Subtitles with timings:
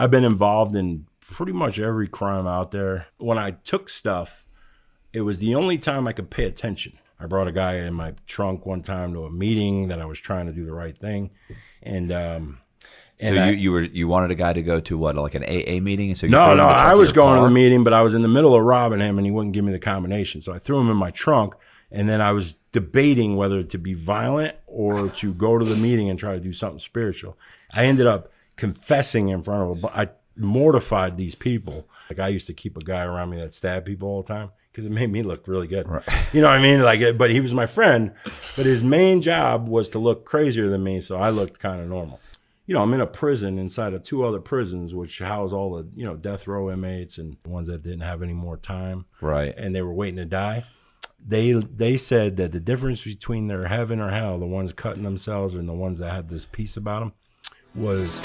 [0.00, 3.06] I've been involved in pretty much every crime out there.
[3.18, 4.44] When I took stuff,
[5.12, 6.98] it was the only time I could pay attention.
[7.18, 10.18] I brought a guy in my trunk one time to a meeting that I was
[10.18, 11.30] trying to do the right thing,
[11.82, 12.58] and um,
[13.18, 15.34] and so I- you, you were you wanted a guy to go to what like
[15.34, 16.14] an AA meeting?
[16.14, 18.00] So you no, no, in the trunk I was going to the meeting, but I
[18.00, 20.40] was in the middle of robbing him, and he wouldn't give me the combination.
[20.40, 21.52] So I threw him in my trunk,
[21.92, 26.08] and then I was debating whether to be violent or to go to the meeting
[26.08, 27.36] and try to do something spiritual.
[27.70, 29.98] I ended up confessing in front of a.
[30.02, 31.88] I mortified these people.
[32.08, 34.50] Like I used to keep a guy around me that stabbed people all the time
[34.70, 35.86] because it made me look really good.
[36.32, 36.80] You know what I mean?
[36.82, 38.12] Like, but he was my friend,
[38.56, 41.88] but his main job was to look crazier than me, so I looked kind of
[41.88, 42.20] normal
[42.70, 45.88] you know, I'm in a prison inside of two other prisons, which house all the,
[45.96, 49.52] you know, death row inmates and ones that didn't have any more time Right.
[49.58, 50.62] and they were waiting to die.
[51.18, 55.56] They they said that the difference between their heaven or hell, the ones cutting themselves
[55.56, 57.12] and the ones that had this peace about them,
[57.74, 58.20] was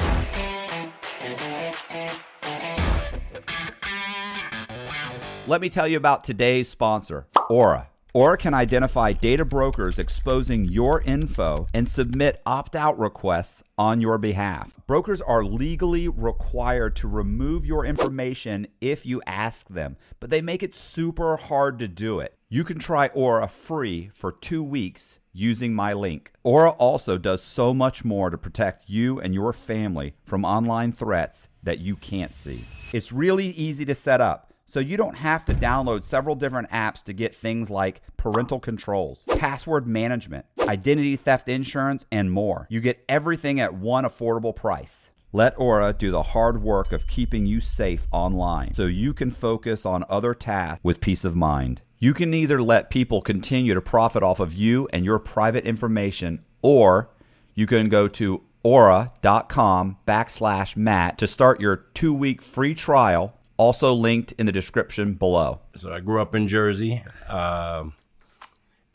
[5.48, 7.90] Let me tell you about today's sponsor, Aura.
[8.16, 14.18] Aura can identify data brokers exposing your info and submit opt out requests on your
[14.18, 14.74] behalf.
[14.88, 20.64] Brokers are legally required to remove your information if you ask them, but they make
[20.64, 22.36] it super hard to do it.
[22.50, 26.32] You can try Aura free for two weeks using my link.
[26.44, 31.50] Aura also does so much more to protect you and your family from online threats
[31.62, 32.64] that you can't see.
[32.94, 34.54] It's really easy to set up.
[34.68, 39.24] So you don't have to download several different apps to get things like parental controls,
[39.38, 42.66] password management, identity theft insurance, and more.
[42.70, 45.12] You get everything at one affordable price.
[45.32, 49.86] Let Aura do the hard work of keeping you safe online so you can focus
[49.86, 51.82] on other tasks with peace of mind.
[51.98, 56.44] You can either let people continue to profit off of you and your private information,
[56.62, 57.10] or
[57.54, 63.94] you can go to aura.com backslash Matt to start your two week free trial, also
[63.94, 65.62] linked in the description below.
[65.76, 67.04] so I grew up in Jersey.
[67.30, 67.94] Um,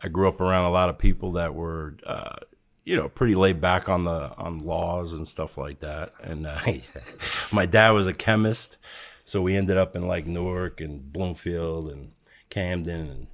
[0.02, 2.36] I grew up around a lot of people that were, uh,
[2.84, 6.12] you know, pretty laid back on the on laws and stuff like that.
[6.22, 6.60] And uh,
[7.52, 8.76] my dad was a chemist,
[9.24, 12.12] so we ended up in like Newark and Bloomfield and
[12.50, 13.26] Camden, and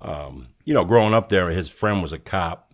[0.00, 2.72] um, you know, growing up there, his friend was a cop.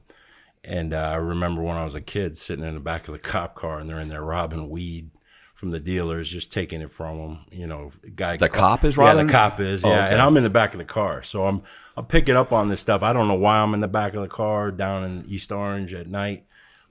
[0.64, 3.18] And uh, I remember when I was a kid sitting in the back of the
[3.18, 5.10] cop car and they're in there robbing weed
[5.56, 7.38] from the dealers, just taking it from them.
[7.50, 8.36] You know, guy.
[8.36, 9.26] The cop is Yeah, robbing?
[9.26, 9.84] the cop is.
[9.84, 10.12] Oh, Yeah, okay.
[10.12, 11.62] and I'm in the back of the car, so I'm
[11.96, 13.02] I'm picking up on this stuff.
[13.02, 15.92] I don't know why I'm in the back of the car down in East Orange
[15.94, 16.46] at night,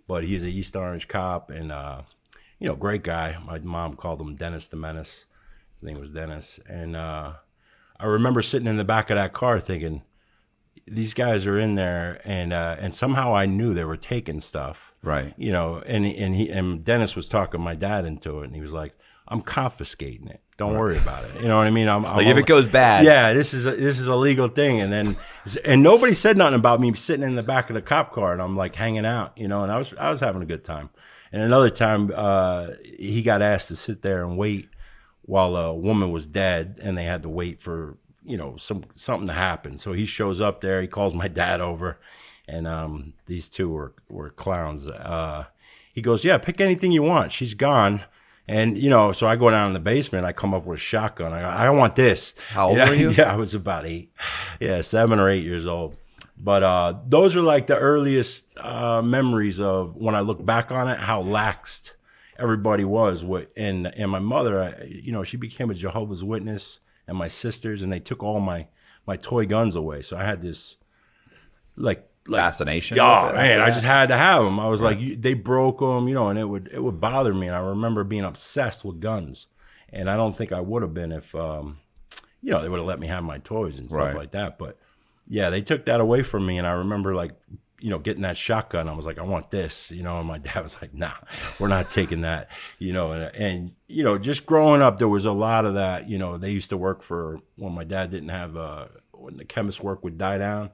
[0.06, 2.02] but he's an East Orange cop, and uh,
[2.60, 3.38] you know, great guy.
[3.46, 5.26] My mom called him Dennis the Menace.
[5.80, 7.34] His name was Dennis, and uh,
[8.02, 10.02] I remember sitting in the back of that car thinking,
[10.88, 14.94] these guys are in there, and uh, and somehow I knew they were taking stuff
[15.04, 15.34] Right.
[15.38, 18.62] you know, and and he and Dennis was talking my dad into it, and he
[18.62, 18.94] was like,
[19.28, 20.42] "I'm confiscating it.
[20.58, 21.88] Don't worry about it." You know what I mean?
[21.88, 23.06] I'm, I'm Like if it goes bad.
[23.06, 25.18] yeah, this is a, this is a legal thing, and then
[25.66, 28.42] and nobody said nothing about me sitting in the back of the cop car, and
[28.42, 30.90] I'm like hanging out, you know, and I was I was having a good time.
[31.34, 34.68] And another time, uh, he got asked to sit there and wait
[35.32, 39.28] while a woman was dead, and they had to wait for you know some something
[39.28, 39.78] to happen.
[39.78, 40.82] So he shows up there.
[40.82, 41.98] He calls my dad over,
[42.50, 44.90] and um, these two were were clowns.
[44.90, 45.46] Uh,
[45.96, 47.32] he goes, "Yeah, pick anything you want.
[47.32, 48.02] She's gone."
[48.46, 50.26] And you know, so I go down in the basement.
[50.26, 51.32] I come up with a shotgun.
[51.32, 52.34] I go, I want this.
[52.50, 53.12] How old Yeah, were you?
[53.18, 54.12] Yeah, I was about eight.
[54.60, 55.96] Yeah, seven or eight years old.
[56.38, 60.90] But uh, those are like the earliest uh, memories of when I look back on
[60.90, 61.92] it, how laxed
[62.42, 63.24] everybody was.
[63.24, 67.28] What and and my mother, I, you know, she became a Jehovah's Witness, and my
[67.28, 68.68] sisters, and they took all my
[69.08, 70.02] my toy guns away.
[70.02, 70.78] So I had this
[71.76, 72.98] like like Fascination.
[72.98, 73.36] yeah, it.
[73.36, 74.60] man, I just had to have them.
[74.60, 77.34] I was like, you, they broke them, you know, and it would it would bother
[77.34, 77.48] me.
[77.48, 79.48] And I remember being obsessed with guns,
[79.92, 81.80] and I don't think I would have been if, um,
[82.44, 84.16] you know, they would have let me have my toys and stuff Right.
[84.16, 84.60] like that.
[84.60, 84.78] But
[85.28, 87.32] yeah, they took that away from me, and I remember like,
[87.82, 88.88] you know, getting that shotgun.
[88.88, 91.12] I was like, I want this, you know, and my dad was like, Nah,
[91.60, 92.50] we're not taking that,
[92.80, 96.08] you know, and and you know, just growing up, there was a lot of that.
[96.10, 99.46] You know, they used to work for when my dad didn't have uh, when the
[99.46, 100.70] chemist work would die down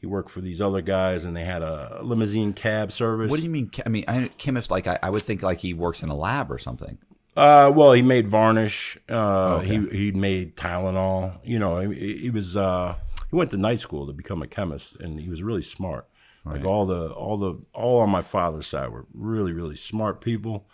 [0.00, 3.44] he worked for these other guys and they had a limousine cab service What do
[3.44, 3.70] you mean?
[3.86, 4.68] I mean, I, chemist.
[4.68, 6.98] Like I, I would think like he works in a lab or something.
[7.36, 9.78] uh well he made varnish uh Okay.
[9.78, 12.96] he he made tylenol you know he, he was uh
[13.30, 16.08] he went to night school to become a chemist and he was really smart
[16.44, 20.66] like all the all the all on my father's side were really really smart people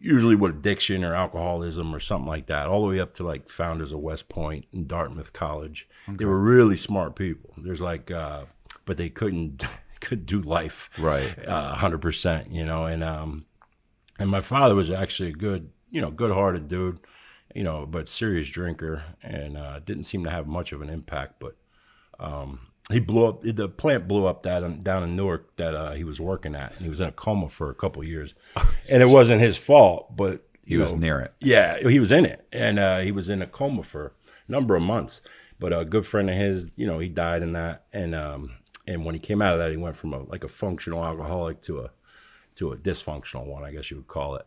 [0.00, 3.48] usually with addiction or alcoholism or something like that all the way up to like
[3.48, 8.44] founders of west point and dartmouth college they were really smart people there's like uh
[8.84, 9.64] but they couldn't
[10.00, 11.36] could do life Right.
[11.46, 13.44] uh, 100% you know and um
[14.18, 16.98] and my father was actually a good you know, good-hearted dude,
[17.54, 21.40] you know, but serious drinker, and uh, didn't seem to have much of an impact.
[21.40, 21.56] But
[22.20, 22.60] um,
[22.90, 23.42] he blew up.
[23.42, 26.82] The plant blew up that down in Newark that uh, he was working at, and
[26.82, 28.34] he was in a coma for a couple of years,
[28.88, 31.34] and it wasn't his fault, but He was know, near it.
[31.40, 34.14] yeah, he was in it, and uh, he was in a coma for
[34.48, 35.20] a number of months.
[35.60, 38.52] But a good friend of his, you know, he died in that, and um,
[38.86, 41.60] and when he came out of that, he went from a like a functional alcoholic
[41.62, 41.90] to a
[42.56, 44.46] to a dysfunctional one, I guess you would call it.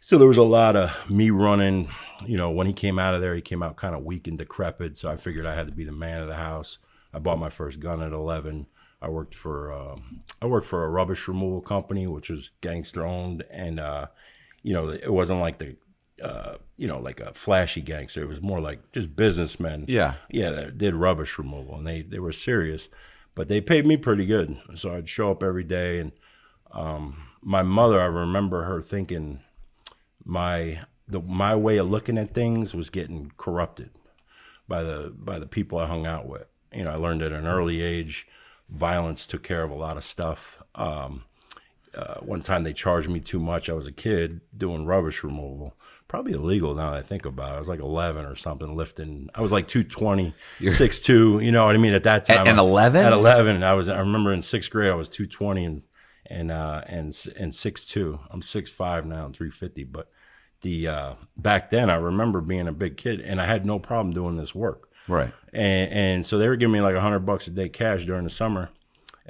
[0.00, 1.88] So there was a lot of me running.
[2.24, 4.36] You know, when he came out of there, he came out kind of weak and
[4.38, 4.96] decrepit.
[4.96, 6.78] So I figured I had to be the man of the house.
[7.16, 8.66] I bought my first gun at 11.
[9.00, 13.42] I worked for um, I worked for a rubbish removal company, which was gangster owned,
[13.50, 14.06] and uh,
[14.62, 15.76] you know, it wasn't like the
[16.22, 18.22] uh, you know, like a flashy gangster.
[18.22, 19.84] It was more like just businessmen.
[19.88, 20.14] Yeah.
[20.30, 22.88] Yeah, that did rubbish removal and they, they were serious.
[23.34, 24.58] But they paid me pretty good.
[24.76, 26.12] So I'd show up every day and
[26.72, 29.40] um, my mother, I remember her thinking
[30.24, 33.90] my the my way of looking at things was getting corrupted
[34.66, 36.46] by the by the people I hung out with.
[36.72, 38.26] You know, I learned at an early age
[38.68, 40.62] violence took care of a lot of stuff.
[40.74, 41.24] Um,
[41.94, 43.70] uh, one time they charged me too much.
[43.70, 45.74] I was a kid doing rubbish removal.
[46.08, 47.56] Probably illegal now that I think about it.
[47.56, 49.28] I was like 11 or something lifting.
[49.34, 51.94] I was like 220, 6'2", you know what I mean?
[51.94, 52.46] At that time.
[52.46, 53.04] and 11?
[53.04, 55.82] At 11, I was, I remember in sixth grade, I was 220 and,
[56.26, 58.20] and, uh, and, and 6'2".
[58.30, 59.84] I'm 6'5 now and 350.
[59.84, 60.10] But
[60.60, 64.14] the, uh, back then I remember being a big kid and I had no problem
[64.14, 65.32] doing this work Right.
[65.52, 68.24] and and so they were giving me like a hundred bucks a day cash during
[68.24, 68.70] the summer.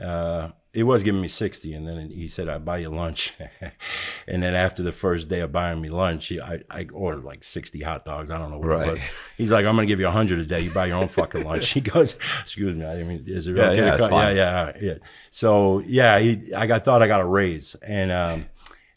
[0.00, 3.32] Uh, it was giving me sixty, and then he said, "I buy you lunch."
[4.28, 7.42] and then after the first day of buying me lunch, he, I I ordered like
[7.44, 8.30] sixty hot dogs.
[8.30, 8.86] I don't know what Right.
[8.88, 9.00] it was.
[9.38, 10.60] He's like, "I'm gonna give you a hundred a day.
[10.60, 13.62] You buy your own fucking lunch." He goes, "Excuse me, I mean, is it Yeah,
[13.70, 14.94] okay yeah, to cut?" Yeah, yeah, right, yeah.
[15.30, 18.46] So yeah, he I got thought I got a raise, and um,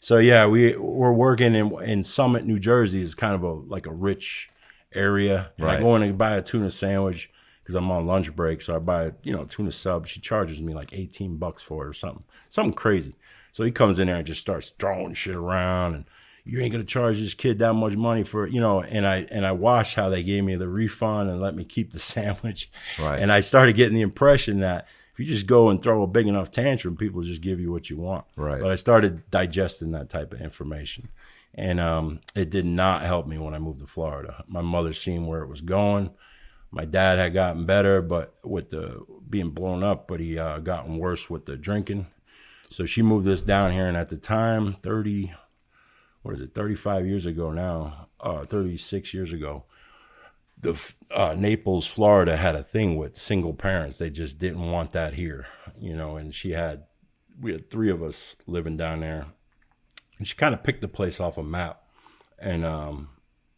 [0.00, 3.86] so yeah, we we're working in in Summit, New Jersey, is kind of a like
[3.86, 4.50] a rich
[4.94, 5.52] area.
[5.58, 7.30] And I go in and buy a tuna sandwich
[7.62, 8.62] because I'm on lunch break.
[8.62, 10.06] So I buy, you know, tuna sub.
[10.06, 13.14] She charges me like 18 bucks for it or something, something crazy.
[13.52, 16.04] So he comes in there and just starts throwing shit around and
[16.44, 18.80] you ain't gonna charge this kid that much money for you know.
[18.82, 21.92] And I and I watched how they gave me the refund and let me keep
[21.92, 22.70] the sandwich.
[22.98, 23.20] Right.
[23.20, 26.26] And I started getting the impression that if you just go and throw a big
[26.26, 28.24] enough tantrum, people just give you what you want.
[28.36, 28.60] Right.
[28.60, 31.08] But I started digesting that type of information.
[31.54, 34.44] And um, it did not help me when I moved to Florida.
[34.46, 36.10] My mother seen where it was going.
[36.70, 40.98] My dad had gotten better, but with the being blown up, but he uh, gotten
[40.98, 42.06] worse with the drinking.
[42.68, 45.32] So she moved us down here, and at the time, thirty,
[46.22, 49.64] what is it, thirty-five years ago now, uh, thirty-six years ago,
[50.60, 50.80] the
[51.10, 53.98] uh, Naples, Florida had a thing with single parents.
[53.98, 55.48] They just didn't want that here,
[55.80, 56.16] you know.
[56.16, 56.82] And she had,
[57.40, 59.26] we had three of us living down there,
[60.20, 61.82] and she kind of picked the place off a map,
[62.38, 63.08] and um,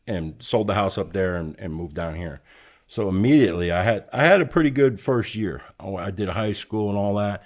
[0.06, 2.40] and sold the house up there and, and moved down here.
[2.86, 5.62] So immediately, I had I had a pretty good first year.
[5.80, 7.42] Oh, I did high school and all that.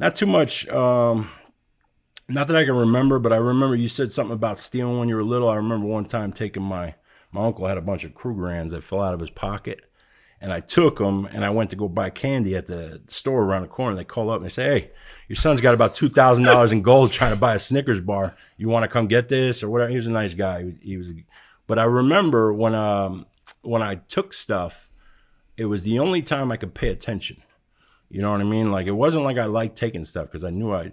[0.00, 0.66] Not too much.
[0.68, 1.30] Um,
[2.28, 5.14] not that I can remember, but I remember you said something about stealing when you
[5.14, 5.48] were little.
[5.48, 6.96] I remember one time taking my
[7.30, 9.80] my uncle had a bunch of Krugerrands that fell out of his pocket,
[10.40, 13.62] and I took them and I went to go buy candy at the store around
[13.62, 13.96] the corner.
[13.96, 14.90] They call up and they say, "Hey,
[15.28, 18.36] your son's got about two thousand dollars in gold trying to buy a Snickers bar.
[18.58, 20.60] You want to come get this or whatever?" He was a nice guy.
[20.60, 21.06] He was, he was
[21.66, 23.26] but I remember when um
[23.62, 24.88] when I took stuff,
[25.56, 27.42] it was the only time I could pay attention.
[28.08, 28.70] You know what I mean?
[28.70, 30.92] Like it wasn't like I liked taking stuff because I knew I.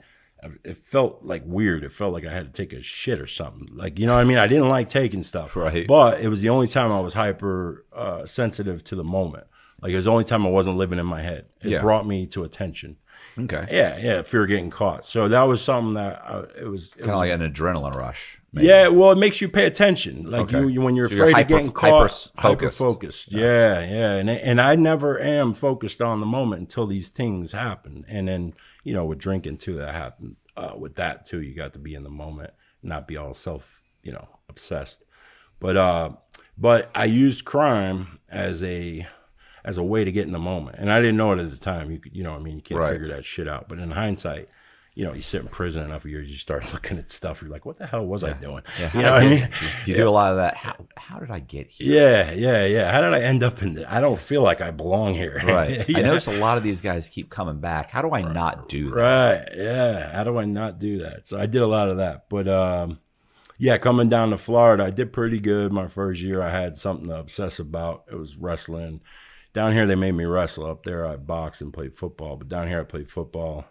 [0.63, 1.83] It felt like weird.
[1.83, 3.67] It felt like I had to take a shit or something.
[3.73, 4.37] Like you know what I mean?
[4.37, 5.55] I didn't like taking stuff.
[5.63, 5.87] Right.
[5.87, 9.45] But it was the only time I was hyper uh, sensitive to the moment.
[9.81, 11.45] Like it was the only time I wasn't living in my head.
[11.61, 11.81] It Yeah.
[11.81, 12.97] brought me to attention.
[13.37, 13.67] Okay.
[13.71, 14.21] Yeah, yeah.
[14.21, 15.05] Fear of getting caught.
[15.05, 16.87] So that was something that uh, it was.
[16.89, 18.39] Kind of like an adrenaline rush.
[18.53, 18.67] maybe.
[18.67, 20.29] yeah, well, it makes you pay attention.
[20.29, 20.59] Like Okay.
[20.61, 23.31] you, you, when you're So you're afraid hyper- of getting caught, hyper focused.
[23.31, 28.05] Yeah, yeah, and and I never am focused on the moment until these things happen,
[28.07, 30.35] and then you know with drinking too, that happened.
[30.55, 32.51] Uh, with that too, you got to be in the moment,
[32.83, 35.03] not be all self, you know, obsessed.
[35.59, 36.11] But uh,
[36.57, 39.07] but I used crime as a
[39.65, 41.57] as a way to get in the moment, and I didn't know it at the
[41.57, 41.89] time.
[41.91, 42.91] You you know, what I mean, you can't Right.
[42.91, 43.67] figure that shit out.
[43.69, 44.49] But in hindsight.
[44.95, 47.41] You know, you sit in prison enough years, you start looking at stuff.
[47.41, 49.49] You're like, "What the hell was I doing?" Yeah, you know I what I mean?
[49.85, 50.55] You do a lot of that.
[50.55, 51.99] How, how did I get here?
[51.99, 52.91] Yeah, yeah, yeah.
[52.91, 53.85] How did I end up in this?
[53.89, 55.41] I don't feel like I belong here.
[55.53, 55.87] Right.
[55.89, 55.99] yeah.
[55.99, 57.89] I notice a lot of these guys keep coming back.
[57.91, 58.95] How do I not do that?
[58.95, 59.47] Right.
[59.55, 60.11] Yeah.
[60.15, 61.27] How do I not do that?
[61.27, 62.29] So I did a lot of that.
[62.29, 62.99] But um
[63.57, 66.41] yeah, coming down to Florida, I did pretty good my first year.
[66.41, 68.05] I had something to obsess about.
[68.11, 69.01] It was wrestling.
[69.53, 70.65] Down here they made me wrestle.
[70.65, 72.35] Up there I boxed and played football.
[72.35, 73.65] But down here I played football,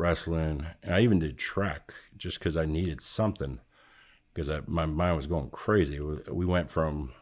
[0.00, 3.60] wrestling, and I even did track just because I needed something
[4.32, 6.00] because my mind was going crazy.
[6.00, 7.12] We- We went from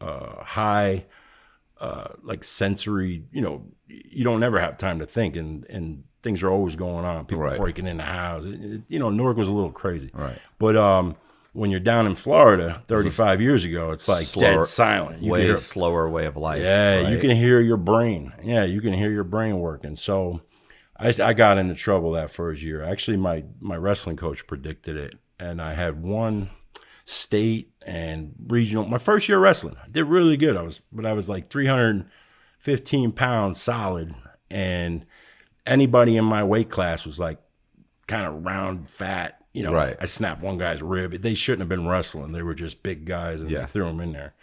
[0.00, 1.04] uh, high,
[1.80, 3.24] uh, like sensory.
[3.32, 7.04] You know, you don't ever have time to think, and and things are always going
[7.04, 7.26] on.
[7.26, 7.58] People Right.
[7.58, 8.44] breaking in the house.
[8.46, 10.10] It- you know, Newark was a little crazy.
[10.14, 10.38] Right.
[10.58, 11.16] But um,
[11.52, 15.22] when you're down in Florida 35 years ago, it's like Slower- dead silent.
[15.22, 16.62] You way hear- slower way of life.
[16.62, 18.32] yeah, you can hear your brain.
[18.42, 19.96] Yeah, you can hear your brain working.
[19.96, 20.40] So
[20.96, 22.82] I, I got into trouble that first year.
[22.82, 25.14] Actually, my, my wrestling coach predicted it.
[25.40, 26.50] And I had one
[27.04, 28.86] state and regional.
[28.86, 30.56] My first year wrestling, I did really good.
[30.56, 34.14] I was, but I was like 315 pounds solid.
[34.50, 35.04] And
[35.66, 37.38] anybody in my weight class was like
[38.06, 39.40] kind of round, fat.
[39.52, 39.96] You know, Right.
[40.00, 41.12] I snapped one guy's rib.
[41.20, 42.32] They shouldn't have been wrestling.
[42.32, 43.60] They were just big guys, and Yeah.
[43.60, 44.34] they threw them in there.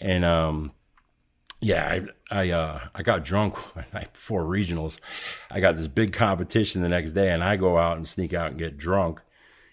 [0.00, 0.72] And um,
[1.60, 2.00] yeah,
[2.30, 3.56] I I uh I got drunk
[4.12, 4.98] before regionals.
[5.50, 8.50] I got this big competition the next day, and I go out and sneak out
[8.50, 9.20] and get drunk,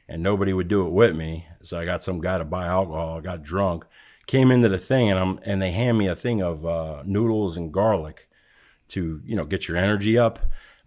[0.08, 1.48] and nobody would do it with me.
[1.64, 3.18] So I got some guy to buy alcohol.
[3.18, 3.86] I got drunk,
[4.26, 7.56] came into the thing, and I'm and they hand me a thing of uh, noodles
[7.56, 8.28] and garlic
[8.90, 10.40] to you know get your energy up.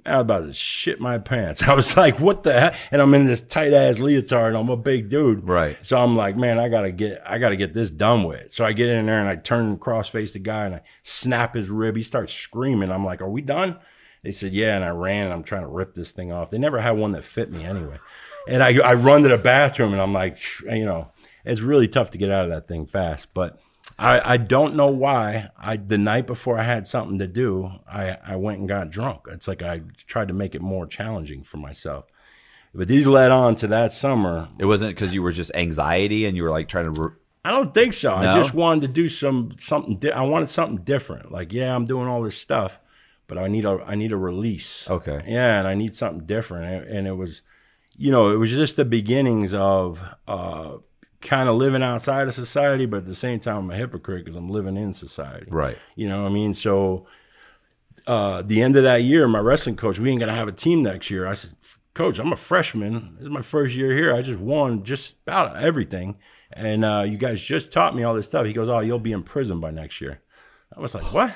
[0.06, 1.62] I was about to shit my pants.
[1.68, 4.68] I was like, "What the heck?" And I'm in this tight ass leotard, and I'm
[4.68, 5.76] a big dude, Right.
[5.86, 8.72] So I'm like, "Man, I gotta get, I gotta get this done with." So I
[8.72, 11.96] get in there and I turn cross face the guy and I snap his rib.
[11.96, 12.90] He starts screaming.
[12.90, 13.78] I'm like, "Are we done?"
[14.22, 15.24] They said, "Yeah," and I ran.
[15.24, 16.50] And I'm trying to rip this thing off.
[16.50, 17.98] They never had one that fit me anyway.
[18.48, 21.12] And I, I run to the bathroom and I'm like, you know,
[21.44, 23.60] it's really tough to get out of that thing fast, but.
[24.00, 25.50] I, I don't know why.
[25.58, 29.26] I the night before I had something to do, I, I went and got drunk.
[29.30, 32.06] It's like I tried to make it more challenging for myself.
[32.74, 34.48] But these led on to that summer.
[34.58, 37.02] It wasn't because you were just anxiety and you were like trying to.
[37.02, 38.14] Re- I don't think so.
[38.14, 39.96] I just wanted to do some something.
[39.96, 41.30] Di- I wanted something different.
[41.30, 42.78] Like, yeah, I'm doing all this stuff,
[43.26, 44.88] but I need a I need a release.
[44.88, 45.22] Okay.
[45.26, 46.86] Yeah, and I need something different.
[46.86, 47.42] And, and it was,
[47.96, 50.76] you know, it was just the beginnings of uh,
[51.20, 54.36] kind of living outside of society, but at the same time, I'm a hypocrite because
[54.36, 55.46] I'm living in society.
[55.50, 55.76] right.
[55.94, 56.54] You know what I mean?
[56.54, 57.06] So
[58.06, 60.82] uh the end of that year, my wrestling coach, we ain't gonna have a team
[60.82, 61.26] next year.
[61.26, 61.50] I said,
[61.92, 63.14] Coach, I'm a freshman.
[63.14, 64.14] This is my first year here.
[64.14, 66.16] I just won just about everything.
[66.52, 68.46] And uh you guys just taught me all this stuff.
[68.46, 70.20] He goes, Oh, you'll be in prison by next year.
[70.74, 71.34] I was like, What?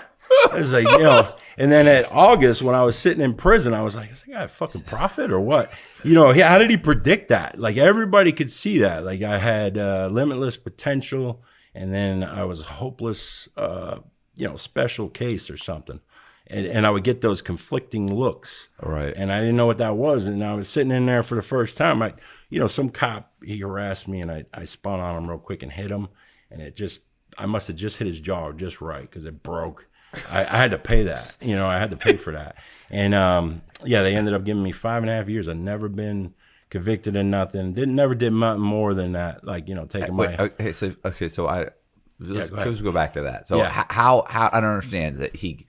[0.50, 3.74] I was like, you know, and then at August when I was sitting in prison,
[3.74, 5.72] I was like, is this guy a fucking prophet or what?
[6.02, 7.58] You know, how did he predict that?
[7.58, 9.04] Like everybody could see that.
[9.04, 11.42] Like I had uh, limitless potential,
[11.74, 13.98] and then I was hopeless, uh,
[14.36, 16.00] you know, special case or something.
[16.46, 18.68] And, and I would get those conflicting looks.
[18.82, 19.14] Right.
[19.16, 20.26] And I didn't know what that was.
[20.26, 22.02] And I was sitting in there for the first time.
[22.02, 22.12] I,
[22.50, 25.62] you know, some cop, he harassed me and I, I spun on him real quick
[25.62, 26.08] and hit him.
[26.50, 27.00] And it just,
[27.38, 29.86] I must have just hit his jaw just right because it broke.
[30.30, 31.36] I, I had to pay that.
[31.40, 32.56] You know, I had to pay for that.
[32.90, 35.48] And um, yeah, they ended up giving me five and a half years.
[35.48, 36.34] I've never been
[36.70, 37.72] convicted in nothing.
[37.72, 39.44] Didn't never did nothing more than that.
[39.44, 41.70] Like you know, taking Wait, my okay, so okay, so I
[42.18, 43.48] let's, go let's go back to that.
[43.48, 43.70] So Yeah.
[43.70, 45.66] how how I don't understand that he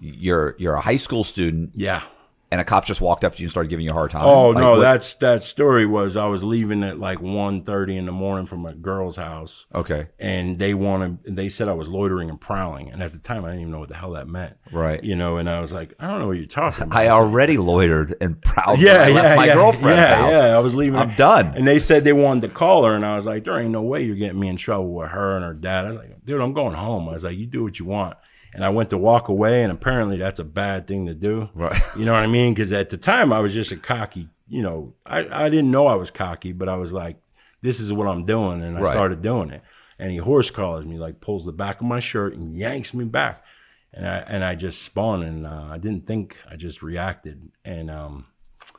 [0.00, 2.02] you're you're a high school student yeah.
[2.50, 4.24] And a cop just walked up to you and started giving you a hard time.
[4.24, 8.06] Oh Like, no, what- that's that story was I was leaving at like 1.30 in
[8.06, 9.66] the morning from my girl's house.
[9.74, 13.44] okay, and they wanted they said I was loitering and prowling, and at the time
[13.44, 14.56] I didn't even know what the hell that meant.
[14.72, 15.02] Right.
[15.04, 16.96] You know, and I was like, I don't know what you're talking about.
[16.98, 18.80] I already loitered and prowled.
[18.80, 20.32] yeah, I yeah, my yeah, girlfriend's yeah, house.
[20.32, 20.98] Yeah, I was leaving.
[20.98, 21.52] I'm done.
[21.54, 23.82] And they said they wanted to call her, and I was like, there ain't no
[23.82, 25.84] way you're getting me in trouble with her and her dad.
[25.84, 27.08] I was like, dude, I'm going home.
[27.08, 28.16] I was like, you do what you want.
[28.58, 31.48] And I went to walk away, and apparently that's a bad thing to do.
[31.54, 31.80] Right.
[31.96, 32.54] You know what I mean?
[32.54, 34.28] Because at the time I was just a cocky.
[34.48, 37.18] You know, I I didn't know I was cocky, but I was like,
[37.62, 38.90] this is what I'm doing, and I Right.
[38.90, 39.62] started doing it.
[40.00, 43.04] And he horse collars me, like pulls the back of my shirt and yanks me
[43.04, 43.44] back,
[43.92, 47.88] and I and I just spun, and uh, I didn't think, I just reacted, and
[47.92, 48.26] um,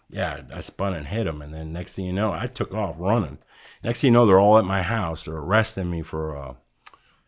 [0.09, 2.95] yeah, I spun and hit him, and then next thing you know, I took off
[2.99, 3.37] running.
[3.81, 5.23] Next thing you know, they're all at my house.
[5.23, 6.53] They're arresting me for uh,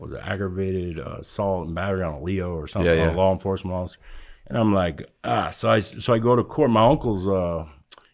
[0.02, 3.14] was it aggravated uh, assault and battery on a Leo or something, Yeah, yeah.
[3.14, 4.00] a law enforcement officer.
[4.48, 6.72] And I'm like, ah, so I so I go to court.
[6.72, 7.66] My uncle's uh,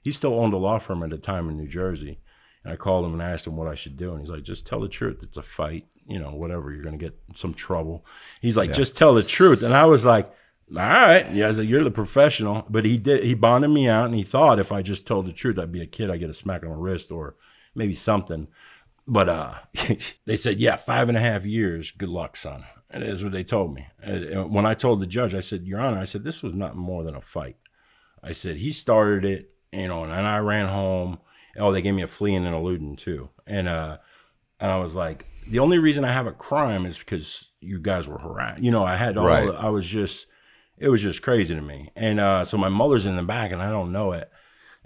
[0.03, 2.19] he still owned a law firm at the time in New Jersey,
[2.63, 4.67] and I called him and asked him what I should do, and he's like, just
[4.67, 5.23] tell the truth.
[5.23, 6.73] It's a fight, you know, whatever.
[6.73, 8.05] You're gonna get some trouble.
[8.41, 10.31] He's like, just tell the truth, and I was like.
[10.69, 13.23] All right, yeah, I was like, you're the professional, but he did.
[13.23, 15.81] He bonded me out, and he thought if I just told the truth, I'd be
[15.81, 16.11] a kid.
[16.11, 17.35] I get a smack on the wrist or
[17.73, 18.49] maybe something.
[19.07, 19.53] But uh,
[20.25, 21.91] they said, yeah, five and a half years.
[21.91, 22.65] Good luck, son.
[22.89, 23.87] And that's what they told me.
[24.01, 26.75] And when I told the judge, I said, Your Honor, I said, this was not
[26.75, 27.57] more than a fight.
[28.23, 31.19] I said, he started it, you know, and I ran home.
[31.57, 33.29] Oh, they gave me a fleeing and eluding too.
[33.45, 33.97] And, uh,
[34.59, 38.07] and I was like, the only reason I have a crime is because you guys
[38.07, 38.61] were harassed.
[38.61, 39.49] You know, I had all, Right.
[39.49, 40.27] I was just,
[40.77, 41.91] it was just crazy to me.
[41.95, 44.29] And, uh, so my mother's in the back and I don't know it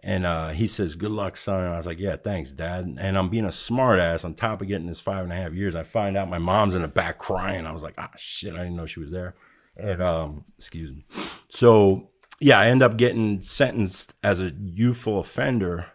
[0.03, 3.17] And uh, he says, "Good luck, son." And I was like, "Yeah, thanks, Dad." And
[3.17, 4.25] I'm being a smart ass.
[4.25, 6.74] On top of getting this five and a half years, I find out my mom's
[6.74, 7.67] in the back crying.
[7.67, 8.53] I was like, "Ah, shit!
[8.53, 9.36] I didn't know she was there."
[9.77, 11.05] And um, excuse me.
[11.50, 15.86] So yeah, I end up getting sentenced as a youthful offender.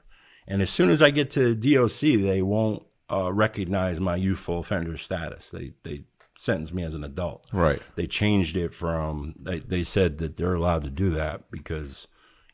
[0.46, 4.96] And as soon as I get to DOC, they won't uh, recognize my youthful offender
[4.96, 5.50] status.
[5.50, 6.04] They they
[6.38, 7.46] sentence me as an adult.
[7.52, 7.82] Right.
[7.96, 12.06] They changed it from they, they said that they're allowed to do that because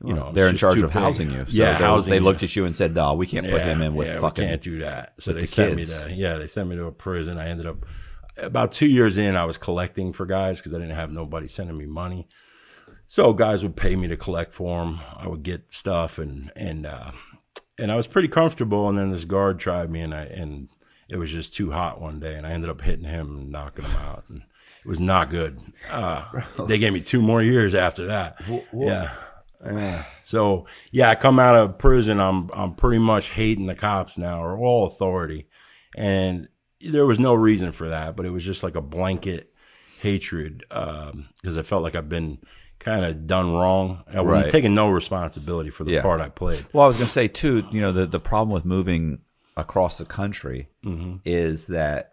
[0.05, 0.91] you know They're in charge of big.
[0.93, 1.41] housing you.
[1.47, 2.23] So yeah, they- housing They you.
[2.25, 4.45] looked at you and said, "No, we can't put Yeah, him in with yeah, fucking."
[4.45, 5.15] We can't do that.
[5.21, 5.91] So they the sent kids.
[5.91, 7.39] me to yeah, they sent me to a prison.
[7.39, 7.85] I ended up
[8.39, 9.37] about two years in.
[9.37, 12.27] I was collecting for guys because I didn't have nobody sending me money.
[13.09, 15.01] So guys would pay me to collect for them.
[15.17, 17.13] I would get stuff and and uh,
[17.79, 18.89] and I was pretty comfortable.
[18.89, 20.69] And then this guard tried me, and I and
[21.09, 23.85] it was just too hot one day, and I ended up hitting him and knocking
[23.85, 24.39] him out, and
[24.83, 25.61] it was not good.
[25.91, 26.25] Uh,
[26.67, 28.37] they gave me two more years after that.
[28.73, 29.13] Yeah.
[29.65, 30.05] Yeah.
[30.25, 32.21] So yeah, I come out of prison.
[32.21, 35.49] I'm I'm pretty much hating the cops now, or all authority,
[35.97, 36.49] and
[36.81, 39.53] there was no reason for that, but it was just like a blanket
[40.01, 42.39] hatred because I felt like I've been
[42.79, 44.05] kind of done wrong.
[44.13, 44.51] I Right.
[44.51, 46.03] taking no responsibility for the Yeah.
[46.03, 46.67] part I played.
[46.73, 47.65] Well, I was going to say too.
[47.71, 49.19] You know, the the problem with moving
[49.57, 51.17] across the country Mm-hmm.
[51.25, 52.12] is that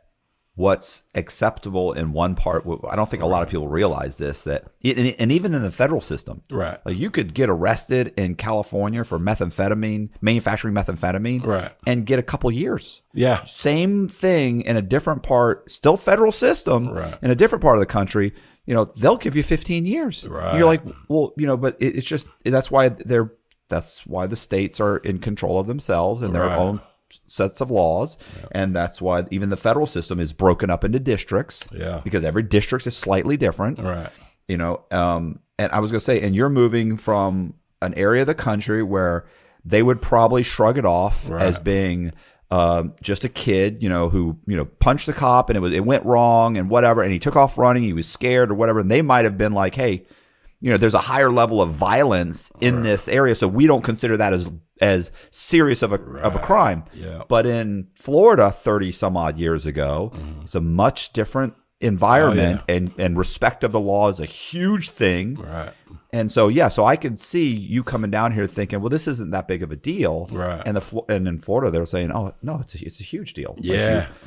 [0.59, 2.65] what's acceptable in one part.
[2.89, 4.43] I don't think a lot of people realize this.
[4.43, 6.77] That and, and even in the federal system, Right.
[6.85, 11.71] Like you could get arrested in California for methamphetamine, manufacturing methamphetamine, Right.
[11.87, 13.01] and get a couple years.
[13.13, 13.45] Yeah.
[13.45, 17.17] Same thing in a different part, still federal system, Right.
[17.21, 18.33] in a different part of the country.
[18.65, 20.27] You know, they'll give you 15 years.
[20.27, 20.57] Right.
[20.57, 23.31] You're like, well, you know, but it, it's just that's why they're
[23.69, 26.57] that's why the states are in control of themselves and their Right.
[26.57, 26.81] own
[27.27, 28.17] sets of laws,
[28.51, 31.65] and that's why even the federal system is broken up into districts.
[31.71, 32.01] Yeah.
[32.03, 34.09] because every district is slightly different Right.
[34.47, 38.21] you know um and i was going to say and you're moving from an area
[38.21, 39.25] of the country where
[39.65, 41.41] they would probably shrug it off Right.
[41.41, 42.11] as being
[42.51, 45.71] um, just a kid, you know, who you know punched the cop and it was
[45.71, 48.79] it went wrong and whatever, and he took off running, he was scared or whatever,
[48.79, 50.03] and they might have been like, hey,
[50.61, 54.17] you know, there's a higher level of violence in this area, so we don't consider
[54.17, 54.49] that as
[54.81, 56.83] as serious of a of a crime.
[56.93, 57.23] Yeah.
[57.27, 60.41] But in Florida, thirty some odd years ago, mm-hmm.
[60.41, 64.89] it's a much different oh, environment, and and respect of the law is a huge
[64.89, 65.35] thing.
[65.35, 65.73] Right.
[66.11, 69.29] And so, yeah, so I could see you coming down here thinking, well, this isn't
[69.29, 70.27] that big of a deal.
[70.31, 70.59] Right.
[70.65, 73.53] And the and in Florida, they're saying, oh no, it's a, it's a huge deal.
[73.57, 73.73] Like, Yeah.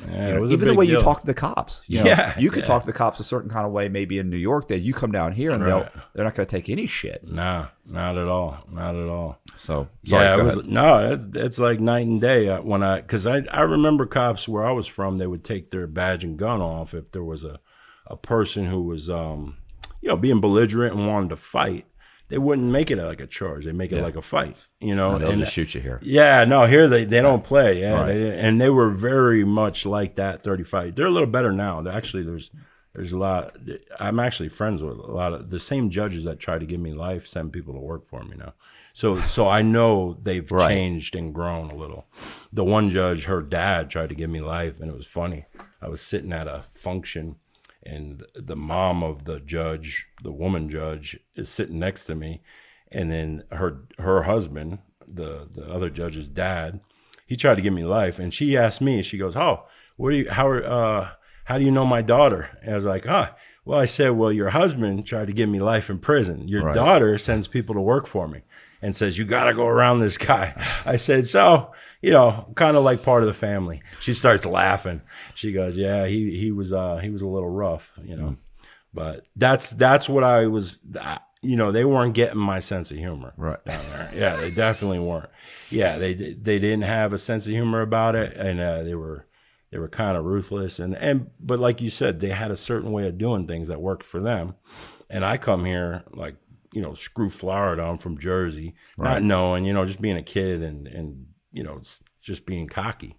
[0.07, 0.27] you- yeah.
[0.27, 1.81] you know, it was a even the way you talk to the cops.
[1.87, 2.67] You know, Yeah, you could yeah.
[2.67, 4.93] talk to the cops a certain kind of way, maybe in New York, that you
[4.93, 7.27] come down here and they'll they're not going to take any shit.
[7.27, 8.59] Nah, not at all.
[8.71, 9.39] Not at all.
[9.57, 11.11] So sorry, yeah, it was no.
[11.11, 14.63] It's, it's like night and day uh, when I because I I remember cops where
[14.65, 15.17] I was from.
[15.17, 17.59] They would take their badge and gun off if there was a
[18.07, 19.57] a person who was um
[20.03, 21.85] you know being belligerent and wanting to fight.
[22.29, 23.65] They wouldn't make it like a charge.
[23.65, 24.55] They make it like a fight.
[24.79, 25.99] You know, they'll and just shoot you here.
[26.01, 27.81] yeah, no, here they, they don't play.
[27.81, 28.07] Yeah, Right.
[28.13, 30.43] they, and they were very much like that.
[30.43, 30.95] Thirty five.
[30.95, 31.81] They're a little better now.
[31.81, 32.49] They're actually there's
[32.93, 33.55] there's a lot.
[33.99, 36.93] I'm actually friends with a lot of the same judges that try to give me
[36.93, 38.53] life send people to work for me now.
[38.93, 40.69] So so I know they've Right.
[40.69, 42.05] changed and grown a little.
[42.51, 45.45] The one judge, her dad tried to give me life, and it was funny.
[45.81, 47.35] I was sitting at a function,
[47.85, 52.41] and the mom of the judge, the woman judge, is sitting next to me,
[52.91, 56.79] and then her her husband, the the other judge's dad,
[57.25, 59.63] he tried to give me life, and she asked me, she goes, "Oh,
[59.97, 61.09] what do you how are, uh
[61.45, 64.31] how do you know my daughter?" And I was like, "Ah." Well, I said, "Well,
[64.33, 66.47] your husband tried to give me life in prison.
[66.49, 66.75] Your Right.
[66.75, 68.41] daughter sends people to work for me."
[68.81, 70.53] And says, You got to go around this guy.
[70.85, 71.71] I said, So,
[72.03, 73.81] you know, kind of like part of the family.
[74.01, 75.01] She starts laughing.
[75.35, 78.35] She goes, Yeah, he, he was, uh, he was a little rough, you know,
[78.93, 82.97] but that's, that's what I was, uh, you know, they weren't getting my sense of
[82.97, 83.33] humor.
[83.37, 83.63] Right.
[83.65, 84.11] down there.
[84.13, 85.29] Yeah, they definitely weren't.
[85.69, 89.27] Yeah, they they didn't have a sense of humor about it, and uh, they were
[89.69, 90.79] they were kind of ruthless.
[90.79, 93.81] And and but like you said, they had a certain way of doing things that
[93.81, 94.55] worked for them.
[95.09, 96.35] And I come here like
[96.71, 97.83] you know, screw Florida.
[97.83, 101.81] I'm from Jersey, not knowing, you know, just being a kid and and you know,
[102.21, 103.15] just being cocky.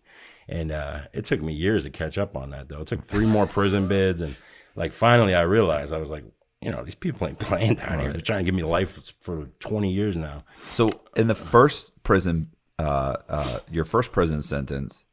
[0.48, 2.80] And uh, it took me years to catch up on that, though.
[2.80, 4.36] It took three more prison bids, and
[4.76, 6.24] like finally, I realized I was like,
[6.60, 8.12] you know, these people ain't playing down here.
[8.12, 10.44] They're trying to give me life for 20 years now.
[10.72, 15.04] So in the first prison, uh, uh, your first prison sentence,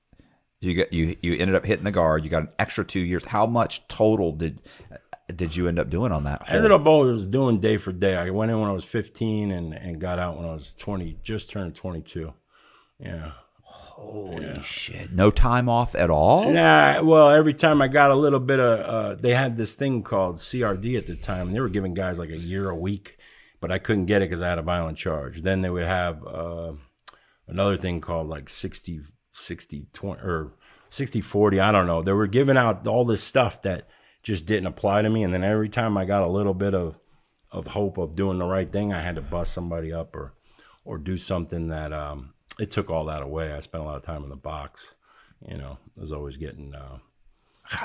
[0.60, 2.23] you got you you ended up hitting the guard.
[2.23, 3.25] You got an extra two years.
[3.25, 4.62] How much total did
[5.36, 6.43] did you end up doing on that?
[6.47, 8.15] I ended up always doing day for day.
[8.15, 11.17] I went in when I was 15 and, and got out when I was 20,
[11.23, 12.34] just turned 22.
[13.01, 13.31] Yeah.
[13.63, 15.11] Holy shit!
[15.11, 16.51] No time off at all.
[16.51, 20.01] Nah, well, every time I got a little bit of, uh, they had this thing
[20.01, 23.19] called CRD at the time, and they were giving guys like a year a week
[23.61, 25.43] but I couldn't get it because I had a violent charge.
[25.43, 26.73] Then they would have uh,
[27.47, 30.53] another thing called like 60, 60, 20, or
[30.89, 31.59] 60, 40.
[31.59, 32.01] I don't know.
[32.01, 33.87] They were giving out all this stuff that
[34.23, 35.23] just didn't apply to me.
[35.23, 36.99] And then every time I got a little bit of,
[37.51, 40.33] of hope of doing the right thing, I had to bust somebody up or,
[40.83, 43.53] or do something that, um, it took all that away.
[43.53, 44.93] I spent a lot of time in the box.
[45.47, 46.99] You know, I was always getting, uh,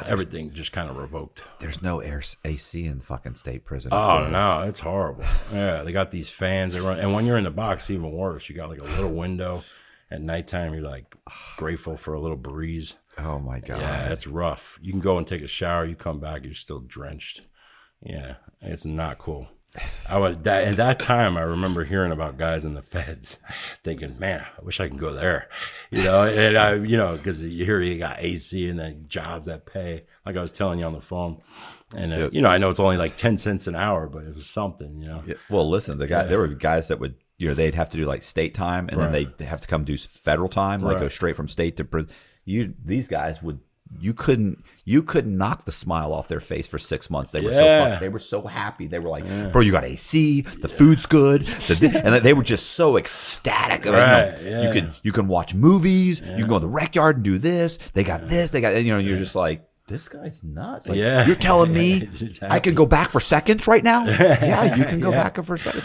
[0.05, 1.43] everything just kind of revoked.
[1.59, 3.93] There's no air AC in fucking state prison.
[3.95, 5.25] Oh no, it's horrible.
[5.53, 8.49] Yeah, they got these fans that run, and when you're in the box, even worse.
[8.49, 9.63] You got like a little window.
[10.09, 11.17] At nighttime, you're like
[11.57, 12.95] grateful for a little breeze.
[13.19, 13.81] Oh my god.
[13.81, 14.79] Yeah, it's rough.
[14.81, 15.85] You can go and take a shower.
[15.85, 17.41] You come back, you're still drenched.
[18.03, 19.49] Yeah, it's not cool.
[20.09, 21.37] I would that at that time.
[21.37, 23.39] I remember hearing about guys in the feds,
[23.85, 25.49] thinking, "Man, I wish I could go there,"
[25.91, 26.25] you know.
[26.25, 30.05] And I, you know, because you hear you got AC and then jobs that pay,
[30.25, 31.41] like I was telling you on the phone.
[31.95, 32.33] And uh, Yep.
[32.35, 35.01] you know, I know it's only like ten cents an hour, but it was something,
[35.01, 35.23] you know.
[35.27, 37.97] Yeah, Well, listen, the guy there were guys that would you know they'd have to
[37.97, 41.09] do like state time and then they'd have to come do federal time, like go
[41.09, 42.11] straight from state to prison.
[42.45, 43.61] You these guys would
[44.01, 47.33] you couldn't you couldn't knock the smile off their face for six months.
[47.33, 47.91] They were so Yeah.
[47.93, 48.87] fuck, they were so happy.
[48.87, 52.71] They were like, "Bro, you got AC, the food's good," the, and they were just
[52.73, 53.85] so ecstatic.
[53.85, 56.21] Mean, you know, Right, You can you can watch movies.
[56.21, 57.79] You can go in the rec yard and do this.
[57.95, 58.51] They got this.
[58.51, 58.99] They got and, you know.
[58.99, 59.67] You're just like.
[59.89, 60.89] This guy's nuts.
[60.89, 61.25] Like, Yeah.
[61.29, 62.09] You're telling me
[62.43, 64.05] I can go back for seconds right now?
[64.09, 65.85] Yeah, you can go back for seconds.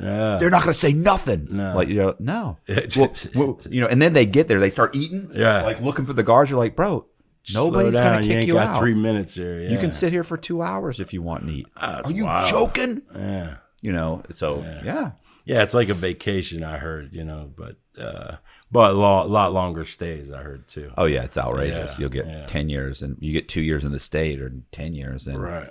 [0.00, 0.38] Yeah.
[0.38, 1.48] They're not going to say nothing.
[1.50, 1.74] No.
[1.76, 2.56] Like, you know, no.
[2.96, 5.64] well, well, you know, and then they get there, they start eating, Yeah.
[5.64, 6.50] like looking for the guards.
[6.50, 7.04] You're like, bro,
[7.52, 8.78] nobody's going to you kick you, got out.
[8.78, 9.60] three minutes here.
[9.60, 11.66] You can sit here for two hours if you want and eat.
[11.80, 12.48] That's Are you wild.
[12.50, 13.02] joking?
[13.14, 13.56] Yeah.
[13.80, 15.12] You know, so yeah.
[15.44, 16.62] Yeah, it's like a vacation.
[16.62, 18.36] I heard, you know, but uh,
[18.70, 20.30] but a lot, lot longer stays.
[20.30, 20.92] I heard too.
[20.96, 21.90] Oh yeah, it's outrageous.
[21.92, 22.46] Yeah, You'll get yeah.
[22.46, 25.26] ten years, and you get two years in the state, or ten years.
[25.26, 25.70] And Right.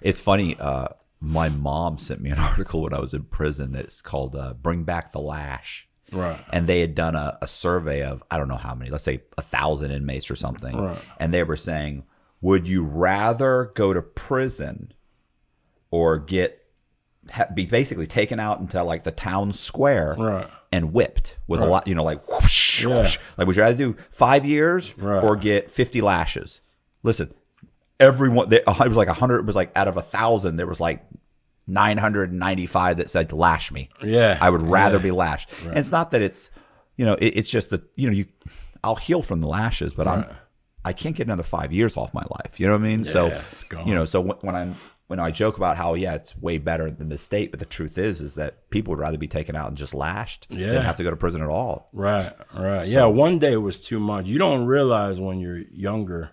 [0.00, 0.56] It's funny.
[0.58, 0.88] Uh,
[1.20, 4.82] my mom sent me an article when I was in prison that's called uh, "Bring
[4.82, 6.38] Back the Lash." Right.
[6.52, 9.22] and they had done a, a survey of I don't know how many, let's say
[9.36, 10.98] a thousand inmates or something, Right.
[11.18, 12.04] and they were saying,
[12.40, 14.92] would you rather go to prison
[15.90, 16.62] or get
[17.30, 20.48] ha, be basically taken out into like the town square Right.
[20.72, 23.00] and whipped with a lot, you know, like whoosh, Yeah.
[23.00, 23.18] whoosh.
[23.36, 25.22] like would you rather do five years Right.
[25.22, 26.60] or get fifty lashes?
[27.02, 27.32] Listen,
[27.98, 30.66] everyone, they, it was like a hundred, it was like out of a thousand, there
[30.66, 31.04] was like.
[31.66, 33.88] 995 that said lash me.
[34.02, 34.38] Yeah.
[34.40, 35.02] I would rather Yeah.
[35.02, 35.48] be lashed.
[35.64, 36.50] And it's not that it's,
[36.96, 38.26] you know, it, it's just that you know you,
[38.84, 40.24] I'll heal from the lashes, but I'm,
[40.84, 42.60] I can't get another five years off my life.
[42.60, 43.04] You know what I mean?
[43.04, 43.88] so Yeah, gone.
[43.88, 44.76] you know, so when, when I'm
[45.08, 47.96] when I joke about how yeah, it's way better than the state, but the truth
[47.96, 50.72] is, is that people would rather be taken out and just lashed Yeah.
[50.72, 51.88] than have to go to prison at all.
[51.92, 52.86] Right, right.
[52.88, 54.26] yeah, one day was too much.
[54.26, 56.30] You don't realize when you're younger,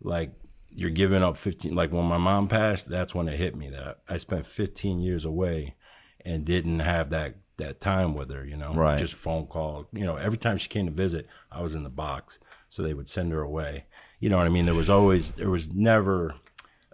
[0.00, 0.30] like
[0.76, 1.74] you're giving up 15.
[1.74, 5.24] Like when my mom passed, that's when it hit me that I spent 15 years
[5.24, 5.74] away
[6.24, 8.44] and didn't have that that time with her.
[8.44, 8.98] You know, Right.
[8.98, 9.88] Just phone call.
[9.92, 12.92] You know, every time she came to visit, I was in the box, so they
[12.92, 13.86] would send her away.
[14.20, 14.66] You know what I mean?
[14.66, 16.34] There was always, there was never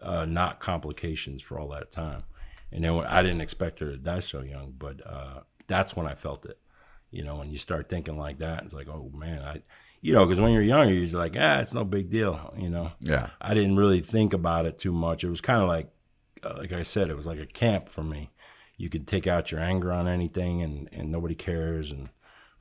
[0.01, 2.23] uh, not complications for all that time.
[2.71, 6.07] And then when, I didn't expect her to die so young, but uh, that's when
[6.07, 6.59] I felt it.
[7.11, 9.63] You know, when you start thinking like that, it's like, oh man, I,
[10.03, 12.53] you know, because when you're younger, you're just like, ah, it's no big deal.
[12.59, 13.31] You know, Yeah.
[13.41, 15.25] I didn't really think about it too much.
[15.25, 15.89] It was kind of like,
[16.43, 18.31] uh, like I said, it was like a camp for me.
[18.77, 21.93] You could take out your anger on anything, and and nobody cares.
[21.93, 22.09] And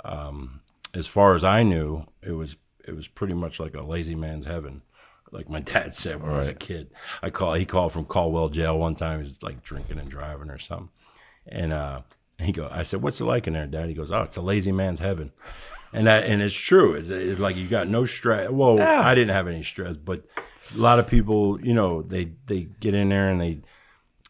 [0.06, 0.62] um,
[0.94, 4.46] as far as I knew, it was it was pretty much like a lazy man's
[4.46, 4.84] heaven.
[5.32, 6.92] Like my dad said when I was a kid.
[7.24, 9.20] I call he called from Caldwell jail one time.
[9.20, 10.90] He's like drinking and driving or something.
[11.48, 12.02] And uh,
[12.40, 14.42] he go, I said, "What's it like in there, Dad?" He goes, "Oh, it's a
[14.42, 15.32] lazy man's heaven."
[15.94, 16.94] And that and it's true.
[16.94, 18.50] It's, it's like you got no stress.
[18.50, 20.24] Well, I didn't have any stress, but
[20.76, 23.62] a lot of people, you know, they they get in there and they,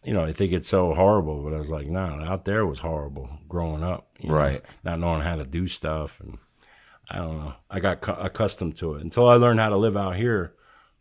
[0.03, 1.43] you know, they think it's so horrible.
[1.43, 4.63] But I was like, no, out there was horrible growing up, you know, Right.
[4.83, 6.39] not knowing how to do stuff, and
[7.11, 7.53] I don't know.
[7.69, 10.53] I got cu- accustomed to it until I learned how to live out here.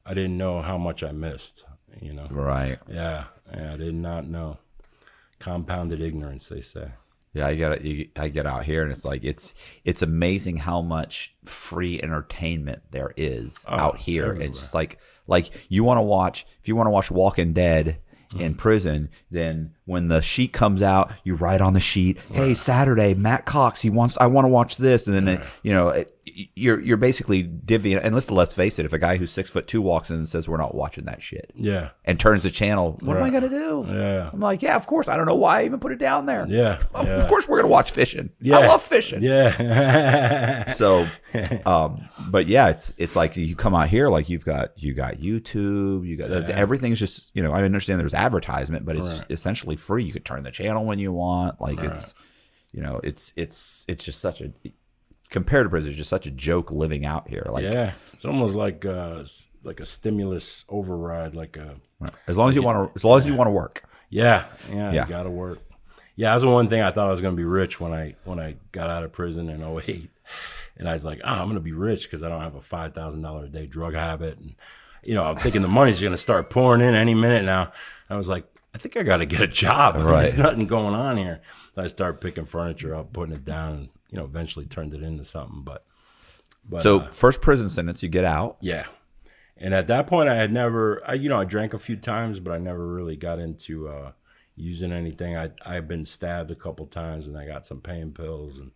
[0.04, 1.64] I didn't know how much I missed.
[2.00, 2.78] You know, Right.
[2.88, 4.58] yeah, yeah, I did not know.
[5.38, 6.90] Compounded ignorance, they say.
[7.32, 10.82] Yeah, I get you, I get out here and it's like it's it's amazing how
[10.82, 14.24] much free entertainment there is oh, out Oh, it's here.
[14.26, 14.48] everywhere.
[14.48, 17.98] It's just like like you want to watch if you want to watch Walking Dead
[18.30, 18.40] Mm-hmm.
[18.42, 23.12] in prison, then when the sheet comes out, you write on the sheet, "Hey, Saturday,
[23.14, 26.12] Matt Cox, he wants I want to watch this," and then it, you know it,
[26.54, 28.00] you're you're basically divvying.
[28.00, 30.28] And let's let's face it, if a guy who's six foot two walks in and
[30.28, 33.48] says we're not watching that shit Yeah, and turns the channel, what am I gonna
[33.48, 33.84] do?
[33.88, 35.08] yeah, I'm like, yeah, of course.
[35.08, 36.46] I don't know why I even put it down there.
[36.48, 38.30] yeah, Of course, we're gonna watch fishing.
[38.40, 38.58] Yeah.
[38.58, 39.24] I love fishing.
[39.24, 41.08] Yeah, So
[41.66, 45.16] um, but yeah, it's it's like you come out here, like you've got you got
[45.18, 47.52] YouTube, you got everything's just you know.
[47.52, 49.24] I understand there's advertisement, but it's Right.
[49.30, 50.04] essentially free.
[50.04, 51.60] You could turn the channel when you want.
[51.60, 52.14] Like it's
[52.72, 54.52] you know, it's it's it's just such a
[55.30, 57.46] compared to prison, it's just such a joke living out here.
[57.50, 59.22] Like yeah, it's almost like uh,
[59.62, 61.76] like a stimulus override, like a
[62.26, 63.84] as long as you want to, as long as you want to work.
[64.08, 65.02] Yeah, yeah, Yeah.
[65.04, 65.60] you got to work.
[66.16, 68.14] Yeah, that's the one thing I thought I was going to be rich when I
[68.24, 70.10] when I got out of prison in 08.
[70.80, 72.60] And I was like, oh, I'm going to be rich because I don't have a
[72.60, 74.56] five thousand dollar a day drug habit, and
[75.04, 77.72] you know, I'm thinking the money's going to start pouring in any minute now.
[78.08, 79.96] I was like, I think I got to get a job.
[80.02, 80.22] Right.
[80.22, 81.40] There's nothing going on here.
[81.74, 85.02] So I started picking furniture up, putting it down, and you know, eventually turned it
[85.02, 85.62] into something.
[85.62, 85.84] But
[86.68, 88.56] but So uh, first prison sentence, you get out.
[88.60, 88.86] yeah.
[89.62, 92.40] And at that point, I had never, I, you know, I drank a few times,
[92.40, 94.12] but I never really got into uh,
[94.56, 95.36] using anything.
[95.36, 98.70] I I've been stabbed a couple times, and I got some pain pills, and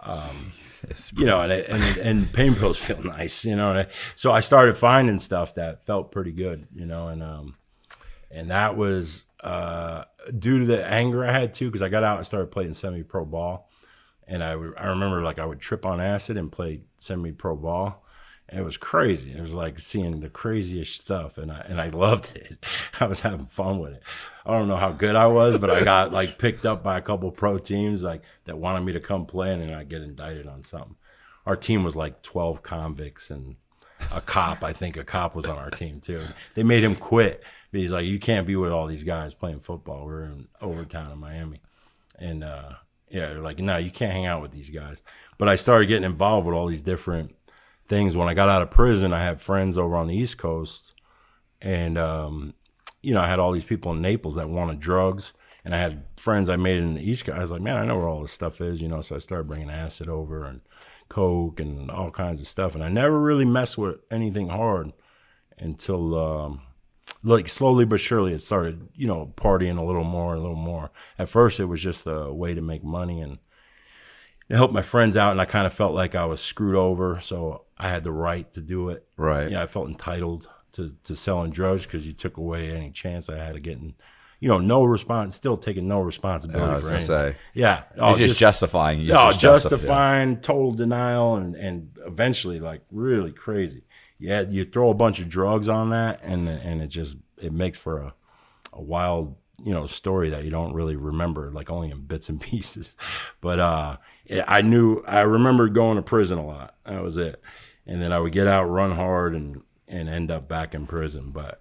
[0.00, 0.52] um,
[1.16, 3.70] you know, and, and and pain pills feel nice, you know.
[3.70, 7.56] And I, so I started finding stuff that felt pretty good, you know, and um,
[8.30, 10.04] and that was uh,
[10.38, 13.24] due to the anger I had too, because I got out and started playing semi-pro
[13.24, 13.70] ball,
[14.26, 18.03] and I would, I remember like I would trip on acid and play semi-pro ball.
[18.52, 19.32] It was crazy.
[19.32, 22.58] It was like seeing the craziest stuff, and I and I loved it.
[23.00, 24.02] I was having fun with it.
[24.44, 27.02] I don't know how good I was, but I got like picked up by a
[27.02, 30.46] couple pro teams like that wanted me to come play, and then I get indicted
[30.46, 30.96] on something.
[31.46, 33.56] Our team was like twelve convicts and
[34.12, 34.62] a cop.
[34.62, 36.20] I think a cop was on our team too.
[36.54, 37.42] They made him quit.
[37.72, 40.04] He's like, you can't be with all these guys playing football.
[40.04, 41.60] We're in Overtown in Miami,
[42.18, 42.72] and uh,
[43.08, 45.02] yeah, they're like, no, you can't hang out with these guys.
[45.38, 47.34] But I started getting involved with all these different
[47.88, 48.16] things.
[48.16, 50.92] When I got out of prison, I had friends over on the East Coast,
[51.60, 52.54] and um,
[53.02, 55.32] you know, I had all these people in Naples that wanted drugs,
[55.64, 57.36] and I had friends I made in the East Coast.
[57.36, 59.00] I was like, man, I know where all this stuff is, you know.
[59.00, 60.60] So I started bringing acid over and
[61.08, 64.92] coke and all kinds of stuff, and I never really messed with anything hard
[65.58, 66.18] until.
[66.18, 66.62] Um,
[67.22, 70.90] like slowly but surely it started you know partying a little more a little more
[71.18, 73.38] at first it was just a way to make money and
[74.48, 77.20] it helped my friends out and i kind of felt like i was screwed over
[77.20, 79.50] so i had the right to do it Right.
[79.50, 83.36] yeah i felt entitled to, to selling drugs because you took away any chance i
[83.36, 83.94] had of getting
[84.40, 87.36] you know no response still taking no responsibility I was gonna say.
[87.54, 89.00] yeah oh, just, justifying.
[89.00, 93.84] He's oh, no, just justif- justifying total denial and and eventually like really crazy.
[94.18, 97.78] Yeah, you throw a bunch of drugs on that and and it just it makes
[97.78, 98.14] for a
[98.72, 102.40] a wild you know story that you don't really remember like only in bits and
[102.50, 102.94] pieces.
[103.40, 103.96] But uh
[104.46, 106.76] I knew I remember going to prison a lot.
[106.86, 107.40] That was it.
[107.86, 111.30] And then I would get out, run hard and and end up back in prison.
[111.30, 111.60] But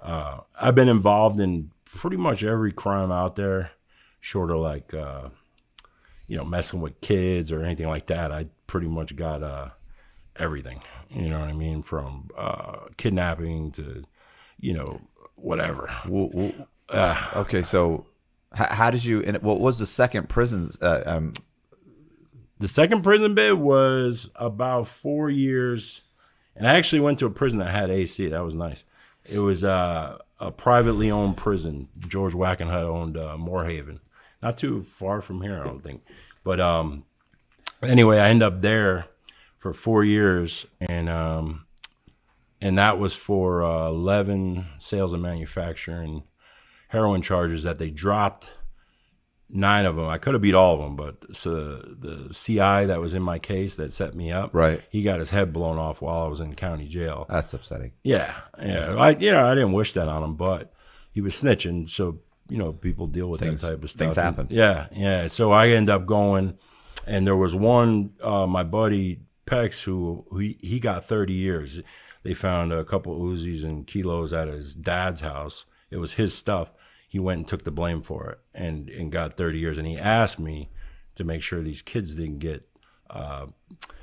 [0.00, 3.72] uh I've been involved in pretty much every crime out there
[4.20, 5.30] short of like uh
[6.30, 8.30] you know, messing with kids or anything like that.
[8.30, 9.70] I pretty much got uh,
[10.36, 10.80] everything.
[11.08, 11.82] You know what I mean?
[11.82, 14.04] From uh, kidnapping to,
[14.60, 15.00] you know,
[15.34, 15.92] whatever.
[16.06, 16.52] Well, well,
[16.90, 18.06] uh, okay, so
[18.52, 19.22] how, how did you?
[19.22, 20.70] And what was the second prison?
[20.80, 21.32] Uh, um,
[22.58, 26.02] The second prison bid was about four years,
[26.56, 28.28] and I actually went to a prison that had AC.
[28.28, 28.84] That was nice.
[29.24, 31.88] It was uh, a privately owned prison.
[31.98, 34.00] George Wackenhut owned uh, Moore Haven,
[34.42, 36.02] not too far from here, I don't think.
[36.42, 37.04] But um,
[37.82, 39.06] anyway, I ended up there
[39.58, 41.66] for four years, and um,
[42.60, 46.24] and that was for uh, eleven sales and manufacturing
[46.90, 48.50] heroin charges that they dropped
[49.48, 50.06] nine of them.
[50.06, 53.38] I could have beat all of them, but so the CI that was in my
[53.38, 54.80] case that set me up, Right.
[54.90, 57.26] He got his head blown off while I was in county jail.
[57.28, 57.92] that's upsetting.
[58.04, 58.94] Yeah, yeah.
[58.96, 60.72] I you know I didn't wish that on him, but
[61.12, 63.98] he was snitching, so you know people deal with Things- that type of stuff.
[63.98, 64.46] things happen.
[64.50, 65.26] Yeah, yeah.
[65.28, 66.56] So I end up going,
[67.06, 71.80] and there was one uh, my buddy Pex who, who he, he got thirty years.
[72.22, 75.64] They found a couple Uzis and kilos at his dad's house.
[75.90, 76.70] It was his stuff.
[77.10, 79.78] He went and took the blame for it and and got thirty years.
[79.78, 80.70] And he asked me
[81.16, 82.66] to make sure these kids didn't get
[83.10, 83.46] uh,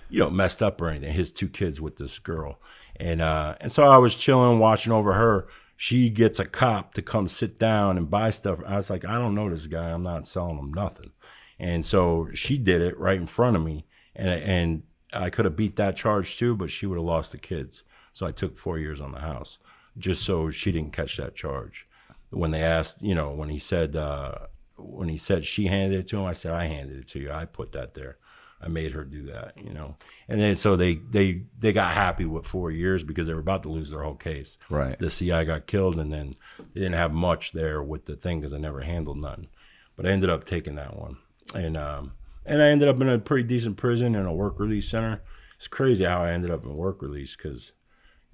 [0.09, 1.13] you know, messed up or anything.
[1.13, 2.59] His two kids with this girl,
[2.97, 5.47] and uh, and so I was chilling, watching over her.
[5.79, 8.59] She gets a cop to come sit down and buy stuff.
[8.65, 9.91] I was like, I don't know this guy.
[9.91, 11.11] I'm not selling him nothing.
[11.59, 15.55] And so she did it right in front of me, and and I could have
[15.55, 17.83] beat that charge too, but she would have lost the kids.
[18.11, 19.59] So I took four years on the house
[19.97, 21.86] just so she didn't catch that charge.
[22.29, 24.33] When they asked, you know, when he said uh,
[24.77, 27.31] when he said she handed it to him, I said I handed it to you.
[27.31, 28.17] I put that there.
[28.59, 29.95] I made her do that, you know.
[30.27, 33.63] And then so they they they got happy with four years because they were about
[33.63, 34.57] to lose their whole case.
[34.69, 34.97] Right.
[34.97, 36.35] The CI got killed, and then
[36.73, 39.47] they didn't have much there with the thing because I never handled nothing.
[39.95, 41.17] But I ended up taking that one,
[41.53, 42.13] and um,
[42.45, 45.21] and I ended up in a pretty decent prison and a work release center.
[45.55, 47.73] it's crazy how I ended up in work release because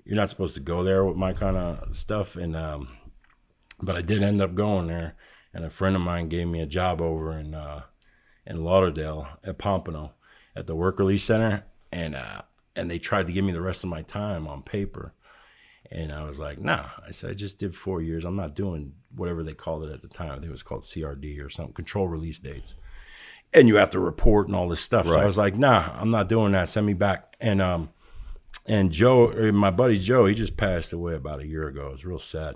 [0.05, 2.35] you're not supposed to go there with my kind of stuff.
[2.35, 2.89] And um,
[3.85, 5.15] but I did end up going there,
[5.53, 7.83] and a friend of mine gave me a job over in uh,
[8.45, 10.13] in Lauderdale at Pompano
[10.55, 12.41] at the work release center, and uh,
[12.75, 15.13] and they tried to give me the rest of my time on paper.
[15.91, 16.87] And I was like, nah.
[17.05, 18.23] I said, I just did four years.
[18.23, 20.31] I'm not doing whatever they called it at the time.
[20.31, 22.75] I think it was called CRD or something, control release dates.
[23.53, 25.05] And you have to report and all this stuff.
[25.05, 26.69] So I was like, nah, I'm not doing that.
[26.69, 27.35] Send me back.
[27.39, 27.89] And um,
[28.65, 31.89] and Joe, my buddy Joe, he just passed away about a year ago.
[31.89, 32.55] It was real sad.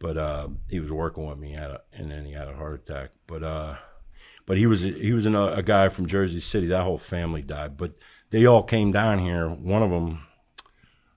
[0.00, 3.10] But uh, he was working with me, a, and then he had a heart attack.
[3.26, 3.76] But uh,
[4.46, 6.66] but he was he was an, a guy from Jersey City.
[6.68, 7.92] That whole family died, but
[8.30, 9.48] they all came down here.
[9.48, 10.22] One of them,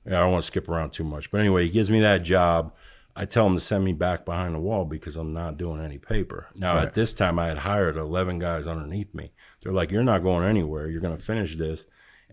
[0.06, 2.24] yeah, I don't want to skip around too much, but anyway, he gives me that
[2.24, 2.74] job.
[3.15, 6.00] I tell him to send me back behind the wall because I'm not doing any
[6.00, 6.48] paper.
[6.56, 6.88] Now Right.
[6.88, 9.32] at this time, I had hired 11 guys underneath me.
[9.62, 10.89] They're like, "You're not going anywhere.
[10.89, 11.86] You're going to finish this,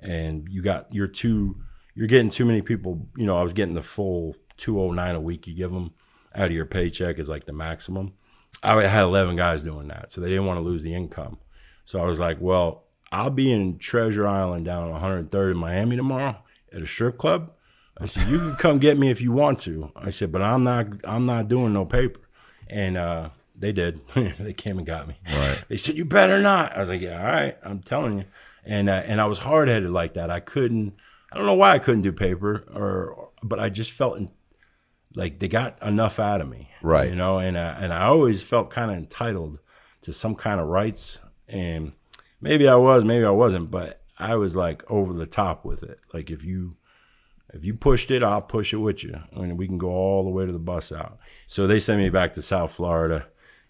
[0.03, 1.63] and you got you're too
[1.95, 3.07] you're getting too many people.
[3.17, 5.93] You know, I was getting the full 209 a week you give them
[6.35, 8.15] out of your paycheck is like the maximum.
[8.63, 11.39] I had 11 guys doing that, so they didn't want to lose the income.
[11.85, 15.97] So I was like, well, I'll be in Treasure Island down on 103rd in Miami
[15.97, 16.37] tomorrow
[16.73, 17.53] at a strip club.
[17.99, 19.93] I said, you can come get me if you want to.
[19.97, 22.21] I said, but I'm not, I'm not doing no paper.
[22.69, 24.01] And uh, they did.
[24.15, 25.17] they came and got me.
[25.31, 25.63] Right.
[25.69, 26.77] They said, you better not.
[26.77, 28.25] I was like, yeah, all right, I'm telling you.
[28.65, 30.31] And uh, and I was hard headed like that.
[30.31, 30.95] I couldn't.
[31.33, 34.31] I don't know why I couldn't do paper, or but I just felt in,
[35.15, 37.11] like they got enough out of me, Right.
[37.11, 39.59] You know, and uh, and I always felt kind of entitled
[40.03, 41.19] to some kind of rights,
[41.49, 41.93] and
[42.41, 46.01] maybe I was, maybe I wasn't, but I was like over the top with it.
[46.15, 46.77] Like if you
[47.53, 50.31] if you pushed it, I'll push it with you, and we can go all the
[50.31, 51.19] way to the bus out.
[51.47, 53.27] So they sent me back to South Florida,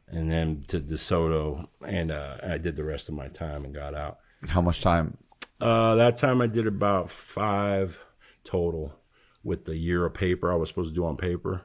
[0.09, 3.95] and then to DeSoto, and uh, I did the rest of my time and got
[3.95, 4.19] out.
[4.49, 5.17] How much time?
[5.61, 7.99] Uh, that time I did about five
[8.45, 9.00] total
[9.43, 11.63] with the year of paper I was supposed to do on paper.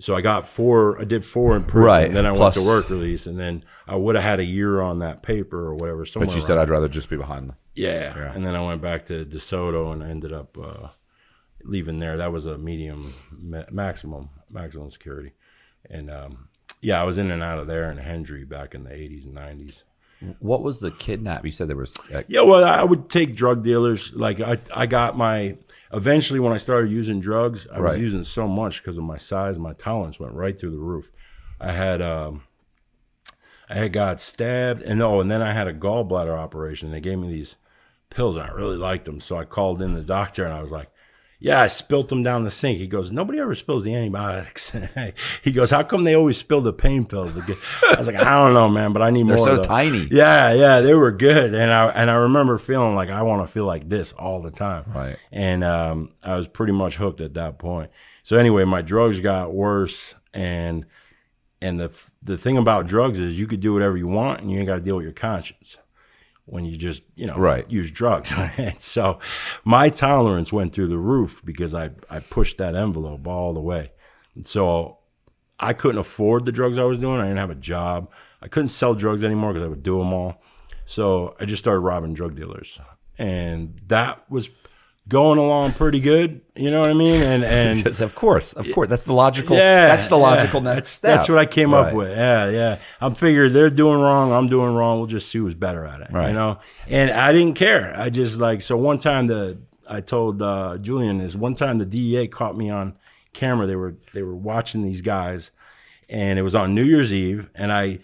[0.00, 1.00] So I got four.
[1.00, 1.82] I did four in prison.
[1.86, 4.44] Right, Then I plus- went to work release, and then I would have had a
[4.44, 6.04] year on that paper or whatever.
[6.14, 7.56] But you said I'd rather just be behind them.
[7.74, 8.16] yeah.
[8.16, 8.32] Yeah.
[8.34, 10.88] And then I went back to DeSoto and I ended up uh,
[11.62, 12.16] leaving there.
[12.16, 15.32] That was a medium ma- maximum maximum security,
[15.88, 16.48] and um,
[16.80, 19.34] yeah, I was in and out of there in Hendry back in the '80s and
[19.36, 19.82] '90s.
[20.38, 21.44] What was the kidnap?
[21.44, 21.96] You said there was.
[22.12, 24.12] Uh, Yeah, well, I would take drug dealers.
[24.14, 25.58] Like I, I got my.
[25.92, 29.58] Eventually, when I started using drugs, I was using so much because of my size.
[29.58, 31.10] My tolerance went right through the roof.
[31.60, 32.44] I had, um,
[33.68, 36.90] I had got stabbed, and oh, and then I had a gallbladder operation.
[36.90, 37.56] They gave me these
[38.08, 39.20] pills, and I really liked them.
[39.20, 40.90] So I called in the doctor, and I was like,
[41.42, 44.72] "Yeah, I spilt them down the sink." He goes, "Nobody ever spills the antibiotics."
[45.42, 47.58] he goes, "How come they always spill the pain pills?" Get?
[47.82, 49.66] I was like, "I don't know, man, but I need They're more." so of those."
[49.66, 50.08] tiny.
[50.10, 53.52] Yeah, yeah, they were good, and I and I remember feeling like I want to
[53.52, 54.84] feel like this all the time.
[54.86, 55.16] Right.
[55.30, 57.90] And um, I was pretty much hooked at that point.
[58.22, 60.86] So anyway, my drugs got worse, and
[61.60, 64.58] and the the thing about drugs is you could do whatever you want, and you
[64.58, 65.76] ain't got to deal with your conscience
[66.44, 67.68] when you just you know Right.
[67.70, 68.32] use drugs.
[68.78, 69.18] so
[69.64, 73.92] my tolerance went through the roof because I I pushed that envelope all the way.
[74.34, 74.98] And so
[75.60, 77.20] I couldn't afford the drugs I was doing.
[77.20, 78.10] I didn't have a job.
[78.40, 80.42] I couldn't sell drugs anymore because I would do them all.
[80.84, 82.80] So I just started robbing drug dealers,
[83.16, 84.48] and that was
[85.08, 86.40] going along pretty good.
[86.54, 87.22] You know what I mean?
[87.22, 89.56] And and Because of course, of course, that's the logical.
[89.56, 90.74] yeah, that's the logical yeah.
[90.74, 91.16] next That's, step.
[91.18, 91.88] that's what I came Right.
[91.88, 92.10] up with.
[92.10, 92.78] Yeah, yeah.
[93.00, 94.32] I'm figured they're doing wrong.
[94.32, 94.98] I'm doing wrong.
[94.98, 96.08] We'll just see who's better at it.
[96.12, 96.28] Right.
[96.28, 96.58] You know.
[96.88, 97.94] And I didn't care.
[97.98, 98.76] I just like so.
[98.76, 102.96] One time the I told uh, Julian is one time the DEA caught me on
[103.32, 103.66] camera.
[103.66, 105.50] They were they were watching these guys,
[106.08, 108.00] and it was on New Year's Eve, and I.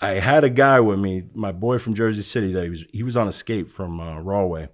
[0.00, 2.52] I had a guy with me, my boy from Jersey City.
[2.52, 4.68] That he was he was on escape from uh, Rahway,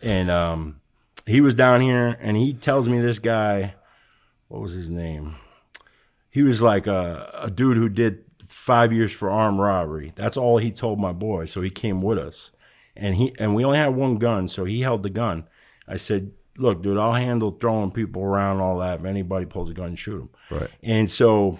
[0.00, 0.80] and um,
[1.26, 3.74] he was down here, and he tells me this guy,
[4.48, 5.36] what was his name?
[6.30, 10.12] He was like a, a dude who did five years for armed robbery.
[10.14, 11.46] That's all he told my boy.
[11.46, 12.52] So he came with us,
[12.96, 15.44] and he and we only had one gun, so he held the gun.
[15.86, 19.00] I said, "Look, dude, I'll handle throwing people around all that.
[19.00, 20.70] If anybody pulls a gun, shoot him." Right.
[20.82, 21.58] And so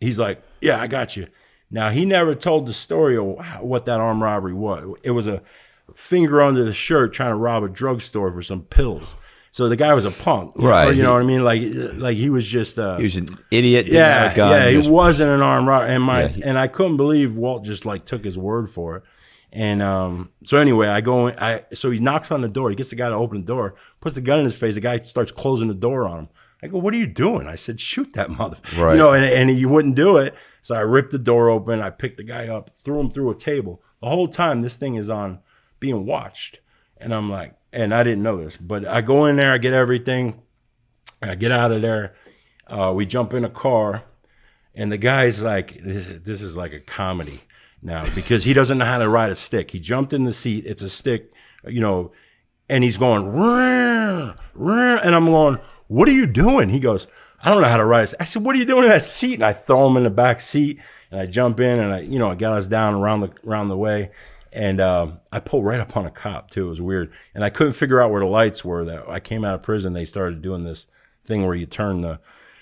[0.00, 1.28] he's like, "Yeah, I got you."
[1.70, 4.96] Now he never told the story of what that armed robbery was.
[5.02, 5.42] It was a
[5.94, 9.16] finger under the shirt trying to rob a drugstore for some pills.
[9.50, 10.96] So the guy was a punk, know- Right.
[10.96, 11.44] You know what I mean?
[11.44, 11.62] Like,
[11.94, 13.86] like he was just, uh, He was an idiot.
[13.86, 14.50] Yeah, a gun.
[14.50, 14.72] yeah.
[14.72, 17.64] just- He wasn't an armed robber, and my Yeah, he- and I couldn't believe Walt
[17.64, 19.02] just like took his word for it.
[19.52, 21.38] And um, so anyway, I go in.
[21.38, 22.70] I so he knocks on the door.
[22.70, 24.74] He gets the guy to open the door, puts the gun in his face.
[24.74, 26.28] The guy starts closing the door on him.
[26.60, 28.94] I go, "What are you doing?" I said, "Shoot that mother!" Right.
[28.94, 30.34] You know, and and he wouldn't do it.
[30.62, 31.80] So I ripped the door open.
[31.80, 33.80] I picked the guy up, threw him through a table.
[34.02, 35.38] The whole time, this thing is on
[35.84, 36.60] being watched.
[36.96, 39.74] And I'm like, and I didn't know this, but I go in there, I get
[39.74, 40.40] everything,
[41.20, 42.14] I get out of there.
[42.66, 44.02] Uh, we jump in a car,
[44.74, 47.40] and the guy's like, this, this is like a comedy
[47.82, 49.70] now because he doesn't know how to ride a stick.
[49.70, 51.30] He jumped in the seat, it's a stick,
[51.66, 52.12] you know,
[52.70, 55.58] and he's going, "Rrr, rrr," and I'm going,
[55.88, 56.70] what are you doing?
[56.70, 57.06] He goes,
[57.42, 58.04] I don't know how to ride.
[58.04, 59.34] a stick." I said, what are you doing in that seat?
[59.34, 60.80] And I throw him in the back seat,
[61.10, 63.68] and I jump in, and I, you know, I got us down around the around
[63.68, 64.12] the way,
[64.54, 66.66] and um, I pulled right up on a cop too.
[66.66, 68.84] It was weird, and I couldn't figure out where the lights were.
[68.84, 70.86] That I came out of prison, they started doing this
[71.26, 72.20] thing where you turn the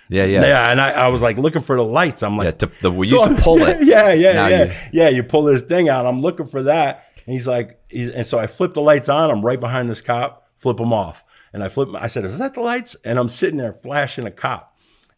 [0.08, 0.42] Yeah, yeah.
[0.42, 2.22] yeah, and I, I was like looking for the lights.
[2.22, 3.82] I'm like, Yeah, to- the- we So used to pull it.
[3.84, 5.08] Yeah, yeah, Now yeah, you- yeah.
[5.08, 6.06] You pull this thing out.
[6.06, 9.30] I'm looking for that, and he's like, he's, and so I flip the lights on.
[9.30, 10.48] I'm right behind this cop.
[10.56, 11.88] Flip them off, and I flip.
[11.94, 14.76] I said, "Is that the lights?" And I'm sitting there flashing a cop,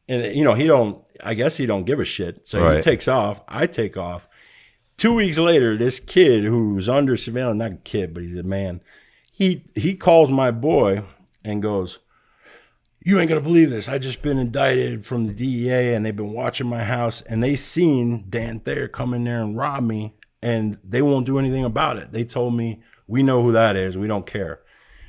[0.09, 1.03] and you know he don't.
[1.23, 2.47] I guess he don't give a shit.
[2.47, 3.43] So he takes off.
[3.47, 4.27] I take off.
[4.97, 8.81] Two weeks later, this kid who's under surveillance, not a kid, but he's a man.
[9.33, 11.03] He he calls my boy
[11.45, 11.99] and goes,
[13.05, 13.89] you ain't gonna believe this.
[13.89, 17.55] I just been indicted from the DEA, and they've been watching my house, and they
[17.55, 21.99] seen Dan Thayer come in there and rob me, and they won't do anything about
[21.99, 22.13] it.
[22.13, 23.99] They told me we know who that is.
[23.99, 24.61] We don't care.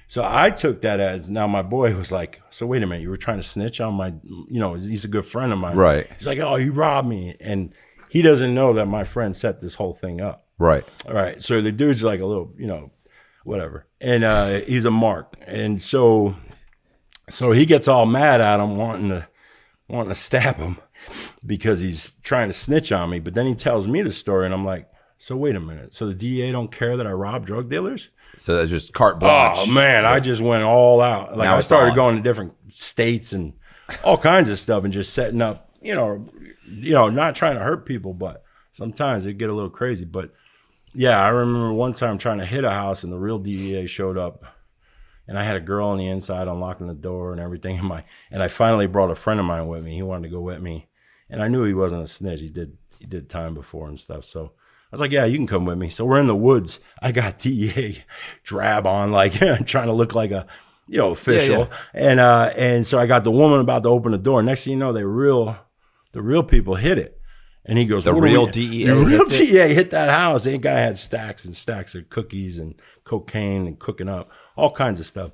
[0.08, 3.10] So I took that as now my boy was like, so wait a minute, you
[3.10, 6.08] were trying to snitch on my, you know, he's a good friend of mine, Right.
[6.18, 7.74] He's like, oh, you robbed me, and
[8.16, 10.46] he doesn't know that my friend set this whole thing up.
[10.58, 10.86] Right.
[11.06, 11.42] All right.
[11.42, 12.92] So the dude's like a little, you know,
[13.44, 13.88] whatever.
[14.00, 15.36] And uh, he's a mark.
[15.46, 16.34] And so
[17.30, 19.28] so he gets all mad at him, wanting to
[19.90, 20.78] wanting to stab him
[21.46, 23.20] because he's trying to snitch on me.
[23.20, 25.94] But then he tells me the story and I'm like, so wait a minute.
[25.94, 28.12] So the DEA don't care that I rob drug dealers?
[28.38, 29.58] So that's just carte blanche.
[29.60, 31.32] Oh man, I just went all out.
[31.38, 31.96] Like Now I started on.
[31.98, 33.52] going to different states and
[34.06, 36.30] all kinds of stuff and just setting up, you know,
[36.68, 38.44] you know, not trying to hurt people, but
[38.74, 40.06] sometimes it get a little crazy.
[40.06, 40.32] But
[40.94, 44.18] yeah, I remember one time trying to hit a house and the real DEA showed
[44.18, 44.46] up
[45.28, 48.04] and I had a girl on the inside unlocking the door and everything in my
[48.32, 49.96] and I finally brought a friend of mine with me.
[49.96, 50.88] He wanted to go with me.
[51.30, 52.42] And I knew he wasn't a snitch.
[52.42, 54.26] He did he did time before and stuff.
[54.26, 55.90] So I was like, yeah, you can come with me.
[55.90, 56.80] So we're in the woods.
[57.02, 58.04] I got DEA
[58.44, 59.34] drab on, like
[59.66, 60.46] trying to look like a,
[60.88, 61.70] you know, official.
[61.94, 64.44] And uh, and so I got the woman about to open the door.
[64.44, 65.58] Next thing you know, they real,
[66.16, 67.20] the real people hit it.
[67.66, 69.26] And he goes, The real DEA the real?
[69.26, 70.46] DEA hit that house.
[70.46, 75.02] That guy had stacks and stacks of cookies and cocaine and cooking up all kinds
[75.02, 75.32] of stuff.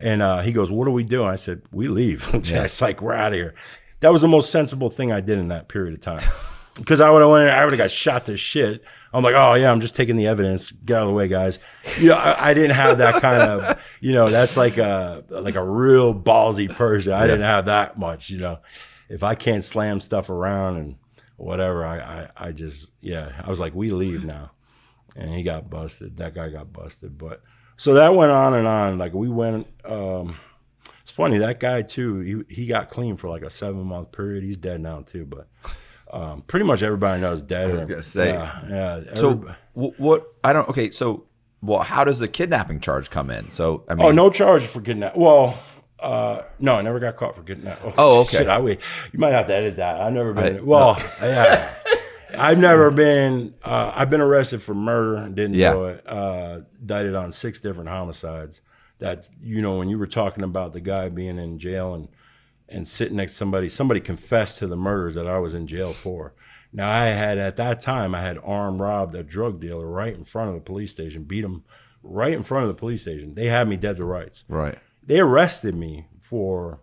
[0.00, 3.14] And uh, he goes, "What do we do?" I said, "We leave." it's like we're
[3.14, 3.54] out of here.
[4.00, 6.22] That was the most sensible thing I did in that period of time.
[6.74, 8.82] Because I would have went, I would have got shot to shit.
[9.12, 10.72] I'm like, oh yeah, I'm just taking the evidence.
[10.72, 11.60] Get out of the way, guys.
[12.00, 15.54] You know, I, I didn't have that kind of, you know, that's like a like
[15.54, 17.12] a real ballsy person.
[17.12, 18.58] I didn't have that much, you know.
[19.08, 20.96] If I can't slam stuff around and
[21.36, 24.52] whatever, I, I, I just, yeah, I was like, we leave now,
[25.16, 26.16] and he got busted.
[26.18, 27.42] That guy got busted, but
[27.76, 28.98] so that went on and on.
[28.98, 29.66] Like we went.
[29.84, 30.36] um
[31.02, 32.20] It's funny that guy too.
[32.48, 34.44] He he got clean for like a seven month period.
[34.44, 35.48] He's dead now too, but.
[36.12, 37.70] Um, pretty much everybody knows dead.
[37.70, 38.28] I was gonna say.
[38.34, 39.14] yeah, yeah.
[39.16, 40.32] So what?
[40.44, 40.68] I don't.
[40.68, 40.92] Okay.
[40.92, 41.24] So
[41.60, 43.50] well, how does the kidnapping charge come in?
[43.50, 45.16] So I mean, Oh, no charge for kidnap.
[45.16, 45.58] Well,
[46.04, 47.80] uh, no, I never got caught for kidnap.
[47.98, 48.38] Oh, okay.
[48.38, 48.78] Shit, I, you
[49.14, 50.00] might have to edit that.
[50.00, 50.58] I've never been.
[50.58, 51.74] I- well, yeah,
[52.36, 53.54] I've never been.
[53.62, 55.28] Uh, I've been arrested for murder.
[55.28, 55.72] Didn't Yeah.
[55.72, 56.06] do it.
[56.06, 58.60] Uh, indicted on six different homicides.
[59.00, 62.08] That you know, when you were talking about the guy being in jail and
[62.68, 65.92] and sitting next to somebody, somebody confessed to the murders that I was in jail
[65.92, 66.32] for.
[66.72, 70.24] Now I had at that time I had armed robbed a drug dealer right in
[70.24, 71.62] front of the police station, beat him
[72.02, 73.34] right in front of the police station.
[73.34, 74.44] They had me dead to rights.
[74.48, 74.78] right.
[75.06, 76.80] They arrested me for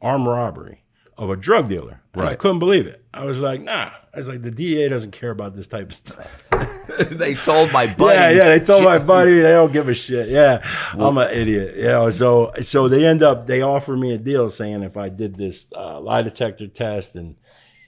[0.00, 0.84] armed robbery
[1.16, 2.00] of a drug dealer.
[2.14, 3.04] And I couldn't believe it.
[3.12, 3.90] I was like, nah.
[4.14, 6.44] I was like, the DA doesn't care about this type of stuff.
[7.10, 8.14] they told my buddy.
[8.16, 8.48] Yeah, yeah.
[8.58, 10.28] They told my buddy they don't give a shit.
[10.28, 10.60] Yeah,
[10.92, 11.76] I'm an idiot.
[11.76, 15.08] You know, so so they end up they offer me a deal saying if I
[15.08, 17.36] did this uh, lie detector test and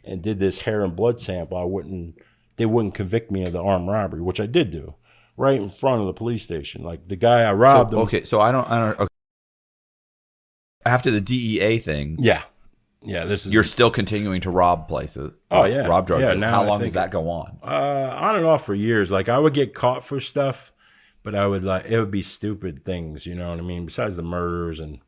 [0.05, 2.16] and did this hair and blood sample, I wouldn't
[2.57, 4.95] they wouldn't convict me of the armed robbery, which I did do,
[5.37, 6.83] right in front of the police station.
[6.85, 7.93] Like the guy I robbed.
[7.93, 8.25] him, Okay.
[8.25, 8.68] So I don't.
[8.68, 9.10] I don't.
[10.87, 12.43] After the DEA thing, Yeah,
[13.03, 13.24] yeah.
[13.26, 15.33] This is you're still continuing to rob places.
[15.51, 15.87] Oh, yeah.
[15.87, 16.20] rob drug.
[16.22, 17.59] Yeah, now How long does that go on?
[17.62, 19.11] uh, on and off for years.
[19.11, 20.72] Like I would get caught for stuff,
[21.22, 23.26] but I would like it would be stupid things.
[23.26, 23.85] You know what I mean?
[23.87, 25.01] Besides the murders, and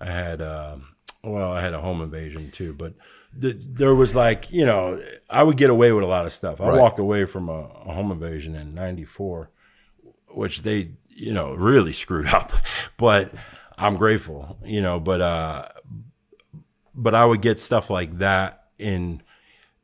[0.00, 0.86] I had um
[1.22, 2.72] well, I had a home invasion too.
[2.72, 2.94] But
[3.36, 6.60] the, there was like you know I would get away with a lot of stuff.
[6.62, 6.80] I Right.
[6.80, 9.50] walked away from a, a home invasion in '94,
[10.28, 12.52] which they you know really screwed up,
[12.96, 13.32] but.
[13.80, 15.68] I'm grateful, you know, but uh
[16.94, 19.22] but I would get stuff like that in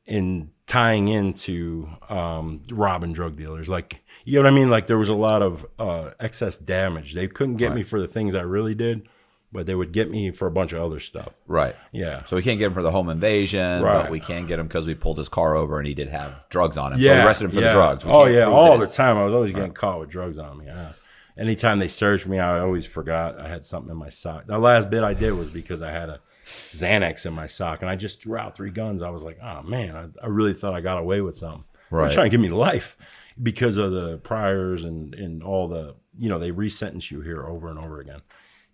[0.06, 3.68] in tying into um, robbing drug dealers.
[3.68, 4.68] Like, you know what I mean?
[4.70, 7.14] Like there was a lot of uh, excess damage.
[7.14, 9.08] They couldn't get me for the things I really did,
[9.52, 11.28] but they would get me for a bunch of other stuff.
[11.46, 11.76] Right.
[11.92, 12.24] Yeah.
[12.26, 14.02] So we can't get him for the home invasion, Right.
[14.02, 16.34] but we can get him because we pulled his car over and he did have
[16.50, 16.98] drugs on him.
[16.98, 17.68] so we Yeah, arrested him for yeah.
[17.68, 18.04] the drugs.
[18.04, 19.16] We oh yeah, all the time.
[19.16, 20.66] I was always getting caught with drugs on me.
[20.66, 20.92] Yeah.
[21.38, 24.46] Anytime they searched me, I always forgot I had something in my sock.
[24.46, 27.90] The last bit I did was because I had a Xanax in my sock, and
[27.90, 29.02] I just threw out three guns.
[29.02, 31.64] I was like, oh man, I, I really thought I got away with something.
[31.90, 32.12] They're Right.
[32.12, 32.96] trying to give me life
[33.42, 37.68] because of the priors and and all the you know they resentence you here over
[37.68, 38.22] and over again,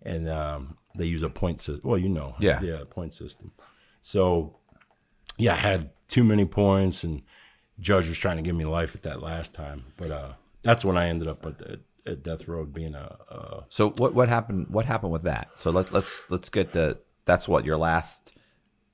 [0.03, 1.81] and um, they use a point system.
[1.83, 2.61] Well, you know, Yeah.
[2.61, 3.51] yeah, point system.
[4.01, 4.57] So
[5.37, 7.23] yeah, I had too many points, and
[7.79, 9.83] judge was trying to give me life at that last time.
[9.97, 13.63] But uh, that's when I ended up at, at, at death row being a, a
[13.69, 14.67] So what what happened?
[14.69, 15.49] What happened with that?
[15.57, 16.99] So let's let's let's get the.
[17.25, 18.33] That's what your last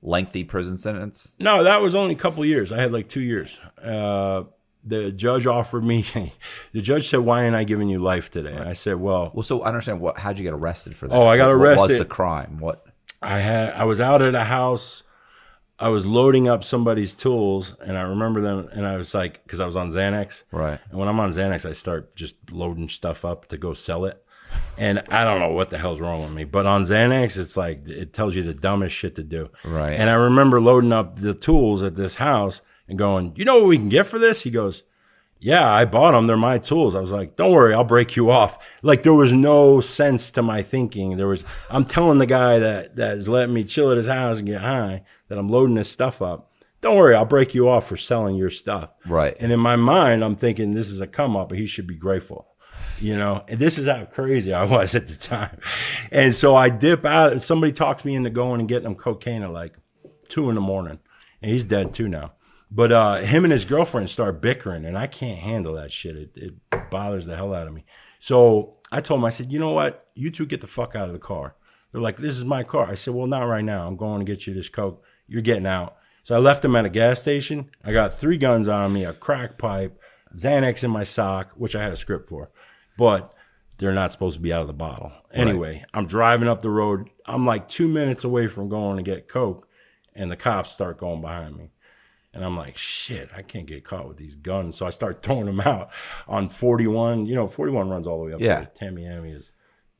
[0.02, 1.32] lengthy prison sentence.
[1.38, 1.64] no.
[1.64, 2.70] That was only a couple years.
[2.72, 3.58] I had like two years.
[3.82, 4.44] Uh,
[4.84, 6.04] the judge offered me.
[6.72, 9.42] the judge said, "Why ain't I giving you life today?" And I said, "Well, Well,
[9.42, 10.18] so I understand what.
[10.18, 11.14] How'd you get arrested for that?
[11.14, 12.58] Oh, I got What- What was the crime?
[12.60, 12.86] What?
[13.20, 15.02] I had I was out at a house.
[15.80, 18.68] I was loading up somebody's tools, and I remember them.
[18.72, 20.78] And I was like, because I was on Xanax, Right.
[20.90, 24.22] And when I'm on Xanax, I start just loading stuff up to go sell it.
[24.76, 27.88] And I don't know what the hell's wrong with me, but on Xanax, it's like
[27.88, 29.48] it tells you the dumbest shit to do.
[29.64, 29.92] Right.
[29.92, 33.68] And I remember loading up the tools at this house and going, "You know what
[33.68, 34.82] we can get for this?" He goes,
[35.40, 36.26] "Yeah, I bought them.
[36.26, 39.32] They're my tools." I was like, "Don't worry, I'll break you off." Like there was
[39.32, 41.16] no sense to my thinking.
[41.16, 41.44] There was.
[41.68, 44.60] I'm telling the guy that that is letting me chill at his house and get
[44.60, 46.52] high that I'm loading this stuff up.
[46.80, 48.90] Don't worry, I'll break you off for selling your stuff.
[49.06, 49.36] Right.
[49.38, 51.96] And in my mind, I'm thinking this is a come up, but he should be
[51.96, 52.46] grateful.
[53.00, 55.58] You know, and this is how crazy I was at the time.
[56.10, 59.42] And so I dip out, and somebody talks me into going and getting him cocaine
[59.42, 59.74] at like
[60.28, 60.98] two in the morning.
[61.42, 62.32] And he's dead too now.
[62.70, 66.16] But uh, him and his girlfriend start bickering, and I can't handle that shit.
[66.16, 67.84] It, it bothers the hell out of me.
[68.20, 70.08] So I told him, I said, you know what?
[70.14, 71.56] You two get the fuck out of the car.
[71.90, 72.86] They're like, this is my car.
[72.86, 73.86] I said, well, not right now.
[73.86, 75.02] I'm going to get you this coke.
[75.26, 75.96] You're getting out.
[76.22, 77.70] So I left him at a gas station.
[77.82, 80.00] I got three guns on me, a crack pipe,
[80.36, 82.50] Xanax in my sock, which I had a script for,
[82.96, 83.34] but
[83.78, 85.10] they're not supposed to be out of the bottle.
[85.32, 87.08] Anyway, I'm driving up the road.
[87.24, 89.66] I'm like two minutes away from going to get coke,
[90.14, 91.70] and the cops start going behind me.
[92.32, 94.76] And I'm like, shit, I can't get caught with these guns.
[94.76, 95.90] So I start throwing them out
[96.28, 97.26] on 41.
[97.26, 98.64] You know, 41 runs all the way up Yeah.
[98.64, 99.50] to Tamiami is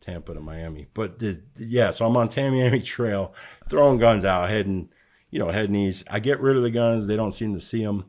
[0.01, 0.87] Tampa to Miami.
[0.95, 3.35] But the, yeah, so I'm on Tamiami Trail,
[3.69, 4.89] throwing guns out, heading,
[5.31, 6.05] you know, heading east.
[6.09, 7.07] I get rid of the guns.
[7.07, 8.05] They don't seem to see them.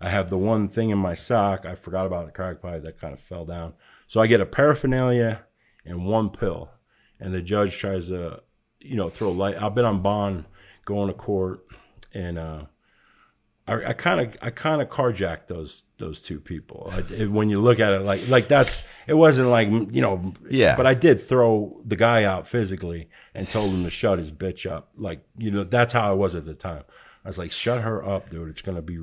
[0.00, 1.64] I have the one thing in my sock.
[1.64, 3.74] I forgot about the crack pipe that kind of fell down.
[4.08, 5.44] So I get a paraphernalia
[5.86, 6.70] and one pill.
[7.20, 8.42] And the judge tries to,
[8.80, 9.54] you know, throw light.
[9.62, 10.46] I've been on bond
[10.84, 11.64] going to court
[12.12, 12.62] and, uh,
[13.68, 16.90] I kind of I kind of carjacked those those two people.
[16.92, 20.32] I, it- when you look at it, like like that's it wasn't like you know.
[20.50, 20.76] Yeah.
[20.76, 24.68] But I did throw the guy out physically and told him to shut his bitch
[24.70, 24.90] up.
[24.96, 26.82] Like you know that's how I was at the time.
[27.24, 28.48] I was like, shut her up, dude.
[28.48, 28.98] It's gonna be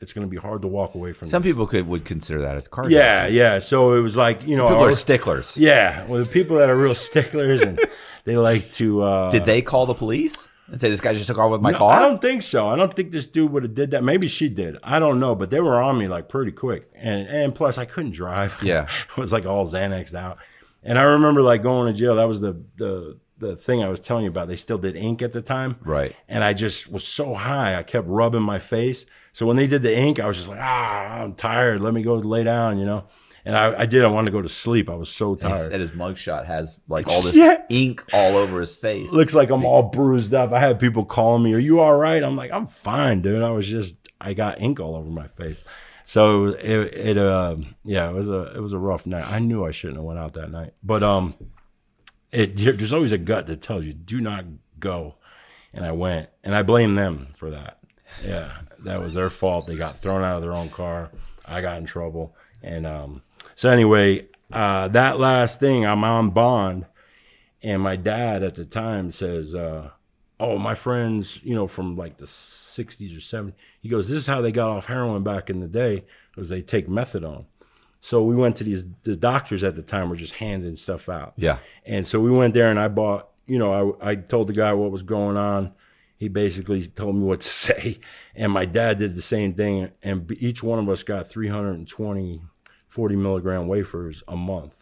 [0.00, 1.26] it's gonna be hard to walk away from.
[1.26, 1.50] Some this.
[1.50, 2.88] people could would consider that as car.
[2.88, 3.58] Yeah, yeah.
[3.58, 5.56] So it was like you know, People are sticklers.
[5.56, 6.06] yeah.
[6.06, 7.80] Well, the people that are real sticklers and
[8.24, 9.02] they like to.
[9.02, 11.70] uh Did they call the police and say this guy just took off with my
[11.72, 11.98] No, car?
[11.98, 12.68] I don't think so.
[12.68, 14.02] I don't think this dude would have did that.
[14.04, 14.76] Maybe she did.
[14.82, 16.90] I don't know, but they were on me like pretty quick.
[16.94, 18.56] And and plus I couldn't drive.
[18.62, 18.88] Yeah.
[19.16, 20.38] I was like all Xanaxed out.
[20.82, 22.16] And I remember like going to jail.
[22.16, 24.48] That was the the the thing I was telling you about.
[24.48, 25.76] They still did ink at the time.
[25.82, 26.16] Right.
[26.28, 29.04] And I just was so high, I kept rubbing my face.
[29.34, 31.80] So when they did the ink, I was just like, ah, I'm tired.
[31.82, 33.04] Let me go lay down, you know.
[33.46, 34.04] And I, I did.
[34.04, 34.90] I wanted to go to sleep.
[34.90, 35.70] I was so tired.
[35.70, 37.62] said his mugshot has like all this Yeah.
[37.68, 39.12] ink all over his face.
[39.12, 40.50] looks like I'm all bruised up.
[40.52, 43.50] I had people calling me, "Are you all right?" I'm like, "I'm fine, dude." I
[43.50, 45.64] was just, I got ink all over my face.
[46.04, 46.58] So it,
[46.94, 49.30] it, uh, yeah, it was a, it was a rough night.
[49.30, 51.34] I knew I shouldn't have went out that night, but um,
[52.32, 54.44] it there's always a gut that tells you do not
[54.80, 55.14] go,
[55.72, 57.78] and I went, and I blame them for that.
[58.24, 59.66] Yeah, that was their fault.
[59.68, 61.10] They got thrown out of their own car.
[61.46, 63.22] I got in trouble, and um,
[63.56, 66.86] so anyway, uh, that last thing, I'm on bond.
[67.62, 69.90] And my dad at the time says, uh,
[70.38, 74.26] "Oh, my friends, you know, from like the '60s or '70s." He goes, "This is
[74.26, 76.04] how they got off heroin back in the day,
[76.36, 77.46] was they take methadone."
[78.00, 81.32] So we went to these the doctors at the time were just handing stuff out.
[81.36, 81.58] yeah.
[81.84, 84.72] And so we went there and I bought, you know, I, I told the guy
[84.74, 85.72] what was going on.
[86.16, 87.98] He basically told me what to say.
[88.36, 89.90] And my dad did the same thing.
[90.04, 92.42] And each one of us got 320,
[92.96, 94.72] 40 milligram wafers a month.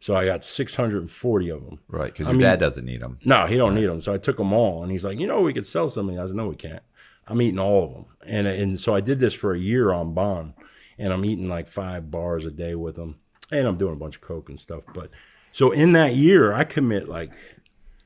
[0.00, 1.80] So I got 640 of them.
[1.88, 2.12] Right.
[2.12, 3.18] Because your mean- dad doesn't need them.
[3.24, 4.02] No, he don't need them.
[4.02, 4.82] So I took them all.
[4.82, 6.20] And he's like, you know, we could sell some of these.
[6.20, 6.82] I said, no, we can't.
[7.26, 10.12] I'm eating all of them, and and so I did this for a year on
[10.12, 10.52] bond,
[10.98, 13.16] and I'm eating like five bars a day with them,
[13.50, 14.82] and I'm doing a bunch of coke and stuff.
[14.92, 15.08] But
[15.50, 17.32] so in that year, I commit like,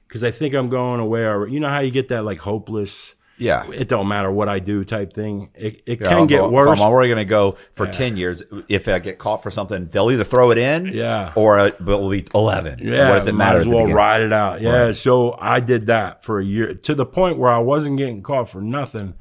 [0.06, 1.22] because I think I'm going away.
[1.50, 3.16] You know how you get that like hopeless.
[3.38, 3.70] Yeah.
[3.72, 5.50] It don't matter what I do type thing.
[5.54, 6.68] It, it Yeah, can I'm get go- worse.
[6.78, 8.42] I'm already going to go for 10 years.
[8.68, 11.32] If I get caught for something, they'll either throw it in Yeah.
[11.36, 12.80] or uh, it'll be 11.
[12.82, 13.58] Yeah, What does it might matter?
[13.60, 14.60] as well ride it out.
[14.60, 14.94] Yeah, Right.
[14.96, 18.48] so I did that for a year to the point where I wasn't getting caught
[18.48, 19.14] for nothing.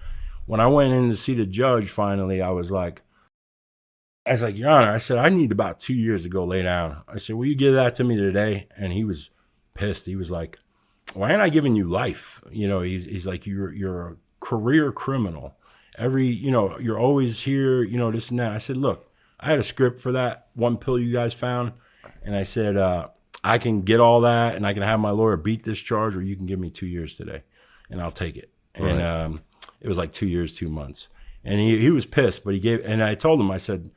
[0.46, 3.02] When I went in to see the judge, finally, I was like,
[4.26, 6.62] I was like, Your Honor, I said I need about two years to go lay
[6.64, 7.02] down.
[7.08, 8.68] I said, Will you give that to me today?
[8.78, 9.30] And he was
[9.74, 10.06] pissed.
[10.06, 10.58] He was like,
[11.18, 12.42] Why ain't I giving you life?
[12.52, 15.56] You know, he's he's like, You're you're a career criminal.
[15.98, 17.84] Every you know, you're always here.
[17.84, 18.52] You know, this and that.
[18.52, 21.74] I said, Look, I had a script for that one pill you guys found,
[22.24, 23.10] and I said, uh,
[23.44, 26.22] I can get all that, and I can have my lawyer beat this charge, or
[26.22, 27.44] you can give me two years today,
[27.90, 28.52] and I'll take it.
[28.74, 29.42] And um,
[29.82, 31.10] it was like two years, two months,
[31.44, 33.90] and he he was pissed, but he gave, and I told him, I said,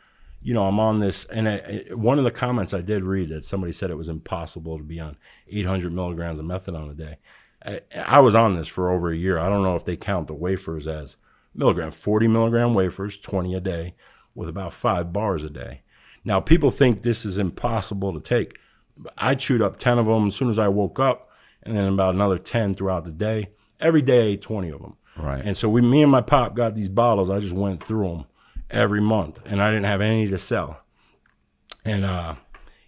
[0.43, 3.45] you know, I'm on this, and I, one of the comments I did read that
[3.45, 5.17] somebody said it was impossible to be on
[5.49, 7.19] 800 milligrams of methadone a day.
[7.65, 9.39] I, I was on this for over a year.
[9.39, 11.17] I don't know if they count the wafers as
[11.55, 13.95] milligram, 40 milligram wafers, 20 a day,
[14.35, 15.83] with about five bars a day.
[16.25, 18.59] Now, people think this is impossible to take.
[19.19, 21.29] I chewed up 10 of them as soon as I woke up,
[21.63, 23.51] and then about another 10 throughout the day.
[23.79, 24.97] Every day, 20 of them.
[25.19, 25.45] Right.
[25.45, 27.29] And so we, me and my pop got these bottles.
[27.29, 28.25] I just went through them
[28.71, 30.81] every month, and I didn't have any to sell.
[31.85, 32.37] And uh,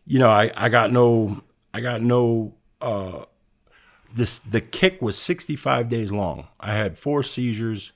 [0.04, 2.54] you know, I, I got no, I got no.
[2.80, 3.24] Uh,
[4.14, 6.48] this the kick was 65 days long.
[6.60, 7.92] I had four seizures,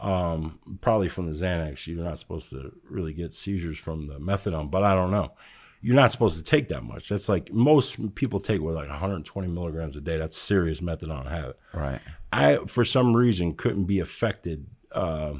[0.00, 1.86] um, probably from the Xanax.
[1.86, 5.32] You're not supposed to really get seizures from the methadone, but I don't know.
[5.80, 7.08] You're not supposed to take that much.
[7.08, 10.16] That's like most people take with like 120 milligrams a day.
[10.16, 11.58] That's serious methadone habit.
[11.72, 12.00] Right.
[12.32, 15.34] I, for some reason, couldn't be affected, uh,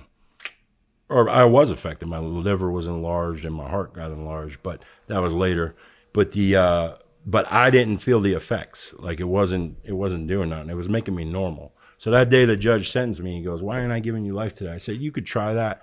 [1.09, 2.07] or I was affected.
[2.07, 5.75] My liver was enlarged and my heart got enlarged, but that was later.
[6.13, 6.95] But the, uh,
[7.27, 8.95] but I didn't feel the effects.
[8.99, 10.71] Like it wasn't, it wasn't doing nothing.
[10.71, 11.73] It was making me normal.
[11.99, 13.39] So that day, the judge sentenced me.
[13.39, 15.83] He goes, "Why aren't I giving you life today?" I said, "You could try that."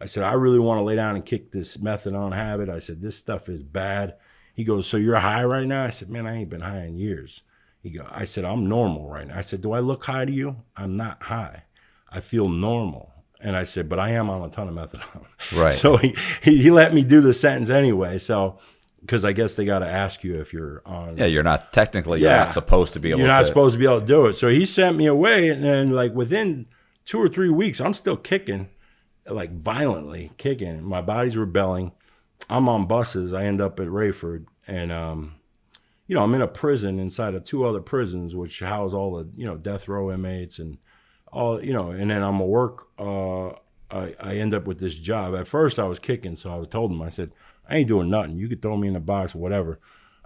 [0.00, 3.00] I said, "I really want to lay down and kick this methadone habit." I said,
[3.00, 4.16] "This stuff is bad."
[4.54, 6.96] He goes, "So you're high right now?" I said, "Man, I ain't been high in
[6.98, 7.42] years."
[7.82, 9.36] He go, I said, I'm normal right now.
[9.36, 10.56] I said, Do I look high to you?
[10.76, 11.64] I'm not high.
[12.08, 13.11] I feel normal.
[13.44, 15.24] And I said, But I am on a ton of methadone.
[15.52, 15.74] Right.
[15.74, 18.18] So he, he, he let me do the sentence anyway.
[18.18, 18.58] So,
[19.00, 21.16] because I guess they got to ask you if you're on.
[21.18, 22.44] Yeah, you're not technically you're Yeah.
[22.44, 23.46] not supposed to be able You're not to.
[23.46, 24.34] supposed to be able to do it.
[24.34, 25.48] So he sent me away.
[25.48, 26.66] And then, like, within
[27.04, 28.68] two or three weeks, I'm still kicking,
[29.28, 30.84] like, violently kicking.
[30.84, 31.90] My body's rebelling.
[32.48, 33.32] I'm on buses.
[33.34, 34.46] I end up at Raiford.
[34.68, 35.34] And, um,
[36.06, 39.28] you know, I'm in a prison inside of two other prisons, which house all the,
[39.36, 40.78] you know, death row inmates and
[41.32, 43.48] all, you know, and then I'm a work, uh,
[43.90, 45.34] I, I end up with this job.
[45.34, 46.36] At first I was kicking.
[46.36, 47.32] So I was told him, I said,
[47.68, 48.36] I ain't doing nothing.
[48.36, 49.80] You could throw me in a box or whatever.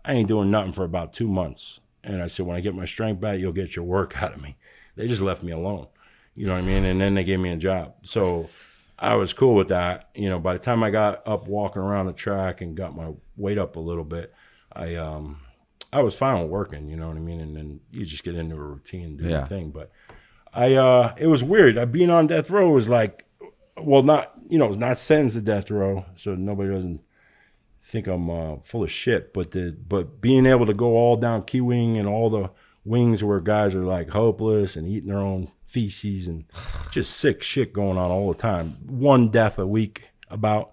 [0.05, 1.81] I ain't doing nothing for about two months.
[2.05, 4.43] And I said, when I get my strength back, you'll get your work out of
[4.43, 4.57] me.
[4.97, 5.89] They just left me alone.
[6.35, 6.85] You know what I mean?
[6.85, 7.95] And then they gave me a job.
[8.03, 8.49] So
[8.99, 10.11] I was cool with that.
[10.15, 13.13] You know, by the time I got up walking around the track and got my
[13.37, 14.33] weight up a little bit,
[14.73, 15.41] I um
[15.93, 17.41] I was fine with working, you know what I mean?
[17.41, 19.39] And then you just get into a routine and do Yeah.
[19.39, 19.71] your thing.
[19.71, 19.91] But
[20.57, 21.79] I uh it was weird.
[21.79, 23.25] Uh, being on death row was like
[23.77, 27.01] well not you know, not sentenced to death row, so nobody doesn't
[27.83, 29.33] think I'm uh, full of shit.
[29.33, 32.51] But the but being able to go all down Q Wing and all the
[32.85, 36.45] wings where guys are like hopeless and eating their own feces and
[36.91, 38.77] just sick shit going on all the time.
[38.87, 40.73] One death a week about,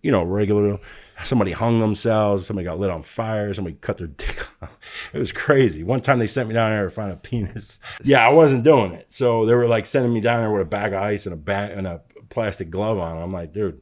[0.00, 0.78] you know, regular.
[1.24, 2.46] Somebody hung themselves.
[2.46, 3.52] Somebody got lit on fire.
[3.54, 4.76] Somebody cut their dick off.
[5.12, 5.82] It was crazy.
[5.82, 7.78] One time they sent me down there to find a penis.
[8.02, 9.06] Yeah, I wasn't doing it.
[9.12, 11.36] So they were like sending me down there with a bag of ice and a
[11.36, 12.00] bat and a
[12.30, 13.22] plastic glove on.
[13.22, 13.80] I'm like, dude,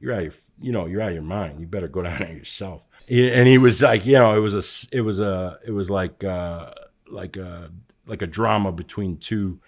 [0.00, 1.60] you're out of your, you know, you're out of your mind.
[1.60, 2.82] You better go down there yourself.
[3.08, 6.22] And he was like, you know, it was a, it was a, it was like,
[6.24, 6.72] uh,
[7.08, 7.70] like a,
[8.06, 9.60] like a drama between two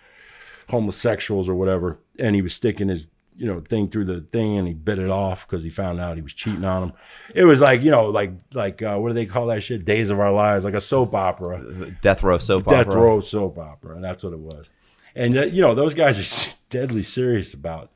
[0.69, 1.99] homosexuals or whatever.
[2.19, 3.07] And he was sticking his,
[3.37, 6.17] you know, thing through the thing and he bit it off because he found out
[6.17, 6.93] he was cheating on him.
[7.35, 9.85] It was like, you know, like, like, uh, what do they call that shit?
[9.85, 11.93] Days of Our Lives, like a soap opera.
[12.01, 12.79] Death row soap opera.
[12.79, 13.01] Death opera.
[13.01, 14.71] Row soap opera, and that's what it was.
[15.15, 17.91] And uh, you know, those guys are deadly serious about,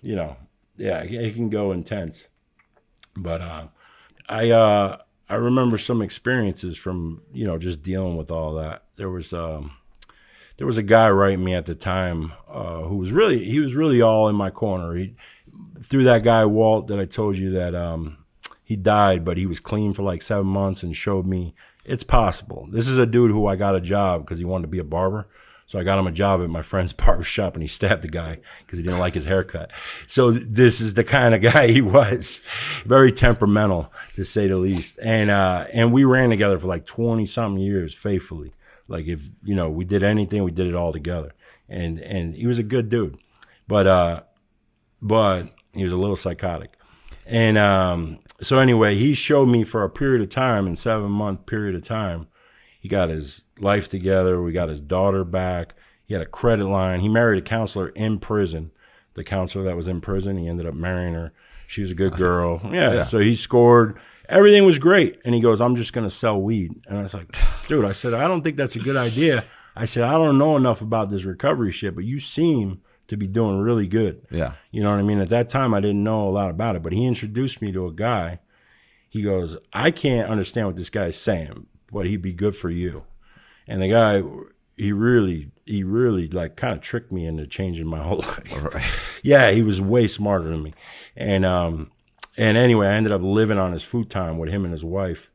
[0.00, 0.36] you know,
[0.76, 2.28] yeah, it it can go intense.
[3.16, 3.66] But uh,
[4.28, 8.84] I uh, I remember some experiences from you know just dealing with all that.
[8.96, 9.72] There was um,
[10.56, 13.74] there was a guy writing me at the time uh, who was really he was
[13.74, 14.94] really all in my corner.
[14.94, 15.14] He
[15.82, 18.18] through that guy Walt that I told you that um,
[18.62, 22.66] he died, but he was clean for like seven months and showed me it's possible.
[22.70, 24.84] This is a dude who I got a job because he wanted to be a
[24.84, 25.26] barber.
[25.66, 28.08] So I got him a job at my friend's barber shop and he stabbed the
[28.08, 29.70] guy because he didn't like his haircut.
[30.06, 32.42] So th- this is the kind of guy he was.
[32.84, 34.98] Very temperamental to say the least.
[35.02, 38.52] And, uh, and we ran together for like 20 something years faithfully.
[38.88, 41.32] Like if, you know, we did anything, we did it all together.
[41.68, 43.18] And, and he was a good dude.
[43.66, 44.22] But, uh,
[45.00, 46.76] but he was a little psychotic.
[47.26, 51.46] And um, so anyway, he showed me for a period of time, in seven month
[51.46, 52.26] period of time,
[52.80, 54.42] he got his life together.
[54.42, 55.74] We got his daughter back.
[56.06, 57.00] He had a credit line.
[57.00, 58.72] He married a counselor in prison.
[59.14, 61.32] The counselor that was in prison, he ended up marrying her.
[61.66, 62.60] She was a good girl.
[62.64, 63.02] Yeah, Yeah.
[63.04, 63.98] So he scored.
[64.28, 65.20] Everything was great.
[65.24, 66.72] And he goes, I'm just going to sell weed.
[66.86, 69.44] And I was like, dude, I said, I don't think that's a good idea.
[69.76, 73.26] I said, I don't know enough about this recovery shit, but you seem to be
[73.26, 74.26] doing really good.
[74.30, 74.54] Yeah.
[74.70, 75.20] You know what I mean?
[75.20, 77.86] At that time, I didn't know a lot about it, but he introduced me to
[77.86, 78.40] a guy.
[79.08, 83.04] He goes, I can't understand what this guy's saying, but he'd be good for you.
[83.66, 84.22] And the guy,
[84.76, 89.20] he really, he really like kind of tricked me into changing my whole life.
[89.22, 90.74] Yeah, he was way smarter than me.
[91.16, 91.90] And, um,
[92.36, 95.30] and anyway, I ended up living on his futon with him and his wife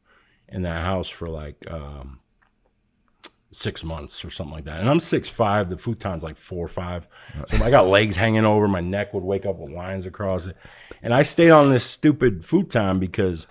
[0.48, 2.20] in that house for like, um,
[3.52, 4.80] six months or something like that.
[4.80, 5.70] And I'm six five.
[5.70, 7.08] The futon's like four or five.
[7.50, 8.68] So I got legs hanging over.
[8.68, 10.56] My neck would wake up with lines across it.
[11.02, 13.48] And I stayed on this stupid futon because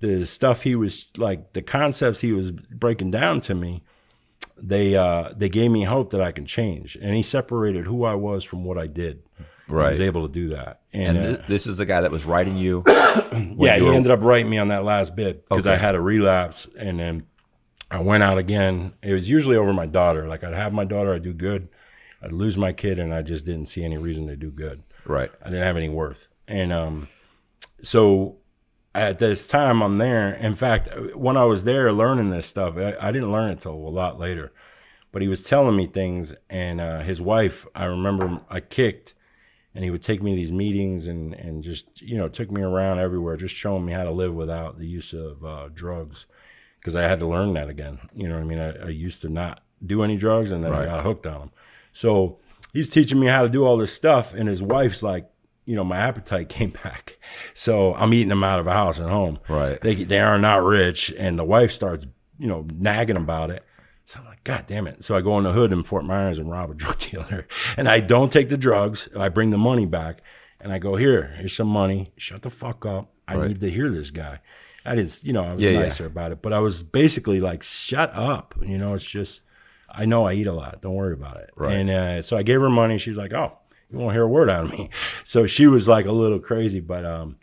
[0.00, 3.82] the stuff he was like the concepts he was breaking down to me,
[4.56, 6.96] they uh they gave me hope that I can change.
[6.96, 9.22] And he separated who I was from what I did.
[9.70, 10.80] I was able to do that.
[10.92, 12.82] And, And uh, this is the guy that was writing you.
[12.86, 15.94] yeah, you he were- ended up writing me on that last bit because I had
[15.94, 17.26] a relapse, and then
[17.90, 18.94] I went out again.
[19.02, 20.26] It was usually over my daughter.
[20.26, 21.68] Like I'd have my daughter, I'd do good.
[22.22, 24.82] I'd lose my kid, and I just didn't see any reason to do good.
[25.04, 25.30] Right.
[25.42, 27.08] I didn't have any worth, and um,
[27.82, 28.36] so
[28.94, 30.34] at this time I'm there.
[30.34, 33.72] In fact, when I was there learning this stuff, I, I didn't learn it till
[33.72, 34.52] a lot later.
[35.12, 39.14] But he was telling me things, and uh, his wife, I remember I kicked,
[39.78, 42.62] and he would take me to these meetings and and just you know took me
[42.62, 46.26] around everywhere, just showing me how to live without the use of uh, drugs,
[46.80, 48.00] because I had to learn that again.
[48.12, 48.58] You know what I mean?
[48.58, 51.50] I, I used to not do any drugs, and then I got hooked on them.
[51.92, 52.40] So
[52.72, 55.30] he's teaching me how to do all this stuff, and his wife's like,
[55.64, 57.16] you know, my appetite came back,
[57.54, 59.38] so I'm eating them out of a house at home.
[59.48, 59.80] Right.
[59.80, 62.04] They they are not rich, and the wife starts
[62.36, 63.64] you know nagging about it.
[64.08, 65.04] So I'm like, God damn it.
[65.04, 67.46] So I go in the hood in Fort Myers and rob a drug dealer.
[67.76, 69.06] And I don't take the drugs.
[69.14, 70.22] I bring the money back.
[70.62, 72.10] And I go, here, here's some money.
[72.16, 73.10] Shut the fuck up.
[73.28, 73.48] I Right.
[73.48, 74.38] need to hear this guy.
[74.86, 75.80] I didn't, you know, I was Yeah, yeah.
[75.80, 76.40] nicer about it.
[76.40, 78.54] But I was basically like, shut up.
[78.62, 79.42] You know, it's just,
[79.90, 80.80] I know I eat a lot.
[80.80, 81.50] Don't worry about it.
[81.54, 81.74] Right.
[81.76, 82.96] And uh, so I gave her money.
[82.96, 83.58] She was like, oh,
[83.90, 84.88] you won't hear a word out of me.
[85.24, 87.36] So she was like a little crazy, but um,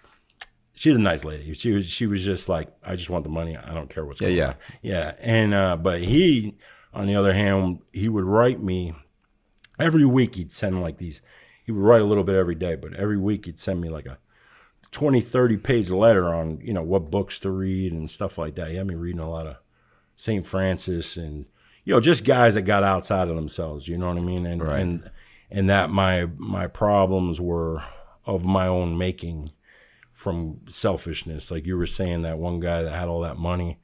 [0.75, 1.53] she's a nice lady.
[1.53, 3.57] She was she was just like, I just want the money.
[3.57, 4.47] I don't care what's Yeah, going yeah.
[4.49, 4.55] on.
[4.81, 5.13] Yeah.
[5.19, 6.55] And uh, but he,
[6.93, 8.93] on the other hand, he would write me
[9.79, 10.35] every week.
[10.35, 11.21] He'd send like these.
[11.65, 14.05] He would write a little bit every day, but every week he'd send me like
[14.05, 14.19] a
[14.91, 18.69] 20, 30 page letter on you know what books to read and stuff like that.
[18.69, 19.57] He had me reading a lot of
[20.15, 20.45] St.
[20.45, 21.45] Francis and
[21.83, 23.87] you know just guys that got outside of themselves.
[23.87, 24.45] You know what I mean?
[24.45, 24.79] And Right.
[24.79, 25.11] and
[25.51, 27.83] and that my my problems were
[28.25, 29.51] of my own making
[30.15, 31.51] from selfishness.
[31.51, 33.79] Like you were saying, that one guy that had all that money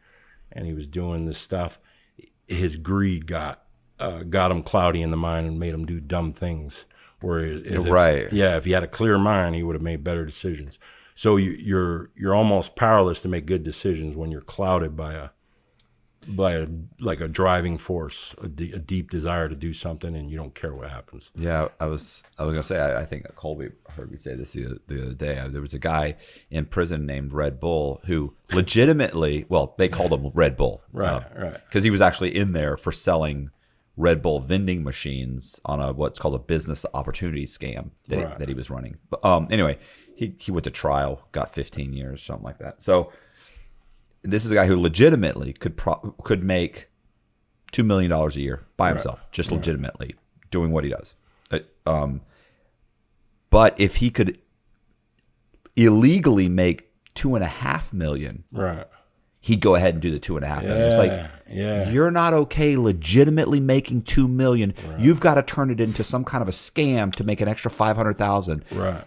[0.52, 1.80] and he was doing this stuff,
[2.48, 3.64] his greed got
[4.00, 6.86] uh, got him cloudy in the mind and made him do dumb things.
[7.20, 8.32] Whereas, if- Right.
[8.34, 10.80] yeah, if he had a clear mind, he would have made better decisions.
[11.14, 15.30] So you, you're you're almost powerless to make good decisions when you're clouded by a
[16.28, 16.68] by a
[17.00, 20.90] like a driving force, a, deep desire to do something, and you don't care what
[20.90, 21.32] happens.
[21.36, 24.52] Yeah, I was I was gonna say I, I think Colby heard me say this
[24.54, 25.40] the, the other day.
[25.40, 26.16] Uh, There was a guy
[26.50, 31.54] in prison named Red Bull who legitimately, well, they called him Red Bull, Right, right.
[31.66, 33.52] because he was actually in there for selling
[33.98, 38.48] Red Bull vending machines on a what's called a business opportunity scam that, he, that
[38.48, 38.98] he was running.
[39.10, 39.78] But um, anyway,
[40.16, 42.82] he he went to trial, got 15 years, something like that.
[42.82, 43.12] So
[44.24, 46.88] this is a guy who legitimately could pro- could make
[47.72, 50.16] two million dollars a year by himself, just legitimately
[50.52, 51.14] doing what he does.
[51.50, 52.22] Uh, Um,
[53.50, 54.38] but if he could
[55.76, 58.86] illegally make two and a half million, Right.
[59.40, 60.88] he'd go ahead and do the two and a half million.
[60.88, 61.90] It's like yeah.
[61.90, 64.74] you're not okay legitimately making two million.
[65.00, 67.72] You've got to turn it into some kind of a scam to make an extra
[67.72, 68.64] five hundred thousand.
[68.72, 69.04] Right.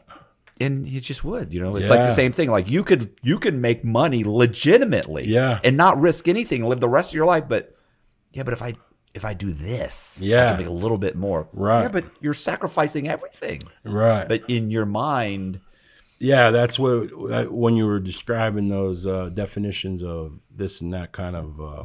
[0.60, 2.48] And you just would, you know, it's like the same thing.
[2.50, 5.58] Like you could you could make money legitimately, Yeah.
[5.64, 7.44] and not risk anything, and live the rest of your life.
[7.48, 7.74] But
[8.32, 8.74] yeah, but if I
[9.14, 10.48] if I do this, I Yeah.
[10.50, 11.48] can make a little bit more.
[11.52, 11.82] Right.
[11.82, 13.62] Yeah, but you're sacrificing everything.
[13.84, 14.28] Right.
[14.28, 15.60] But in your mind,
[16.20, 17.10] Yeah, that's what
[17.52, 21.84] when you were describing those uh, definitions of this and that kind of uh,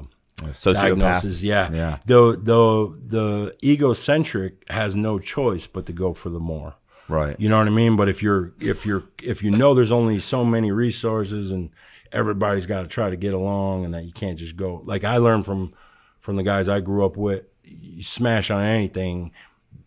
[0.53, 0.73] Sociopath.
[0.75, 1.41] diagnosis.
[1.41, 1.71] Yeah.
[1.73, 1.97] Yeah.
[2.05, 6.75] The the the egocentric has no choice but to go for the more.
[7.09, 7.35] Right.
[7.39, 7.95] You know what I mean?
[7.97, 11.71] But if you're if you're if you know there's only so many resources and
[12.11, 15.17] everybody's got to try to get along and that you can't just go like I
[15.17, 15.73] learned from
[16.19, 19.31] from the guys I grew up with, you smash on anything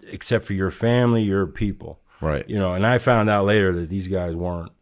[0.09, 2.01] except for your family, your people.
[2.21, 2.49] Right.
[2.49, 4.73] You know, and I found out later that these guys weren't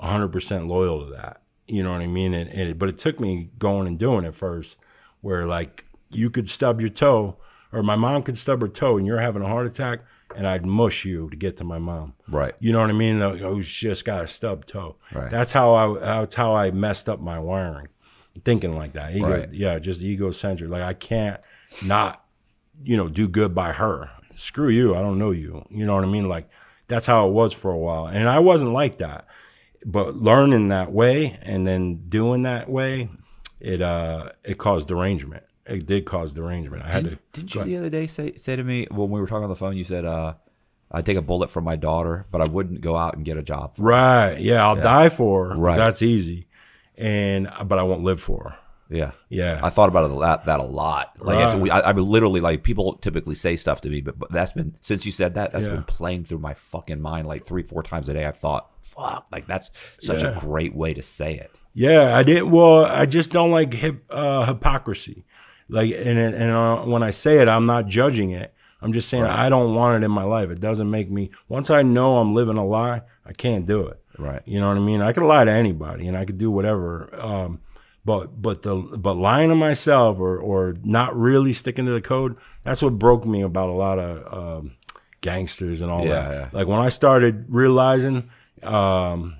[0.00, 1.42] 100% loyal to that.
[1.66, 2.34] You know what I mean?
[2.34, 4.78] And, and it, but it took me going and doing it first,
[5.20, 7.36] where like you could stub your toe,
[7.72, 10.00] or my mom could stub her toe, and you're having a heart attack,
[10.38, 12.14] and I'd mush you to get to my mom.
[12.28, 12.54] Right.
[12.60, 13.18] You know what I mean?
[13.20, 14.94] Who's just got a stub toe.
[15.12, 15.28] Right.
[15.28, 15.98] That's how I.
[15.98, 17.88] That's how I messed up my wiring,
[18.44, 19.16] thinking like that.
[19.16, 19.52] Ego, Right.
[19.52, 20.70] Yeah, just egocentric.
[20.70, 21.40] Like I can't
[21.84, 22.24] not,
[22.84, 24.10] you know, do good by her.
[24.36, 24.94] Screw you.
[24.94, 25.64] I don't know you.
[25.70, 26.28] You know what I mean?
[26.28, 26.48] Like
[26.86, 29.26] that's how it was for a while, and I wasn't like that.
[29.84, 33.10] But learning that way and then doing that way,
[33.58, 35.42] it uh it caused derangement.
[35.68, 36.82] It did cause derangement.
[36.84, 37.18] I had to.
[37.32, 39.56] Didn't you the other day say say to me when we were talking on the
[39.56, 39.76] phone?
[39.76, 40.34] You said, uh,
[40.90, 43.42] "I'd take a bullet for my daughter, but I wouldn't go out and get a
[43.42, 44.40] job." Right.
[44.40, 45.56] Yeah, I'll die for her.
[45.56, 45.76] Right.
[45.76, 46.48] That's easy.
[46.96, 48.56] And but I won't live for her.
[48.90, 49.60] Yeah, Yeah.
[49.62, 51.12] I thought about it that that a lot.
[51.18, 51.44] Like Right.
[51.44, 54.76] actually, I, I literally, like people typically say stuff to me, but, but that's been
[54.80, 55.74] since you said that, that's Yeah.
[55.74, 58.24] been playing through my fucking mind like three, four times a day.
[58.24, 60.38] I've thought, fuck, like that's such Yeah.
[60.38, 61.50] a great way to say it.
[61.74, 62.50] Yeah, I didn't.
[62.50, 65.26] Well, I just don't like hip, uh, hypocrisy.
[65.68, 68.54] Like, and and uh, when I say it, I'm not judging it.
[68.80, 70.50] I'm just saying I don't want it in my life.
[70.50, 71.30] It doesn't make me.
[71.48, 74.00] Once I know I'm living a lie, I can't do it.
[74.18, 74.40] Right.
[74.46, 75.02] You know what I mean?
[75.02, 77.08] I could lie to anybody, and I could do whatever.
[77.20, 77.60] Um,
[78.04, 82.36] but but the but lying to myself or or not really sticking to the code.
[82.62, 84.76] That's what broke me about a lot of um,
[85.20, 86.30] gangsters and all Yeah, that.
[86.32, 86.48] yeah.
[86.52, 88.30] Like when I started realizing.
[88.62, 89.36] Um,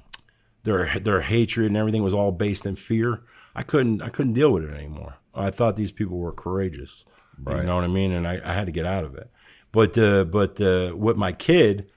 [0.65, 3.23] their their hatred and everything was all based in fear.
[3.55, 5.17] I couldn't I couldn't deal with it anymore.
[5.35, 7.05] I thought these people were courageous.
[7.47, 8.13] You know what I mean?
[8.13, 9.31] And I, I had to get out of it.
[9.71, 11.91] But uh, but uh, with my kid,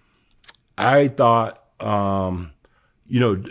[0.77, 2.51] I thought um,
[3.07, 3.43] you know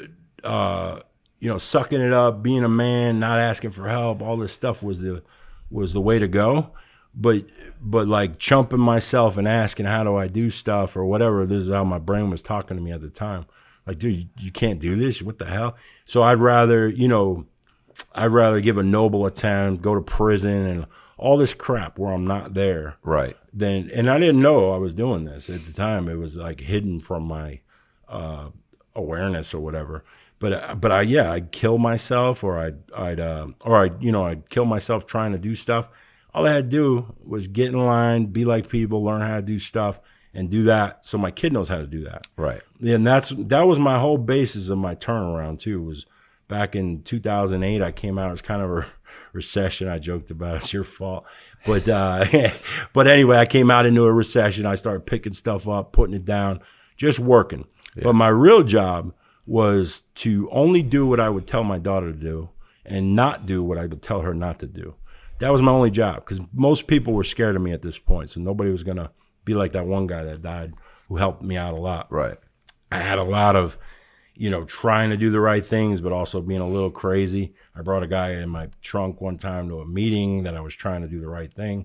[0.44, 1.00] uh,
[1.40, 4.82] you know sucking it up, being a man, not asking for help, all this stuff
[4.82, 5.22] was the
[5.70, 6.70] was the way to go.
[7.14, 7.46] But
[7.80, 11.46] but like chumping myself and asking how do I do stuff or whatever.
[11.46, 13.46] This is how my brain was talking to me at the time.
[13.86, 15.22] Like, dude, you, you can't do this.
[15.22, 15.76] What the hell?
[16.04, 17.46] So I'd rather, you know,
[18.14, 20.86] I'd rather give a noble attempt, go to prison, and
[21.16, 22.96] all this crap where I'm not there.
[23.02, 23.36] Right.
[23.52, 26.08] Then, and I didn't know I was doing this at the time.
[26.08, 27.60] It was like hidden from my
[28.08, 28.48] uh,
[28.94, 30.04] awareness or whatever.
[30.38, 34.24] But but I yeah, I'd kill myself, or I'd I'd uh, or I you know
[34.24, 35.88] I'd kill myself trying to do stuff.
[36.32, 39.42] All I had to do was get in line, be like people, learn how to
[39.42, 40.00] do stuff,
[40.32, 41.04] and do that.
[41.04, 42.62] So my kid knows how to do that Right.
[42.80, 46.06] and that's that was my whole basis of my turnaround too was
[46.50, 48.86] back in 2008 i came out it was kind of a
[49.32, 49.88] recession.
[49.88, 51.24] I joked about it's your fault.
[51.64, 52.26] But uh
[52.92, 54.66] but anyway i came out into a recession.
[54.66, 56.60] I started picking stuff up putting it down
[56.96, 57.66] just working.
[58.02, 59.12] But my real job
[59.46, 62.50] was to only do what i would tell my daughter to do
[62.84, 64.94] and not do what i would tell her not to do.
[65.38, 68.30] That was my only job because most people were scared of me at this point
[68.30, 69.10] so nobody was gonna
[69.44, 70.74] be like that one guy that died
[71.08, 72.10] who helped me out a lot.
[72.12, 72.38] Right.
[72.92, 73.78] I had a lot of,
[74.40, 77.52] you know, trying to do the right things, but also being a little crazy.
[77.76, 80.74] I brought a guy in my trunk one time to a meeting that I was
[80.74, 81.84] trying to do the right thing,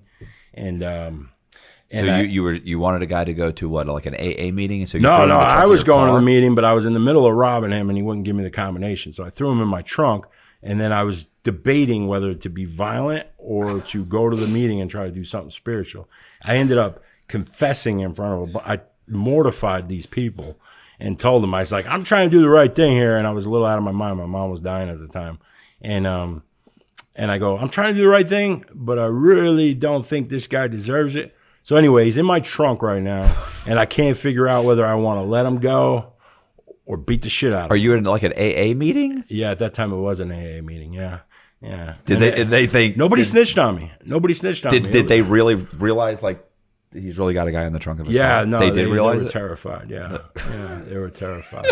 [0.54, 1.30] and um,
[1.92, 4.06] So and I- you, you were you wanted a guy to go to what like
[4.06, 4.86] an AA meeting?
[4.86, 6.72] So you no, no, in the trunk I was going to the meeting, but I
[6.72, 9.12] was in the middle of robbing him, and he wouldn't give me the combination.
[9.12, 10.24] So I threw him in my trunk,
[10.62, 14.80] and then I was debating whether to be violent or to go to the meeting
[14.80, 16.08] and try to do something spiritual.
[16.42, 18.68] I ended up confessing in front of a.
[18.72, 20.58] I mortified these people
[21.00, 23.26] and told them I was like, I'm trying to do the right thing here, and
[23.26, 24.18] I was a little out of my mind.
[24.18, 25.38] My mom was dying at the time,
[25.80, 26.42] and um,
[27.14, 30.28] and I go, I'm trying to do the right thing, but I really don't think
[30.28, 31.34] this guy deserves it.
[31.62, 33.34] So anyway, he's in my trunk right now,
[33.66, 36.12] and I can't figure out whether I want to let him go
[36.84, 37.72] or beat the shit out of him.
[37.72, 39.24] Are you in like an AA meeting?
[39.28, 40.92] Yeah, at that time it was an AA meeting.
[40.92, 41.20] Yeah,
[41.60, 41.94] yeah.
[42.04, 42.30] Did And they?
[42.36, 43.90] Did they think Nobody Did, snitched on me.
[44.04, 44.92] Nobody snitched on did, me.
[44.92, 46.44] did they really realize like
[46.96, 48.46] he's really got a guy in the trunk of his Yeah, car?
[48.46, 49.32] no, they did realize They were it?
[49.32, 49.90] terrified.
[49.90, 51.66] Yeah, yeah, they were terrified.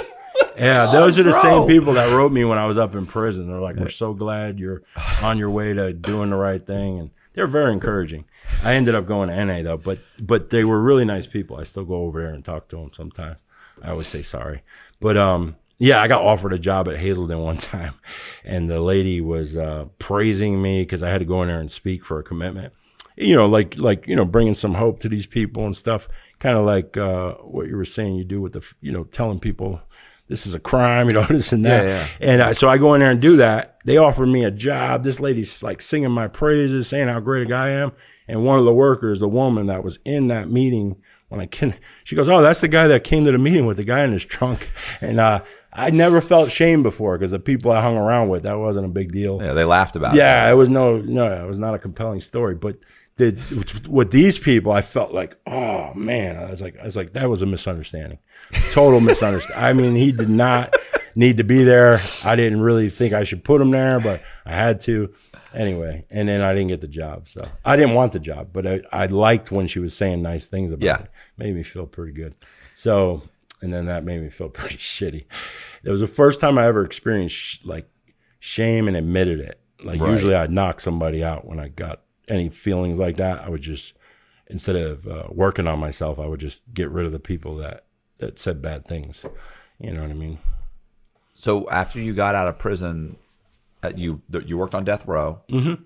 [0.56, 3.48] Yeah, those are the same people that wrote me when I was up in prison.
[3.48, 4.82] They're like, "We're so glad you're
[5.22, 8.24] on your way to doing the right thing," and they're very encouraging.
[8.62, 11.56] I ended up going to NA though, but but they were really nice people.
[11.56, 13.36] I still go over there and talk to them sometimes.
[13.82, 14.62] I always say sorry,
[15.00, 17.94] but um, yeah, I got offered a job at Hazelden one time,
[18.44, 21.70] and the lady was uh, praising me because I had to go in there and
[21.70, 22.72] speak for a commitment.
[23.16, 26.08] You know, like like you know, bringing some hope to these people and stuff.
[26.40, 29.38] Kind of like uh, what you were saying you do with the you know telling
[29.38, 29.80] people
[30.28, 31.84] this is a crime, you know, this and that.
[31.84, 32.32] Yeah, yeah.
[32.32, 33.78] And uh, so I go in there and do that.
[33.84, 35.04] They offer me a job.
[35.04, 37.92] This lady's like singing my praises, saying how great a guy I am.
[38.26, 40.96] And one of the workers, the woman that was in that meeting,
[41.28, 43.76] when I can, she goes, "Oh, that's the guy that came to the meeting with
[43.76, 45.42] the guy in his trunk." And uh,
[45.72, 48.88] I never felt shame before because the people I hung around with, that wasn't a
[48.88, 49.42] big deal.
[49.42, 50.18] Yeah, they laughed about it.
[50.18, 52.54] Yeah, it was no, no, it was not a compelling story.
[52.54, 52.76] But
[53.16, 57.12] the with these people, I felt like, oh man, I was like, I was like,
[57.12, 58.18] that was a misunderstanding,
[58.72, 59.64] total misunderstanding.
[59.64, 60.74] I mean, he did not
[61.14, 62.00] need to be there.
[62.24, 65.14] I didn't really think I should put him there, but I had to
[65.54, 66.04] anyway.
[66.10, 68.80] And then I didn't get the job, so I didn't want the job, but I,
[68.92, 70.96] I liked when she was saying nice things about Yeah.
[71.02, 71.10] it.
[71.36, 72.34] Made me feel pretty good.
[72.74, 73.22] So,
[73.62, 75.24] and then that made me feel pretty shitty.
[75.84, 77.88] It was the first time I ever experienced sh- like
[78.40, 79.60] shame and admitted it.
[79.84, 80.10] Like Right.
[80.10, 83.40] usually I'd knock somebody out when I got any feelings like that.
[83.40, 83.94] I would just
[84.48, 87.84] instead of uh, working on myself, I would just get rid of the people that
[88.18, 89.24] that said bad things.
[89.78, 90.38] You know what I mean?
[91.34, 93.16] So after you got out of prison,
[93.82, 95.40] uh, you you worked on death row.
[95.50, 95.82] Mm-hmm.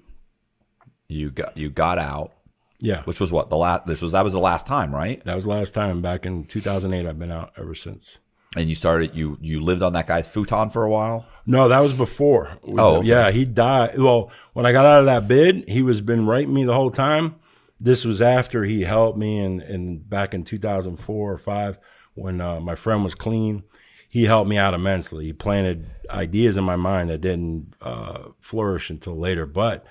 [1.08, 2.32] You got you got out,
[2.80, 3.02] Yeah.
[3.04, 3.86] which was what the last.
[3.86, 5.24] This was that was the last time, right?
[5.24, 7.06] That was the last time back in 2008.
[7.08, 8.18] I've been out ever since.
[8.56, 11.26] And you started you you lived on that guy's futon for a while.
[11.46, 12.50] No, that was before.
[12.66, 13.08] Oh, okay.
[13.08, 13.98] yeah, he died.
[13.98, 16.90] Well, when I got out of that bid, he was been writing me the whole
[16.90, 17.36] time.
[17.80, 21.78] This was after he helped me, and and back in 2004 or five,
[22.14, 23.64] when uh, my friend was clean,
[24.08, 25.26] he helped me out immensely.
[25.26, 29.86] He planted ideas in my mind that didn't uh, flourish until later, but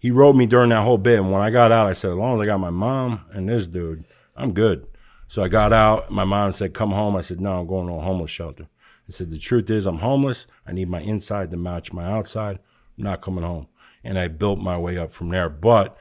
[0.00, 1.18] he wrote me during that whole bit.
[1.18, 3.46] And when I got out, I said, as long as I got my mom and
[3.46, 4.86] this dude, I'm good.
[5.30, 6.10] So I got out.
[6.10, 7.14] My mom said, come home.
[7.14, 8.64] I said, no, I'm going to a homeless shelter.
[8.64, 10.48] I said, the truth is, I'm homeless.
[10.66, 12.58] I need my inside to match my outside.
[12.98, 13.68] I'm not coming home.
[14.02, 15.48] And I built my way up from there.
[15.48, 15.96] But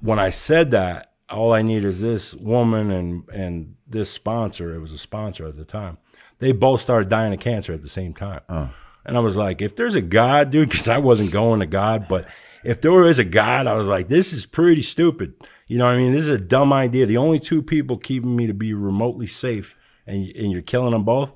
[0.00, 4.74] when I said that, all I need is this woman and and this sponsor.
[4.74, 5.96] It was a sponsor at the time.
[6.38, 8.42] They both started dying of cancer at the same time.
[8.50, 8.68] Uh.
[9.06, 12.06] And I was like, if there's a God, dude, because I wasn't going to God,
[12.06, 12.28] but
[12.64, 15.32] if there is a God, I was like, this is pretty stupid.
[15.72, 16.12] You know what I mean?
[16.12, 17.06] This is a dumb idea.
[17.06, 19.74] The only two people keeping me to be remotely safe,
[20.06, 21.32] and and you're killing them both.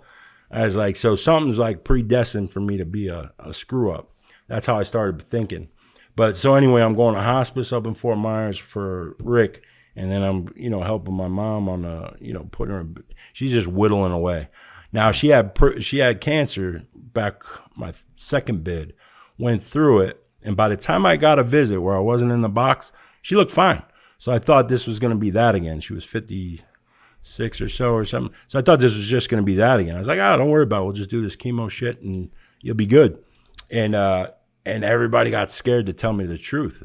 [0.50, 4.10] I was like, so something's like predestined for me to be a, a screw up.
[4.46, 5.68] That's how I started thinking.
[6.16, 9.62] But so anyway, I'm going to hospice up in Fort Myers for Rick,
[9.96, 12.86] and then I'm you know helping my mom on a you know putting her.
[13.32, 14.50] She's just whittling away.
[14.92, 17.40] Now she had she had cancer back
[17.74, 18.92] my second bid,
[19.38, 22.42] went through it, and by the time I got a visit where I wasn't in
[22.42, 23.82] the box, she looked fine.
[24.18, 25.80] So I thought this was going to be that again.
[25.80, 28.34] She was 56 or so or something.
[28.48, 29.94] So I thought this was just going to be that again.
[29.94, 30.84] I was like, oh, don't worry about it.
[30.84, 32.30] We'll just do this chemo shit and
[32.62, 33.22] you'll be good.
[33.70, 34.28] And uh,
[34.64, 36.82] and everybody got scared to tell me the truth.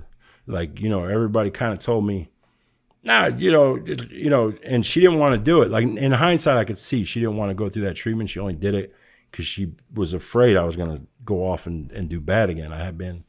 [0.48, 2.30] Like you know, everybody kind of told me,
[3.04, 3.78] nah, you know,
[4.10, 5.72] you know, and she didn't want to do it.
[5.72, 8.30] Like in hindsight, I could see she didn't want to go through that treatment.
[8.30, 8.96] She only did it
[9.30, 12.74] because she was afraid I was going to go off and, and do bad again.
[12.74, 13.24] I have been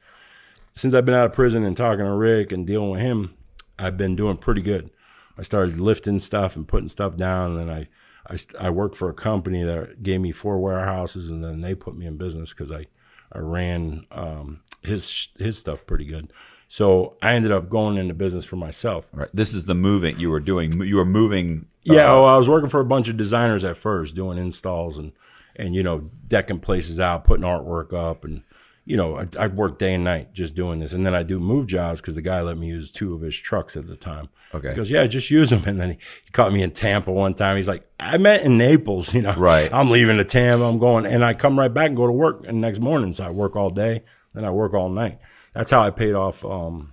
[0.75, 3.35] since I've been out of prison and talking to Rick and dealing with him.
[3.83, 4.91] I've been doing pretty good.
[5.37, 7.89] I started lifting stuff and putting stuff down, and then I,
[8.33, 11.97] I, I worked for a company that gave me four warehouses, and then they put
[11.97, 12.87] me in business because I,
[13.33, 16.33] I ran um, his his stuff pretty good.
[16.69, 19.07] So I ended up going into business for myself.
[19.13, 19.29] Right.
[19.35, 20.81] This is the moving you were doing.
[20.83, 21.67] You were moving.
[21.83, 24.97] Yeah, uh, well, I was working for a bunch of designers at first, doing installs
[24.99, 25.13] and
[25.57, 28.43] and you know decking places out, putting artwork up, and
[28.85, 31.39] you know I, I work day and night just doing this, and then I do
[31.39, 34.29] move jobs because the guy let me use two of his trucks at the time.
[34.55, 34.71] Okay.
[34.71, 37.35] he goes, yeah, just use them, and then he, he caught me in Tampa one
[37.35, 37.57] time.
[37.57, 39.73] He's like, I met in Naples, you know, Right.
[39.73, 42.45] I'm leaving to Tampa, I'm going, and I come right back and go to work,
[42.47, 44.05] and next morning, so I work all day,
[44.35, 45.19] then I work all night.
[45.55, 46.45] That's how I paid off.
[46.45, 46.93] um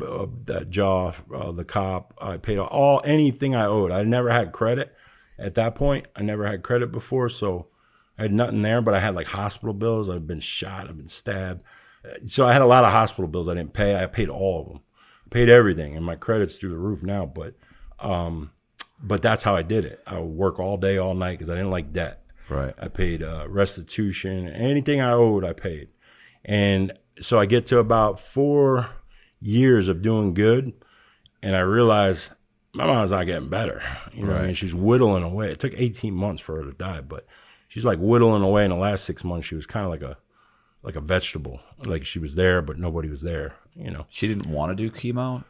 [0.00, 2.14] uh, that jaw, uh, the cop.
[2.20, 3.90] I paid off all anything I owed.
[3.90, 4.94] I never had credit
[5.36, 6.06] at that point.
[6.14, 7.66] I never had credit before, so
[8.20, 8.82] I had nothing there.
[8.82, 10.10] But I had like hospital bills.
[10.10, 10.88] I've been shot.
[10.88, 11.62] I've been stabbed.
[12.26, 13.96] So I had a lot of hospital bills I didn't pay.
[13.96, 14.80] I paid all of them.
[15.26, 17.24] I paid everything, and my credit's through the roof now.
[17.24, 17.54] But,
[17.98, 18.50] um,
[19.02, 20.02] but that's how I did it.
[20.06, 22.22] I would work all day, all night because I didn't like debt.
[22.50, 22.74] Right.
[22.78, 25.88] I paid uh, restitution, anything I owed, I paid.
[26.44, 28.90] And so I get to about four
[29.40, 30.72] years of doing good,
[31.42, 32.30] and I realize
[32.74, 33.82] my mom's not getting better.
[34.12, 34.54] You know what I mean?
[34.54, 35.50] She's whittling away.
[35.50, 37.26] It took 18 months for her to die, but
[37.70, 38.64] she's like whittling away.
[38.64, 40.18] In the last six months, she was kind of like a
[40.82, 41.60] like a vegetable.
[41.78, 43.54] Like she was there, but nobody was there.
[43.74, 44.04] You know.
[44.10, 45.44] She didn't want to do chemo.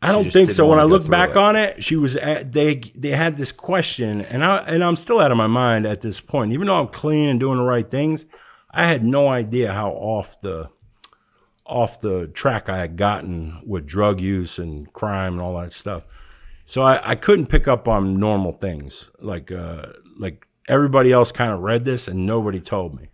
[0.00, 0.66] I don't think so.
[0.66, 1.36] When I look back it.
[1.36, 5.20] on it, she was at, they they had this question, and I and I'm still
[5.20, 6.52] out of my mind at this point.
[6.52, 8.24] Even though I'm clean and doing the right things,
[8.70, 10.70] I had no idea how off the
[11.64, 16.04] off the track I had gotten with drug use and crime and all that stuff.
[16.66, 19.86] So I, I couldn't pick up on normal things like uh,
[20.18, 23.08] like everybody else kind of read this and nobody told me.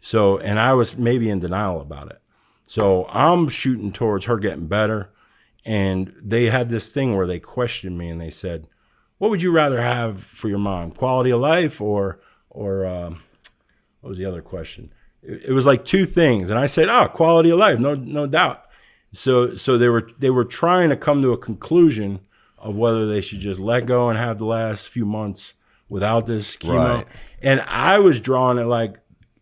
[0.00, 2.20] So, and I was maybe in denial about it.
[2.66, 5.10] So I'm shooting towards her getting better.
[5.64, 8.68] And they had this thing where they questioned me and they said,
[9.18, 10.92] "What would you rather have for your mom?
[10.92, 13.22] Quality of life or or um,
[14.00, 14.92] what was the other question?"
[15.22, 18.28] It, it was like two things, and I said, "Oh, quality of life, no no
[18.28, 18.66] doubt."
[19.12, 22.20] So so they were they were trying to come to a conclusion
[22.58, 25.54] of whether they should just let go and have the last few months
[25.88, 26.98] without this chemo.
[26.98, 27.06] Right.
[27.42, 28.96] And I was drawing it like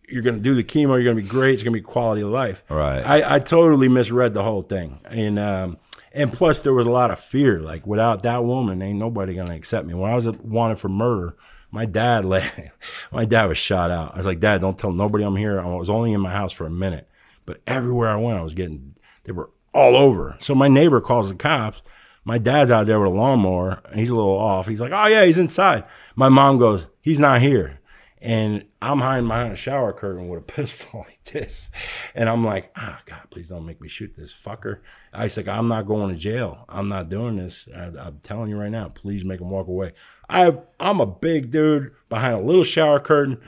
[0.09, 1.83] you're going to do the chemo, you're going to be great, it's going to be
[1.83, 2.63] quality of life.
[2.69, 3.03] Right.
[3.03, 5.79] I, I totally misread the whole thing, and um,
[6.13, 7.61] and plus there was a lot of fear.
[7.61, 9.95] Like without that woman, ain't nobody going to accept me.
[9.95, 11.37] When I was wanted for murder,
[11.71, 12.73] my dad let
[13.11, 14.15] my dad was shot out.
[14.15, 15.61] I was like, Dad, don't tell nobody I'm here.
[15.61, 17.09] I was only in my house for a minute,
[17.47, 20.37] but everywhere I went, I was getting they were all over.
[20.39, 21.83] So my neighbor calls the cops.
[22.25, 24.67] My dad's out there with a lawnmower, and he's a little off.
[24.67, 25.85] He's like, "Oh yeah, he's inside."
[26.17, 27.81] My mom goes, "He's not here."
[28.25, 31.71] And I'm hiding behind a shower curtain with a pistol like this.
[32.15, 34.79] And I'm like, ah, God, please don't make me shoot this fucker.
[35.13, 36.65] I said, I'm not going to jail.
[36.71, 37.69] I'm not doing this.
[37.77, 39.93] I, I'm telling you right now, please make him walk away.
[40.31, 43.43] I, I'm a big dude behind a little shower curtain.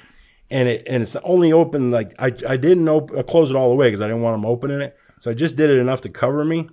[0.50, 3.74] And it and it's only open like I, I didn't open, close it all the
[3.74, 4.96] way because I didn't want him opening it.
[5.18, 6.68] So I just did it enough to cover me.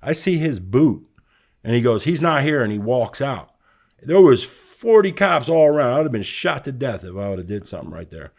[0.00, 1.07] I see his boot
[1.68, 2.62] and he goes, he's not here.
[2.62, 3.50] And he walks out.
[4.00, 5.92] There was 40 cops all around.
[5.92, 8.32] I would have been shot to death if I would have did something right there.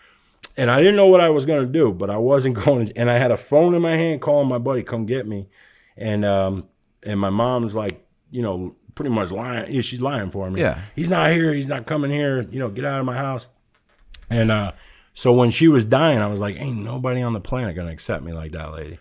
[0.58, 2.98] And I didn't know what I was going to do, but I wasn't going to,
[2.98, 5.48] and I had a phone in my hand calling my buddy, come get me.
[5.96, 6.70] And, um,
[7.04, 9.72] and my mom's like, you know, pretty much lying.
[9.72, 10.62] yeah, She's lying for me.
[10.62, 10.82] Yeah.
[10.96, 11.54] He's not here.
[11.54, 12.42] He's not coming here.
[12.50, 13.46] You know, get out of my house.
[14.32, 14.72] And, uh,
[15.14, 17.94] so when she was dying, I was like, ain't nobody on the planet going to
[17.94, 18.98] accept me like that lady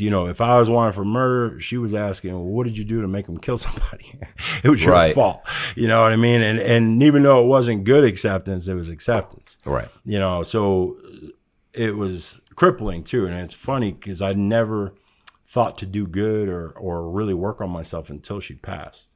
[0.00, 2.84] you know, if I was wanted for murder, she was asking, well, "What did you
[2.84, 4.18] do to make him kill somebody?"
[4.64, 5.14] it was your Right.
[5.14, 5.42] fault.
[5.76, 6.40] You know what I mean?
[6.42, 9.56] And and even though it wasn't good acceptance, it was acceptance.
[9.64, 9.88] Right.
[10.04, 10.96] You know, so
[11.72, 13.26] it was crippling too.
[13.26, 14.94] And it's funny because I never
[15.46, 19.10] thought to do good or or really work on myself until she passed.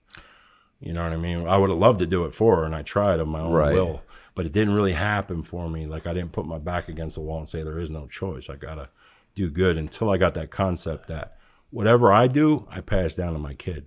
[0.80, 1.46] You know what I mean?
[1.46, 3.52] I would have loved to do it for her, and I tried of my own
[3.52, 3.72] Right.
[3.72, 4.02] will,
[4.34, 5.86] but it didn't really happen for me.
[5.86, 8.50] Like I didn't put my back against the wall and say there is no choice.
[8.50, 8.88] I gotta
[9.34, 11.36] do good until I got that concept that
[11.70, 13.86] whatever I do, I pass down to my kid.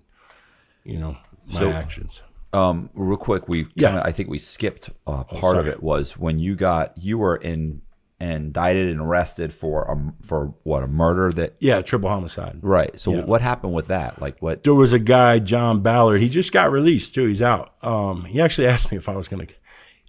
[0.83, 1.17] You know,
[1.47, 2.21] my So- actions.
[2.53, 3.89] Um, real quick, we Yeah.
[3.89, 7.35] kinda, I think we skipped uh, part of it was when you got you were
[7.35, 7.81] in
[8.21, 12.59] indicted and arrested for a, for what a murder that Yeah, triple homicide.
[12.61, 12.97] right.
[12.97, 13.25] So Yeah.
[13.25, 14.21] what happened with that?
[14.21, 14.63] Like what?
[14.63, 16.21] there was a guy, John Ballard.
[16.21, 17.25] He just got released too.
[17.27, 17.73] He's out.
[17.83, 19.53] Um, he actually asked me if I was going to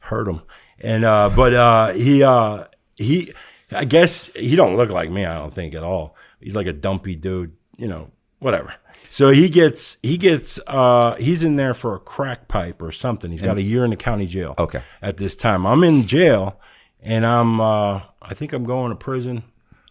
[0.02, 0.40] hurt him,
[0.78, 2.64] and uh, but uh, he uh,
[2.94, 3.32] he,
[3.70, 5.24] I guess he don't look like me.
[5.24, 6.16] I don't think at all.
[6.40, 7.52] He's like a dumpy dude.
[7.76, 8.74] You know, whatever.
[9.10, 13.30] So he gets he gets uh, he's in there for a crack pipe or something.
[13.30, 14.54] He's got a year in the county jail.
[14.58, 14.82] Okay.
[15.00, 16.60] At this time, I'm in jail,
[17.00, 19.42] and I'm uh, I think I'm going to prison.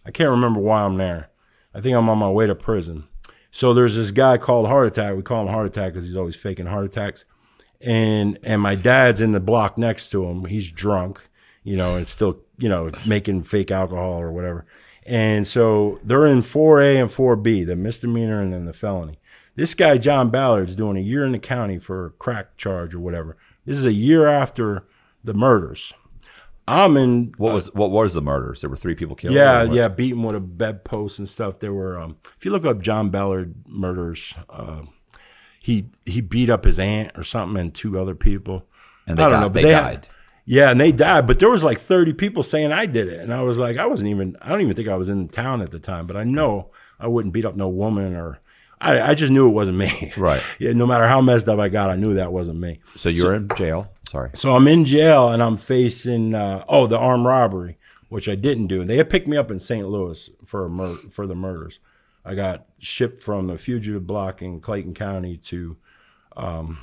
[0.04, 1.30] I can't remember why I'm there.
[1.74, 3.08] I think I'm on my way to prison.
[3.50, 5.16] So there's this guy called Heart Attack.
[5.16, 7.24] We call him Heart Attack because he's always faking heart attacks.
[7.80, 10.44] And and my dad's in the block next to him.
[10.44, 11.26] He's drunk,
[11.64, 14.66] you know, and still, you know, making fake alcohol or whatever.
[15.04, 19.18] And so they're in 4A and 4B, the misdemeanor and then the felony.
[19.54, 22.98] This guy, John Ballard's doing a year in the county for a crack charge or
[23.00, 23.36] whatever.
[23.64, 24.84] This is a year after
[25.24, 25.92] the murders.
[26.68, 28.60] I'm in What was what was the murders?
[28.60, 29.34] There were three people killed.
[29.34, 31.60] yeah, yeah, beaten with a bedpost and stuff.
[31.60, 34.82] There were, um, if you look up John Ballard murders, uh,
[35.60, 38.64] he he beat up his aunt or something and two other people.
[39.06, 40.08] And they I don't got- know, but they had- died.
[40.46, 43.34] Yeah, and they died, but there was like thirty people saying I did it, and
[43.34, 44.36] I was like, I wasn't even.
[44.40, 47.08] I don't even think I was in town at the time, but I know I
[47.08, 48.38] wouldn't beat up no woman or.
[48.78, 50.12] I, I just knew it wasn't me.
[50.18, 50.42] Right.
[50.58, 50.74] Yeah.
[50.74, 52.80] No matter how messed up I got, I knew that wasn't me.
[52.94, 53.90] So you're in jail.
[54.10, 54.28] Sorry.
[54.34, 57.78] So I'm in jail and I'm facing uh, oh the armed robbery,
[58.10, 58.84] which I didn't do.
[58.84, 59.88] They had picked me up in St.
[59.88, 61.78] Louis for a mur- for the murders.
[62.22, 65.78] I got shipped from the fugitive block in Clayton County to
[66.36, 66.78] um,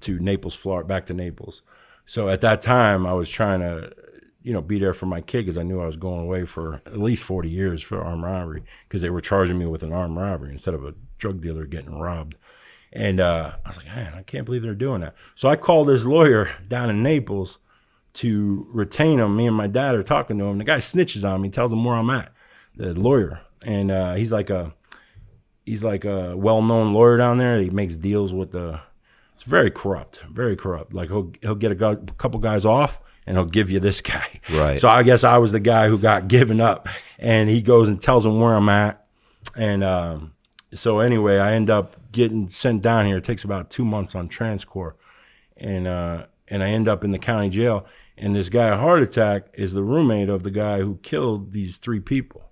[0.00, 1.60] to Naples, Florida, back to Naples.
[2.08, 3.92] So at that time, I was trying to
[4.42, 6.80] you know be there for my kid because I knew I was going away for
[6.86, 10.16] at least 40 years for armed robbery because they were charging me with an armed
[10.16, 12.36] robbery instead of a drug dealer getting robbed.
[12.94, 15.16] And uh, I was like, man, I can't believe they're doing that.
[15.34, 17.58] So I called this lawyer down in Naples
[18.14, 19.36] to retain him.
[19.36, 20.56] Me and my dad are talking to him.
[20.56, 22.32] The guy snitches on me, tells him where I'm at,
[22.74, 23.42] the lawyer.
[23.60, 24.72] And uh, he's like a
[25.66, 27.60] he's like a well-known lawyer down there.
[27.60, 28.80] He makes deals with the.
[29.38, 30.92] It's very corrupt, very corrupt.
[30.92, 34.40] Like he'll he'll get a couple guys off, and he'll give you this guy.
[34.50, 34.80] Right.
[34.80, 36.88] So I guess I was the guy who got given up,
[37.20, 39.06] and he goes and tells him where I'm at,
[39.56, 40.32] and um,
[40.74, 43.18] so anyway, I end up getting sent down here.
[43.18, 44.94] It takes about two months on TransCor,
[45.56, 47.86] and uh, and I end up in the county jail.
[48.16, 51.76] And this guy, a heart attack, is the roommate of the guy who killed these
[51.76, 52.50] three people.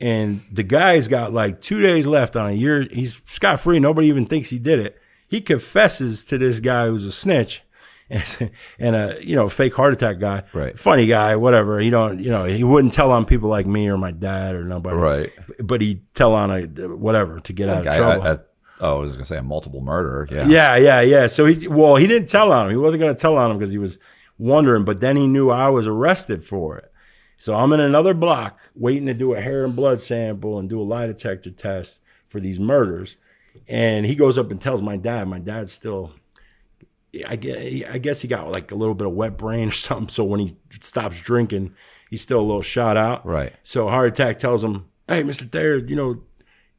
[0.00, 2.88] And the guy's got like two days left on a year.
[2.90, 3.78] He's scot free.
[3.78, 4.98] Nobody even thinks he did it.
[5.28, 7.62] He confesses to this guy who's a snitch
[8.08, 10.44] and, a you know fake heart attack guy.
[10.52, 10.78] Right.
[10.78, 11.80] Funny guy, whatever.
[11.80, 14.64] He don't you know he wouldn't tell on people like me or my dad or
[14.64, 14.96] nobody.
[14.96, 15.32] Right.
[15.60, 18.22] But he'd tell on a whatever to get out of I, trouble.
[18.22, 18.38] I, I,
[18.80, 20.28] oh, I was gonna say a multiple murderer.
[20.30, 20.46] Yeah.
[20.46, 21.26] Yeah, yeah, yeah.
[21.26, 22.70] So he, well, he didn't tell on him.
[22.70, 23.98] He wasn't going to tell on him because he was
[24.38, 26.92] wondering, but then he knew I was arrested for it.
[27.38, 30.80] So I'm in another block waiting to do a hair and blood sample and do
[30.80, 33.16] a lie detector test for these murders.
[33.68, 35.28] And he goes up and tells my dad.
[35.28, 36.12] My dad's still,
[37.26, 40.08] I guess, he got like a little bit of wet brain or something.
[40.08, 41.74] So when he stops drinking,
[42.10, 43.24] he's still a little shot out.
[43.26, 43.52] Right.
[43.64, 46.22] So heart attack tells him, "Hey, Mister Thayer, you know,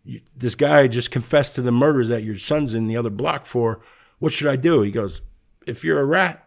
[0.03, 3.45] you, this guy just confessed to the murders that your son's in the other block
[3.45, 3.81] for.
[4.19, 5.21] What should I do?" He goes,
[5.65, 6.43] "If you're a rat."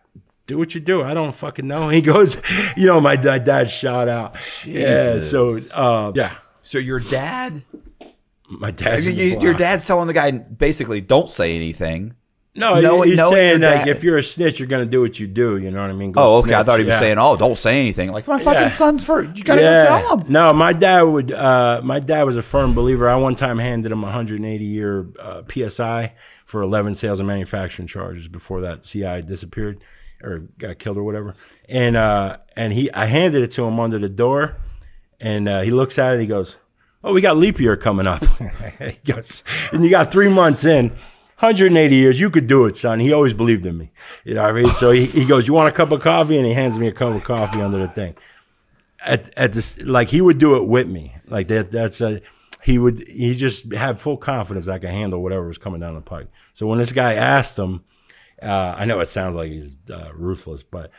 [0.47, 1.01] Do what you do.
[1.05, 1.89] I don't fucking know.
[1.91, 2.37] He goes,
[2.77, 4.35] you know, my, my dad shot out.
[4.67, 5.21] Yeah.
[5.21, 7.63] So, uh, yeah, So your dad,
[8.51, 12.15] my dad's in the you- your dad's telling the guy basically, don't say anything.
[12.53, 15.29] No, No, he's knowing saying like if you're a snitch, you're gonna do what you
[15.29, 15.57] do.
[15.57, 16.11] You know what I mean?
[16.11, 16.55] Go Oh, okay.
[16.55, 16.99] I thought he was Yeah.
[16.99, 18.69] saying, "Oh, don't say anything." Like my fucking Yeah.
[18.69, 19.85] son's for you gotta yeah.
[19.85, 20.33] go tell him.
[20.33, 21.31] No, my dad would.
[21.31, 23.09] Uh, my dad was a firm believer.
[23.09, 26.15] I one time handed him a 180 year uh, PSI
[26.45, 29.81] for 11 sales and manufacturing charges before that CI disappeared
[30.21, 31.37] or got killed or whatever.
[31.69, 34.57] And uh, and he, I handed it to him under the door,
[35.21, 36.21] and uh, he looks at it.
[36.21, 36.57] He goes,
[37.03, 38.23] "Oh, we got leap year coming up."
[39.05, 40.93] goes, and you got three months in.
[41.39, 43.01] 180 years, you could do it, son.
[43.01, 43.91] He always believed in me.
[44.25, 44.75] You know what I mean?
[44.75, 46.37] So he, he goes, You want a cup of coffee?
[46.37, 48.15] And he hands me a cup of coffee under the thing
[49.03, 52.21] at at this like he would do it with me like that that's a
[52.63, 56.01] he would he just had full confidence I could handle whatever was coming down the
[56.01, 57.85] pike so when this guy asked him
[58.43, 60.91] uh, I know it sounds like he's uh, ruthless but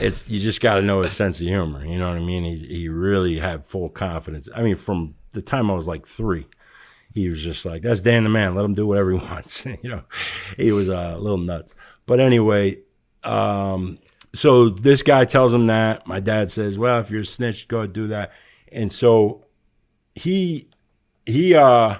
[0.00, 2.44] it's you just got to know his sense of humor you know what I mean
[2.44, 6.46] he he really had full confidence I mean from the time I was like three
[7.14, 9.88] he was just like that's Dan the man let him do whatever he wants you
[9.88, 10.02] know
[10.56, 11.74] he was uh, a little nuts
[12.06, 12.78] but anyway
[13.22, 13.98] um,
[14.36, 16.06] so this guy tells him that.
[16.06, 18.32] My dad says, "Well, if you're a snitch, go do that."
[18.70, 19.46] And so
[20.14, 20.68] he
[21.24, 21.96] he uh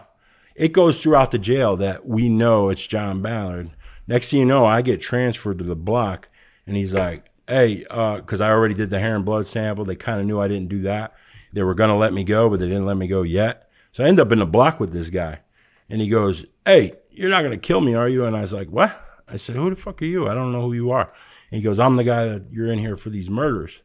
[0.54, 3.70] it goes throughout the jail that we know it's John Ballard.
[4.06, 6.28] Next thing you know, I get transferred to the block,
[6.66, 9.84] and he's like, "Hey, uh, because I already did the hair and blood sample.
[9.84, 11.14] They kind of knew I didn't do that.
[11.56, 13.70] They were gonna let me go, but they didn't let me go yet.
[13.92, 15.40] So I end up in the block with this guy,
[15.88, 18.68] and he goes, "Hey, you're not gonna kill me, are you?" And I was like,
[18.68, 18.92] "What?"
[19.26, 20.28] I said, "Who the fuck are you?
[20.28, 21.10] I don't know who you are."
[21.50, 23.80] And he goes, "I'm the guy that you're in here for these murders."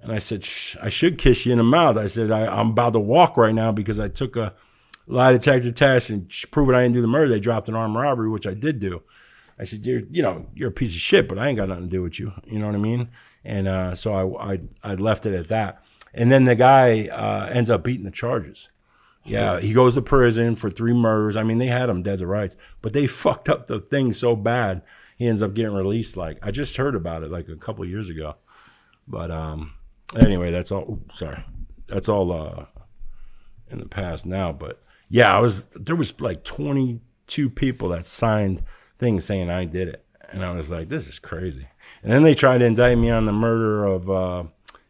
[0.00, 0.46] And I said,
[0.82, 1.96] I should kiss you in the mouth.
[1.96, 4.52] I said, I, I'm about to walk right now because I took a
[5.06, 7.30] lie detector test and sh- prove it I didn't do the murder.
[7.30, 9.02] They dropped an armed robbery, which I did do.
[9.58, 11.84] I said, you're, you know, you're a piece of shit, but I ain't got nothing
[11.84, 12.32] to do with you.
[12.44, 13.08] You know what I mean?
[13.44, 15.83] And uh, so I, I, I left it at that.
[16.14, 18.68] And then the guy uh, ends up beating the charges.
[19.26, 21.36] Yeah, he goes to prison for three murders.
[21.36, 24.36] I mean, they had him dead to rights, but they fucked up the thing so
[24.36, 24.82] bad
[25.16, 26.16] he ends up getting released.
[26.16, 28.36] Like I just heard about it like a couple of years ago.
[29.06, 29.74] But um,
[30.16, 30.90] anyway, that's all.
[30.90, 31.44] oops, sorry,
[31.86, 32.64] that's all uh,
[33.70, 34.52] in the past now.
[34.52, 38.62] But yeah, I was there was like 22 people that signed
[38.98, 41.66] things saying I did it, and I was like, this is crazy.
[42.02, 44.44] And then they tried to indict me on the murder of uh,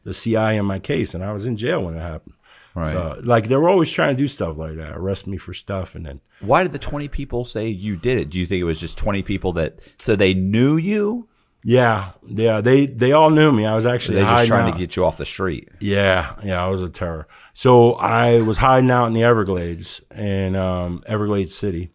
[0.05, 2.35] the CI in my case, and I was in jail when it happened.
[2.75, 2.93] Right.
[2.93, 5.95] So, like they were always trying to do stuff like that, arrest me for stuff,
[5.95, 8.31] and then Why did the twenty people say you did it?
[8.31, 11.29] Do you think it was just twenty people that so they knew you?
[11.67, 13.65] yeah, yeah, they they all knew me.
[13.65, 14.73] I was actually They're just trying out.
[14.73, 15.69] to get you off the street.
[15.81, 17.27] Yeah, yeah, I was a terror.
[17.55, 21.91] So I was hiding out in the Everglades in um, Everglades City,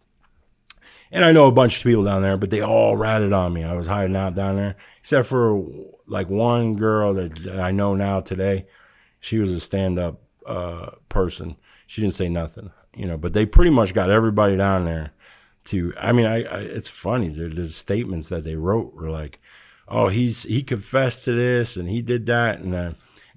[1.12, 3.64] and I know a bunch of people down there, but they all ratted on me.
[3.64, 5.62] I was hiding out down there, except for
[6.10, 8.66] like one girl that, I know now today.
[9.20, 11.56] She was a stand-up uh, person.
[11.86, 13.16] She didn't say nothing, you know.
[13.16, 15.12] But they pretty much got everybody down there
[15.66, 15.92] to.
[15.98, 17.28] I mean, I, I it's funny.
[17.28, 19.38] There's statements that they wrote were like,
[19.88, 22.92] "Oh, he's he confessed to this and he did that," and uh,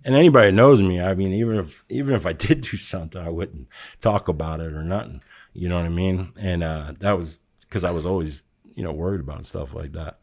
[0.05, 3.29] and anybody knows me, I mean, even if even if I did do something, I
[3.29, 3.67] wouldn't
[4.01, 5.21] talk about it or nothing.
[5.53, 6.33] You know what I mean?
[6.37, 8.41] And uh, that was because I was always,
[8.75, 10.19] you know, worried about stuff like that.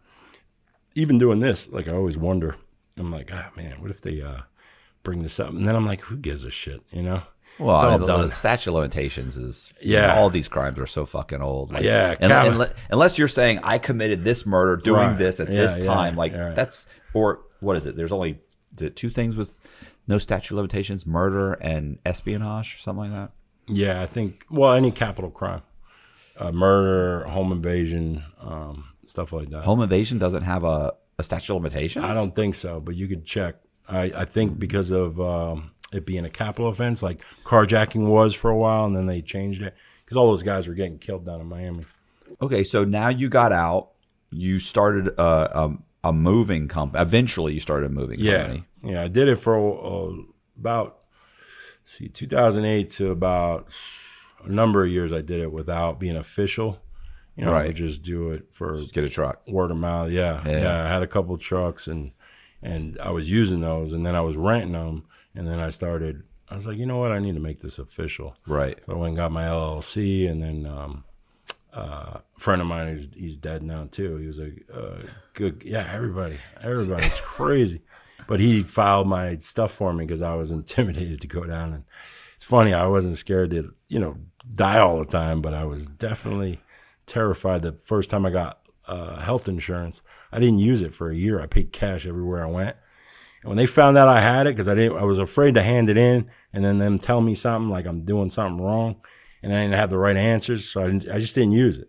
[0.95, 2.57] Even doing this, like I always wonder.
[2.97, 4.41] I'm like, ah, man, what if they uh,
[5.03, 5.51] bring this up?
[5.51, 6.83] And then I'm like, who gives a shit?
[6.91, 7.23] You know?
[7.59, 8.29] Well, It's all I mean, done.
[8.29, 10.15] the statute of limitations is Yeah.
[10.17, 11.73] all these crimes are so fucking old.
[11.73, 15.19] Like, Yeah, and- and- unless you're saying I committed this murder doing Right.
[15.19, 16.55] this at Yeah, this yeah, time, like right.
[16.55, 17.97] that's or what is it?
[17.97, 18.39] There's only
[18.95, 19.59] two things with
[20.07, 23.31] no statute of limitations: murder and espionage, or something like that.
[23.67, 24.45] Yeah, I think.
[24.51, 25.63] Well, any capital crime,
[26.39, 29.65] uh, murder, home invasion, um, stuff like that.
[29.65, 32.05] Home invasion doesn't have a, a statute of limitations?
[32.05, 33.57] I don't think so, but you could check.
[33.89, 38.51] I, I think because of um, it being a capital offense, like carjacking was for
[38.51, 39.75] a while, and then they changed it
[40.05, 41.85] because all those guys were getting killed down in Miami.
[42.41, 43.91] Okay, so now you got out.
[44.31, 47.03] You started a, a, a moving company.
[47.03, 48.65] Eventually, you started a moving Yeah, company.
[48.85, 49.03] yeah.
[49.03, 50.15] I did it for uh,
[50.59, 50.99] about
[51.85, 53.75] see 2008 to about
[54.45, 55.13] a number of years.
[55.13, 56.81] I did it without being official.
[57.41, 57.75] You know, I Right.
[57.75, 59.41] just do it for Just get a truck.
[59.49, 60.11] word of mouth.
[60.11, 60.61] Yeah, Yeah.
[60.61, 60.85] yeah.
[60.85, 62.13] I had a couple trucks and
[62.63, 65.05] and I was using those, and then I was renting them,
[65.35, 66.25] and then I started.
[66.51, 67.11] I was like, you know what?
[67.13, 68.37] I need to make this official.
[68.47, 68.79] Right.
[68.85, 71.05] So I went and got my LLC, and then um,
[71.75, 74.17] uh, a friend of mine, he's, he's dead now too.
[74.19, 75.03] He was a, uh
[75.33, 75.89] good, yeah.
[75.91, 77.81] Everybody, everybody, it's crazy.
[78.27, 81.73] But he filed my stuff for me because I was intimidated to go down.
[81.73, 81.85] And
[82.37, 84.19] it's funny, I wasn't scared to, you know,
[84.55, 86.61] die all the time, but I was definitely
[87.11, 87.63] terrified.
[87.63, 90.01] The first time I got uh, health insurance,
[90.33, 91.41] I didn't use it for a year.
[91.41, 92.77] I paid cash everywhere I went.
[93.43, 95.63] And when they found out I had it, because I didn't, I was afraid to
[95.63, 98.97] hand it in, and then them tell me something like I'm doing something wrong,
[99.43, 101.89] and I didn't have the right answers, so I, I just didn't use it.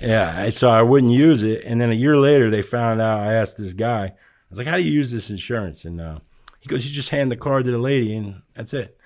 [0.00, 3.20] Yeah, so I wouldn't use it, and then a year later they found out.
[3.20, 4.12] I asked this guy, I
[4.50, 6.18] was like, "How do you use this insurance?" And uh,
[6.60, 8.98] he goes, "You just hand the card to the lady, and that's it."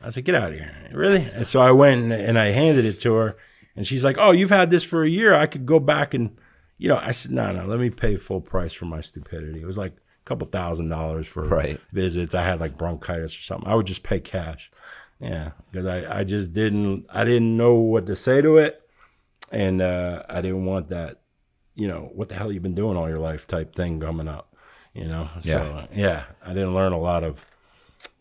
[0.00, 2.84] I like, "Get out of here, really?" And so I went and, and I handed
[2.84, 3.36] it to her,
[3.76, 5.34] and she's like, "Oh, you've had this for a year.
[5.34, 6.36] I could go back and."
[6.78, 9.60] You know, I said, no, no, let me pay full price for my stupidity.
[9.62, 11.80] It was like a couple thousand dollars for Right.
[11.92, 12.34] visits.
[12.34, 13.68] I had like bronchitis or something.
[13.70, 14.68] I would just pay cash.
[15.20, 18.80] Yeah, because I, I just didn't I didn't know what to say to it,
[19.52, 21.20] and uh, I didn't want that,
[21.76, 24.56] you know, what the hell you've been doing all your life type thing coming up,
[24.92, 25.28] you know.
[25.38, 25.86] So Yeah.
[25.94, 27.38] yeah, I didn't learn a lot of,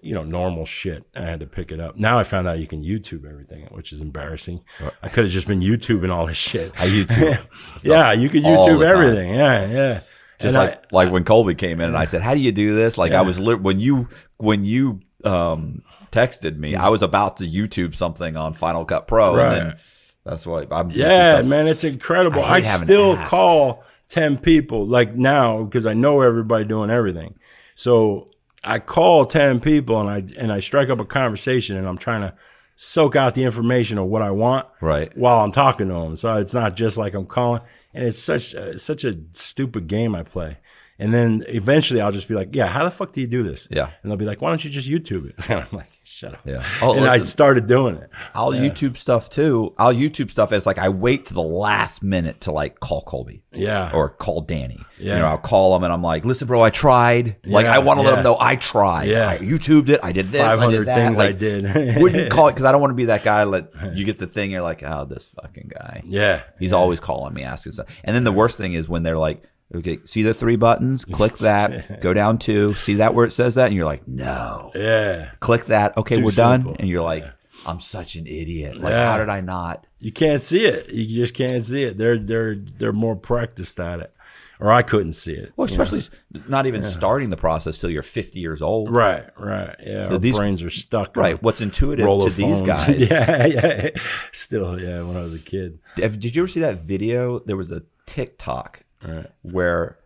[0.01, 1.03] you know, normal shit.
[1.15, 1.95] I had to pick it up.
[1.97, 4.63] Now I found out you can YouTube everything, which is embarrassing.
[5.03, 6.71] I could have just been YouTubing all this shit.
[6.77, 7.39] I YouTube.
[7.83, 9.33] yeah, you could YouTube everything.
[9.35, 9.93] Yeah, yeah.
[10.39, 12.51] Just And like I- like when Colby came in and I said, "How do you
[12.51, 14.07] do this?" Like I was lit when you
[14.37, 19.35] when you um texted me, I was about to YouTube something on Final Cut Pro,
[19.37, 19.77] and then Right.
[20.25, 22.41] that's why I'm Yeah, man, it's incredible.
[22.43, 23.29] I I, still to ask.
[23.29, 27.35] call 10 people like now because I know everybody doing everything.
[27.75, 28.30] So
[28.63, 32.21] I call 10 people and I and I strike up a conversation and I'm trying
[32.21, 32.33] to
[32.75, 35.15] soak out the information of what I want Right.
[35.17, 36.15] while I'm talking to them.
[36.15, 37.61] So it's not just like I'm calling
[37.93, 40.57] and it's such uh, such a stupid game I play.
[40.99, 43.67] And then eventually I'll just be like, "Yeah, how the fuck do you do this?"
[43.71, 43.89] Yeah.
[44.03, 46.41] And they'll be like, "Why don't you just YouTube it?" And I'm like, "Shut up."
[46.45, 46.65] Yeah.
[46.81, 48.09] Oh, and I started doing it.
[48.33, 49.73] I'll YouTube stuff too.
[49.77, 53.43] I'll YouTube stuff as like I wait to the last minute to like call Colby.
[53.53, 53.91] Yeah.
[53.93, 54.79] Or call Danny.
[54.97, 55.15] Yeah.
[55.15, 57.37] You know, I'll call him and I'm like, listen, bro, I tried.
[57.45, 58.17] Like, I want to let yeah.
[58.17, 59.09] him know I tried.
[59.09, 59.29] Yeah.
[59.29, 59.99] I YouTubed it.
[60.03, 60.41] I did this.
[60.41, 60.95] I 500 did that.
[60.95, 61.97] things I did.
[62.01, 64.27] wouldn't call it because I don't want to be that guy that you get the
[64.27, 66.01] thing, you're like, oh, this fucking guy.
[66.05, 66.43] Yeah.
[66.59, 67.87] He's always calling me, asking stuff.
[68.03, 69.43] And then the worst thing is when they're like,
[69.75, 71.05] okay, see the three buttons?
[71.05, 72.01] Click that.
[72.01, 72.73] go down two.
[72.75, 73.67] See that where it says that?
[73.67, 74.71] And you're like, no.
[74.75, 75.31] Yeah.
[75.39, 75.95] Click that.
[75.97, 76.75] Okay, Too we're done.
[76.79, 77.25] And you're like,
[77.65, 78.77] I'm such an idiot.
[78.77, 79.11] Like, Yeah.
[79.11, 79.85] how did I not?
[79.99, 80.89] You can't see it.
[80.89, 81.97] You just can't see it.
[81.97, 84.13] They're they're they're more practiced at it.
[84.59, 85.53] Or I couldn't see it.
[85.55, 85.71] Well, know?
[85.71, 86.03] especially
[86.47, 88.95] not even starting the process till you're 50 years old.
[88.95, 89.75] Right, right.
[89.83, 90.09] Yeah.
[90.09, 91.17] Our these- brains are stuck.
[91.17, 91.41] Right.
[91.41, 93.09] What's intuitive to these guys?
[93.09, 93.89] yeah, yeah.
[94.31, 95.79] Still, yeah, when I was a kid.
[95.95, 97.39] Did you ever see that video?
[97.39, 99.27] There was a TikTok Right.
[99.41, 99.97] where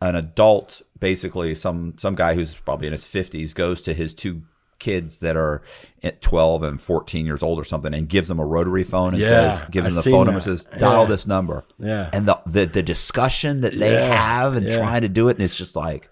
[0.00, 4.42] an adult, basically some some guy who's probably in his 50s, goes to his two
[4.78, 5.60] kids that are
[6.04, 9.20] at 12 and 14 years old or something and gives them a rotary phone and
[9.20, 10.44] Yeah, says gives I them the phone number that.
[10.58, 11.08] says dial Yeah.
[11.08, 12.10] this number Yeah.
[12.12, 15.42] and the, the the discussion that they Yeah, have and trying to do it and
[15.42, 16.08] it's just like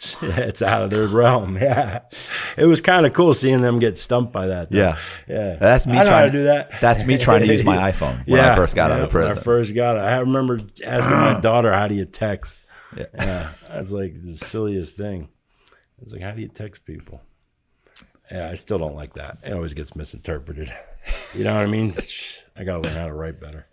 [0.22, 1.56] it's out of their realm.
[1.60, 2.00] Yeah.
[2.56, 4.70] It was kind of cool seeing them get stumped by that.
[4.70, 4.78] though.
[4.78, 4.98] Yeah.
[5.28, 5.56] Yeah.
[5.56, 6.70] That's me I trying to- do that.
[6.80, 9.34] that's me trying to use my iPhone when I first got out of when I
[9.34, 10.00] first got it.
[10.00, 12.56] I remember asking my daughter, how do you text?
[12.96, 13.06] Yeah.
[13.14, 13.50] Yeah.
[13.68, 15.28] That's like the silliest thing.
[16.02, 17.20] It's like, how do you text people?
[18.30, 19.38] Yeah, I still don't like that.
[19.44, 20.72] It always gets misinterpreted.
[21.34, 21.94] You know what I mean?
[22.56, 23.66] I got to learn how to write better.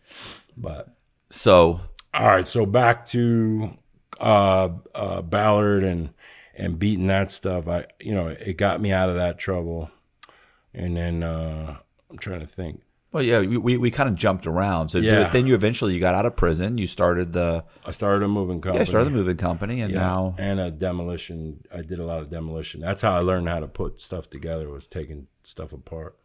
[0.58, 0.90] But
[1.30, 1.80] so
[2.14, 3.78] all right, so back to
[4.20, 6.10] uh, uh, Ballard and
[6.58, 7.68] and beating that stuff.
[7.68, 9.90] I you know it got me out of that trouble,
[10.74, 11.78] and then uh,
[12.10, 12.82] I'm trying to think.
[13.14, 15.30] well yeah we, we, kind of jumped around so Yeah.
[15.30, 18.60] then you eventually you got out of prison you started the I started a moving
[18.62, 18.80] company.
[18.80, 21.64] yeah started the moving company and Yeah, now and a demolition.
[21.74, 22.82] I did a lot of demolition.
[22.82, 24.70] That's how I learned how to put stuff together.
[24.70, 26.18] Was taking stuff apart,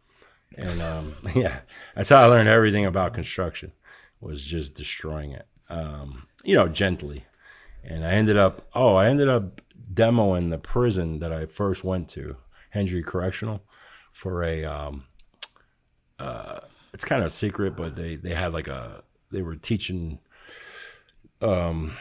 [0.57, 1.59] and um, yeah,
[1.95, 3.71] that's how I learned everything about construction.
[4.19, 7.25] Was just destroying it, um, you know, gently.
[7.85, 9.59] And I ended up, oh, I ended up
[9.93, 12.37] demoing the prison that I first went to,
[12.71, 13.61] Hendry Correctional,
[14.11, 14.65] for a.
[14.65, 15.05] Um,
[16.19, 16.59] uh,
[16.93, 20.19] it's kind of secret, but they they had like a they were teaching
[21.41, 21.97] Um,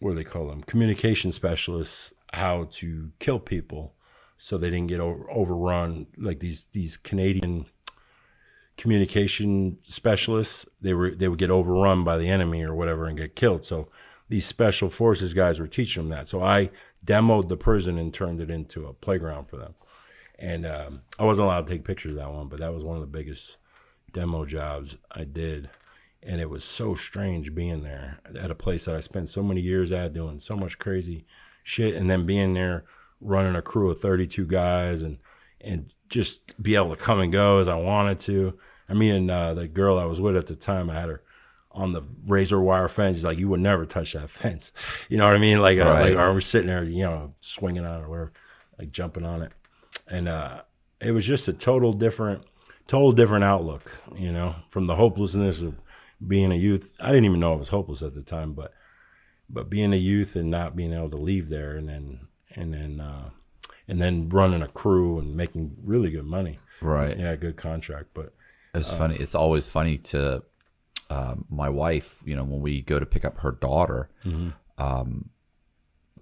[0.00, 0.62] what do they call them?
[0.64, 3.94] Communication specialists how to kill people
[4.38, 7.66] so they didn't get over, overrun like these these Canadian
[8.76, 13.36] communication specialists they were they would get overrun by the enemy or whatever and get
[13.36, 13.88] killed so
[14.30, 16.70] these special forces guys were teaching them that so i
[17.04, 19.74] demoed the prison and turned it into a playground for them
[20.38, 22.96] and um, i wasn't allowed to take pictures of that one but that was one
[22.96, 23.56] of the biggest
[24.12, 25.68] demo jobs i did
[26.22, 29.60] and it was so strange being there at a place that i spent so many
[29.60, 31.24] years at doing so much crazy
[31.64, 32.84] shit and then being there
[33.20, 35.18] running a crew of 32 guys and
[35.60, 38.58] and just be able to come and go as I wanted to.
[38.88, 41.22] I mean, uh, the girl I was with at the time, I had her
[41.74, 43.16] on the razor wire fence.
[43.16, 44.72] He's like, you would never touch that fence.
[45.08, 45.60] You know what I mean?
[45.60, 46.10] Like, uh, Right.
[46.10, 48.32] like or we're sitting there, you know, swinging on it or whatever,
[48.78, 49.52] like jumping on it.
[50.08, 50.62] And uh,
[51.00, 52.44] it was just a total different,
[52.86, 55.74] total different outlook, you know, from the hopelessness of
[56.26, 56.92] being a youth.
[57.00, 58.72] I didn't even know I was hopeless at the time, but
[59.50, 62.20] but being a youth and not being able to leave there and then
[62.54, 63.30] and then uh,
[63.88, 66.58] and then running a crew and making really good money.
[66.80, 67.18] Right.
[67.18, 68.32] Yeah, good contract, but
[68.74, 69.16] It's funny.
[69.16, 70.42] It's always funny to
[71.12, 72.16] um, my wife.
[72.24, 74.08] You know, when we go to pick up her daughter,
[74.78, 75.28] um,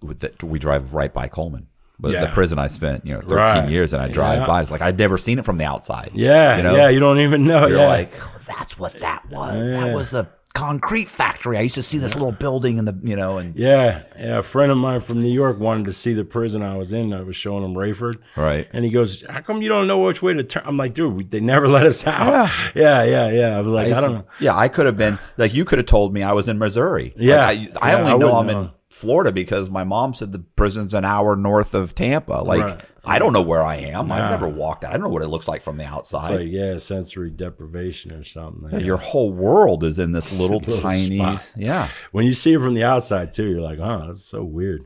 [0.03, 1.67] with the, we drive right by Coleman.
[2.03, 3.71] But the prison I spent, you know, 13 Right.
[3.71, 4.47] years, and I drive Yeah.
[4.47, 4.63] by.
[4.63, 6.13] It's like I'd never seen it from the outside.
[6.15, 6.75] yeah, You know?
[6.75, 7.67] yeah, you don't even know.
[7.67, 8.13] You're yeah, like,
[8.47, 9.71] That's what that was.
[9.71, 9.81] Yeah.
[9.85, 11.57] That was a concrete factory.
[11.57, 14.39] I used to see this little building in the, you know, and yeah, yeah.
[14.39, 17.13] A friend of mine from New York wanted to see the prison I was in.
[17.13, 18.69] I was showing him Raiford, Right.
[18.73, 21.15] And he goes, "How come you don't know which way to turn?" I'm like, "Dude,
[21.15, 23.57] we, they never let us out." Yeah, yeah, yeah.
[23.57, 24.27] I was like, I, don't know.
[24.41, 27.15] Yeah, I could have been like you could have told me I was in Missouri.
[27.17, 27.47] Yeah.
[27.47, 28.71] Like, I, I Yeah, only I know I'm in know.
[28.91, 32.43] Florida because my mom said the prison's an hour north of Tampa.
[32.45, 32.85] Like Right.
[33.05, 34.09] I don't know where I am.
[34.09, 34.17] Nah.
[34.17, 34.85] I've never walked.
[34.85, 34.91] Out.
[34.91, 36.35] I don't know what it looks like from the outside.
[36.35, 38.69] like, yeah, sensory deprivation or something.
[38.73, 41.19] Yeah, Your whole world is in this little, Little tiny.
[41.19, 41.51] spot.
[41.57, 41.89] Yeah.
[42.13, 44.85] when you see it from the outside too, you're like, oh, that's so weird.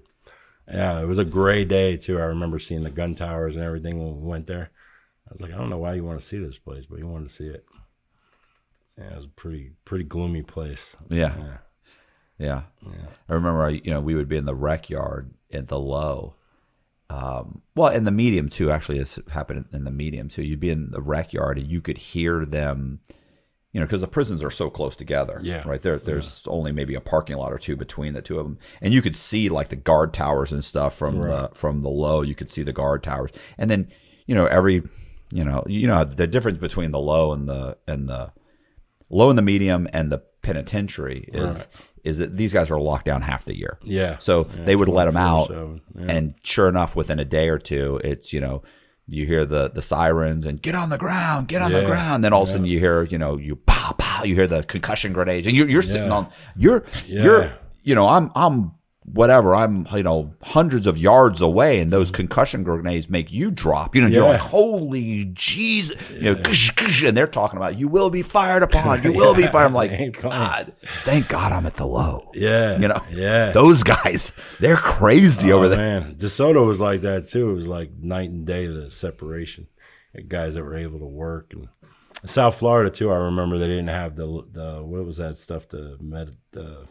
[0.69, 2.19] Yeah, it was a gray day too.
[2.19, 4.71] I remember seeing the gun towers and everything when we went there.
[5.27, 7.09] I was like, I don't know why you want to see this place, but you
[7.09, 7.65] wanted to see it.
[8.97, 10.95] Yeah, it was a pretty pretty gloomy place.
[11.09, 11.35] Yeah.
[11.37, 11.57] Yeah.
[12.39, 12.63] Yeah.
[13.29, 16.35] I remember, you know, we would be in the rec yard at the low.
[17.11, 18.71] Um, well, in the medium too.
[18.71, 20.43] Actually, this happened in the medium too.
[20.43, 23.01] You'd be in the rec yard and you could hear them,
[23.73, 25.39] you know, because the prisons are so close together.
[25.43, 25.63] Yeah.
[25.67, 28.59] Right there, there's only maybe a parking lot or two between the two of them,
[28.81, 32.23] and you could see like the guard towers and stuff from the from the low.
[32.23, 33.89] You could see the guard towers, and then
[34.27, 34.83] you know every,
[35.31, 38.33] you know, you know the difference between the low and the and the
[39.11, 41.69] low and the medium and the penitentiary is
[42.05, 43.79] is that these guys are locked down half the year.
[43.83, 44.19] Yeah.
[44.19, 46.05] So Yeah, they would let them out, Yeah.
[46.09, 48.63] and sure enough, within a day or two, it's you know
[49.07, 52.25] you hear the the sirens and get on the ground, get on the ground.
[52.25, 54.63] Then all of a sudden you hear you know you pow pow, you hear the
[54.63, 56.15] concussion grenades, and you're you're sitting Yeah.
[56.15, 57.23] on you're Yeah.
[57.23, 57.53] you're
[57.83, 58.73] you know I'm I'm
[59.05, 63.95] whatever I'm you know hundreds of yards away, and those concussion grenades make you drop.
[63.95, 67.89] You know you're like holy Jesus, you know, kush, kush, and they're talking about you
[67.89, 69.67] will be fired upon, you will be fired.
[69.67, 70.21] I'm like.
[70.21, 70.73] God,
[71.05, 72.31] thank God I'm at the low.
[72.35, 72.79] Yeah.
[72.79, 73.53] You know, Yeah.
[73.53, 76.01] those guys, they're crazy oh, over there.
[76.01, 77.51] man, DeSoto was like that too.
[77.51, 79.67] It was like night and day the separation.
[80.15, 81.69] Like, guys that were able to work and
[82.25, 83.11] South Florida too.
[83.11, 86.87] I remember they didn't have the the what was that stuff the med the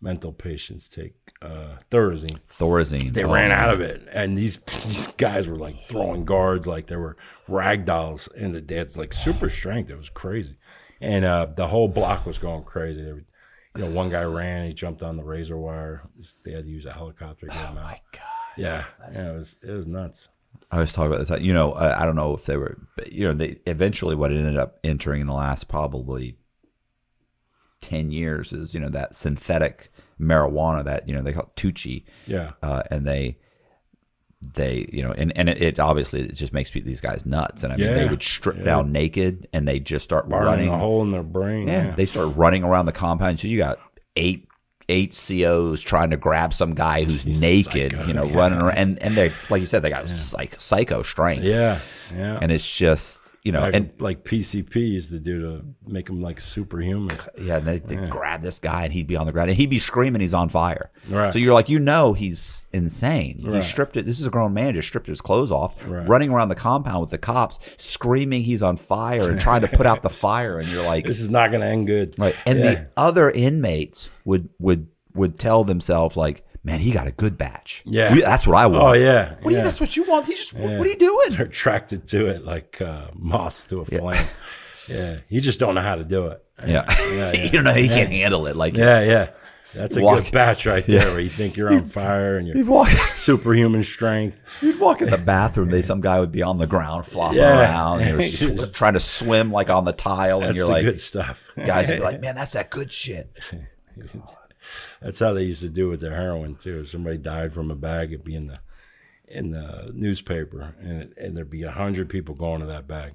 [0.00, 2.38] mental patients take uh Thorazine.
[2.58, 3.12] Thorazine.
[3.12, 6.86] They oh, ran out of it, and these these guys were like throwing guards like
[6.86, 7.16] they were
[7.48, 9.90] rag dolls, and they had like super strength.
[9.90, 10.56] It was crazy,
[11.00, 13.02] and uh, the whole block was going crazy.
[13.02, 13.24] They were-
[13.76, 16.02] you know, one guy ran, he jumped on the razor wire.
[16.44, 17.84] They had to use a helicopter to get him out.
[17.84, 18.22] My God.
[18.56, 20.28] Yeah, yeah, it was it was nuts.
[20.72, 21.40] I was talking about this.
[21.40, 24.32] You know, I, I don't know if they were, but, you know, they eventually what
[24.32, 26.36] ended up entering in the last probably
[27.80, 29.90] 10 years is, you know, that synthetic
[30.20, 32.04] marijuana that, you know, they call it Tucci.
[32.26, 33.38] Yeah, Uh, and they,
[34.54, 37.62] they, you know, and, and it, it obviously it just makes these guys nuts.
[37.62, 38.64] And I mean, they would strip Yeah.
[38.64, 40.68] down naked and they just start burning running.
[40.70, 41.68] a hole in their brain.
[41.68, 43.38] Yeah, Yeah, they start running around the compound.
[43.40, 43.78] So you got
[44.16, 44.46] eight
[44.88, 48.34] eight COs trying to grab some guy who's naked, psycho, you know, yeah.
[48.36, 51.78] running around, and and they like you said, they got psych, psycho strength, yeah,
[52.12, 52.38] yeah.
[52.42, 56.20] and it's just you know, like, and like PCP used to do to make them
[56.20, 57.16] like superhuman.
[57.40, 59.70] yeah, and they, they grab this guy and he'd be on the ground and he'd
[59.70, 60.90] be screaming he's on fire.
[61.08, 61.32] Right.
[61.32, 63.38] So you're like, you know, he's insane.
[63.38, 64.04] He stripped it.
[64.04, 66.06] This is a grown man just stripped his clothes off, Right.
[66.06, 69.86] running around the compound with the cops, screaming he's on fire and trying to put
[69.86, 72.18] out the fire, and you're like, This is not going to end good.
[72.18, 72.36] Right.
[72.44, 72.64] And Yeah.
[72.74, 77.82] the other inmates would would would tell themselves like, "Man, he got a good batch.
[77.84, 78.12] Yeah.
[78.14, 78.84] We- that's what I want.
[78.84, 80.26] Oh yeah, What do you, that's what you want.
[80.26, 80.78] He just what, Yeah.
[80.78, 81.30] what are you doing?
[81.30, 84.26] They're attracted to it like uh, moths to a flame.
[84.88, 86.44] Yeah, you just don't know how to do it.
[86.66, 86.84] Yeah.
[86.88, 87.32] yeah, yeah.
[87.44, 88.56] you don't know he can't handle it.
[88.56, 89.30] Like yeah, yeah.
[89.72, 92.64] That's a Walk- good batch right there, where you think you're on fire and you're
[92.66, 94.36] walk, superhuman strength.
[94.60, 95.70] you'd walk in the bathroom.
[95.70, 97.60] They, some guy would be on the ground flopping Yeah.
[97.60, 98.00] around.
[98.00, 98.28] And you're
[98.66, 101.40] sw- trying to swim like on the tile, and you're like, good stuff.
[101.56, 103.30] guys would be like, man, that's that good shit.
[105.00, 106.80] That's how they used to do with their heroin too.
[106.80, 108.60] If somebody died from a bag, it'd be in the
[109.26, 113.14] in the newspaper, and it, and there'd be a hundred people going to that bag,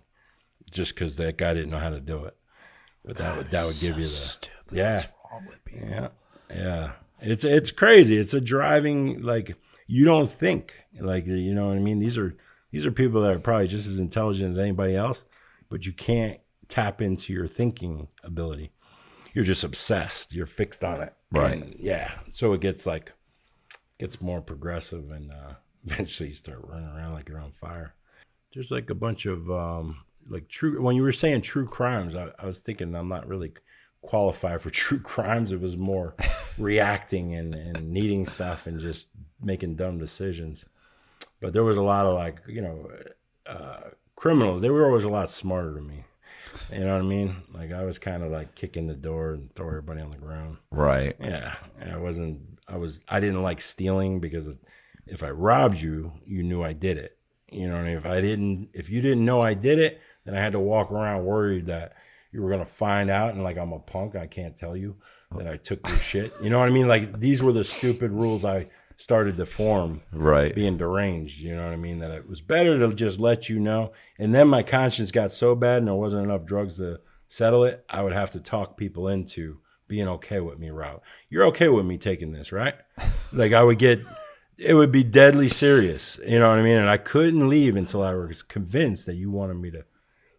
[0.72, 2.36] just because that guy didn't know how to do it.
[3.04, 5.04] But that would that would give you the yeah
[5.72, 6.08] yeah
[6.50, 6.92] yeah.
[7.22, 8.18] It's it's crazy.
[8.18, 9.56] It's a driving like
[9.88, 12.00] you don't think like you know what I mean.
[12.00, 12.36] These are
[12.72, 15.24] these are people that are probably just as intelligent as anybody else,
[15.70, 18.72] but you can't tap into your thinking ability.
[19.34, 20.34] You're just obsessed.
[20.34, 21.14] You're fixed on it.
[21.32, 21.62] Right.
[21.62, 22.12] And, yeah.
[22.30, 23.12] So it gets like
[23.98, 25.54] gets more progressive and uh
[25.86, 27.96] eventually you start running around like you're on fire.
[28.54, 29.98] There's like a bunch of um
[30.28, 33.54] like true when you were saying true crimes, I, I was thinking I'm not really
[34.06, 35.52] qualified for true crimes.
[35.52, 36.16] It was more
[36.58, 39.10] reacting and, and needing stuff and just
[39.42, 40.66] making dumb decisions.
[41.42, 42.90] But there was a lot of like, you know,
[43.46, 44.62] uh, criminals.
[44.62, 46.06] They were always a lot smarter than me.
[46.72, 47.36] You know what I mean?
[47.54, 50.58] Like I was kind of like kicking the door and throw everybody on the ground.
[50.72, 51.16] Right.
[51.20, 52.40] Yeah, and I wasn't.
[52.68, 53.02] I was.
[53.08, 54.50] I didn't like stealing because
[55.08, 57.18] if I robbed you, you knew I did it.
[57.52, 57.98] You know, what I mean?
[57.98, 60.92] if I didn't, if you didn't know I did it, then I had to walk
[60.92, 61.94] around worried that
[62.32, 64.98] you were gonna find out, and like I'm a punk, I can't tell you
[65.38, 66.34] that I took your shit.
[66.42, 66.88] You know what I mean?
[66.88, 68.68] Like these were the stupid rules I
[68.98, 70.54] started to form Right.
[70.56, 71.40] being deranged.
[71.40, 72.00] You know what I mean?
[72.00, 73.92] That it was better to just let you know.
[74.20, 77.84] And then my conscience got so bad and there wasn't enough drugs to settle it.
[77.90, 79.58] I would have to talk people into
[79.88, 81.02] being okay with me, Rob.
[81.30, 82.76] You're okay with me taking this, right?
[83.34, 84.00] like I would get,
[84.58, 86.18] it would be deadly serious.
[86.26, 86.78] You know what I mean?
[86.78, 89.84] And I couldn't leave until I was convinced that you wanted me to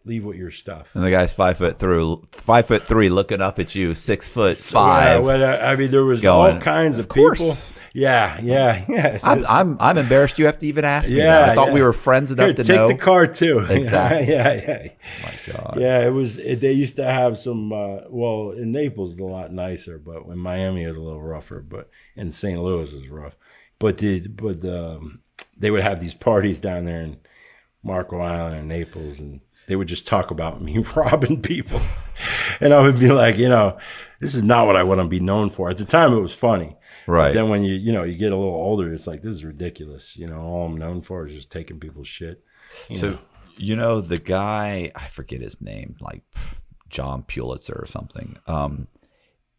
[0.03, 0.89] leave with your stuff.
[0.95, 4.57] And the guy's five foot through, five foot three, looking up at you, six foot
[4.57, 5.23] Yeah, five.
[5.23, 7.57] well, I mean, there was Going, all kinds of, "Of course." people.
[7.97, 9.17] Yeah, yeah, yeah.
[9.23, 11.49] I'm, I'm I'm embarrassed you have to even ask me Yeah, that.
[11.49, 11.73] I thought yeah.
[11.73, 12.87] we were friends enough Here, to take know.
[12.89, 13.59] Take the car too.
[13.69, 14.31] Exactly.
[14.31, 14.87] yeah, yeah.
[15.23, 15.77] My God.
[15.79, 16.37] Yeah, it was.
[16.37, 17.73] It, they used to have some.
[17.73, 21.23] Uh, well, in Naples, it's a lot nicer, but in Miami, it was a little
[21.23, 21.59] rougher.
[21.59, 22.61] But in St.
[22.61, 23.35] Louis, it was rough.
[23.79, 25.21] But the but um,
[25.57, 27.17] they would have these parties down there in
[27.81, 31.81] Marco Island and Naples, and they would just talk about me robbing people,
[32.59, 33.79] and I would be like, you know,
[34.19, 35.71] this is not what I want to be known for.
[35.71, 36.75] At the time, it was funny.
[37.07, 37.33] Right.
[37.33, 40.15] Then when you you know you get a little older, it's like this is ridiculous.
[40.17, 42.43] You know, all I'm known for is just taking people's shit.
[42.89, 43.19] You So know?
[43.57, 46.23] you know the guy, I forget his name, like
[46.89, 48.37] John Pulitzer or something.
[48.45, 48.87] Um,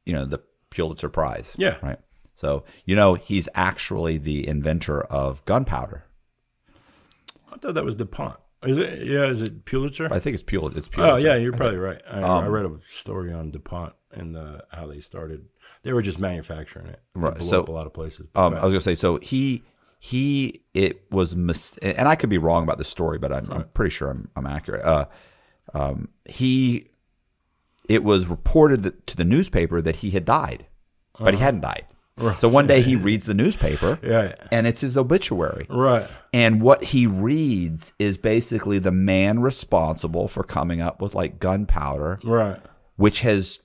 [0.04, 1.54] you know the Pulitzer Prize.
[1.58, 1.78] Yeah.
[1.82, 1.98] Right.
[2.34, 6.04] So you know he's actually the inventor of gunpowder.
[7.50, 8.36] I thought that was DuPont.
[8.64, 9.06] Is it?
[9.06, 10.08] Yeah, is it Pulitzer?
[10.12, 10.78] I think it's Pulitzer.
[10.78, 11.14] It's Pulitzer.
[11.14, 12.00] Oh yeah, you're probably right.
[12.10, 15.46] I, Um, I read a story on DuPont and uh, how they started.
[15.82, 17.00] They were just manufacturing it.
[17.14, 18.26] Right, so, a lot of places.
[18.34, 19.62] Um, I was gonna say, so he
[20.00, 23.64] he it was mis- and I could be wrong about the story, but I'm, I'm
[23.74, 24.84] pretty sure I'm I'm accurate.
[24.84, 25.06] Uh,
[25.74, 26.90] um, he
[27.88, 30.66] it was reported that, to the newspaper that he had died,
[31.18, 31.86] but he hadn't died.
[32.38, 35.66] So one day he reads the newspaper, yeah, and it's his obituary.
[35.70, 36.08] right.
[36.34, 42.18] And what he reads is basically the man responsible for coming up with like gunpowder,
[42.24, 42.58] Right.
[42.96, 43.60] which has,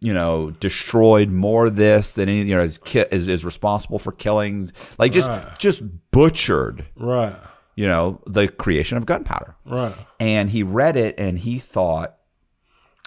[0.00, 4.12] you know, destroyed more this than any, you know, is, ki- is, is responsible for
[4.12, 5.58] killings, like just Right.
[5.58, 7.36] just butchered, Right.
[7.76, 9.56] you know, the creation of gunpowder.
[9.66, 9.94] Right.
[10.18, 12.16] And he read it and he thought,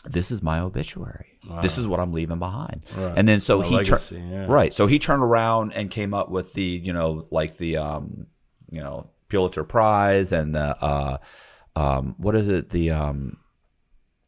[0.06, 1.28] this is my obituary.
[1.62, 2.86] This is what I'm leaving behind.
[2.96, 3.14] Right.
[3.18, 4.46] And then so My he legacy, yeah.
[4.48, 4.74] right.
[4.74, 8.28] So he turned around and came up with the you know like the um
[8.72, 11.18] you know Pulitzer Prize and the uh
[11.76, 13.38] um what is it the um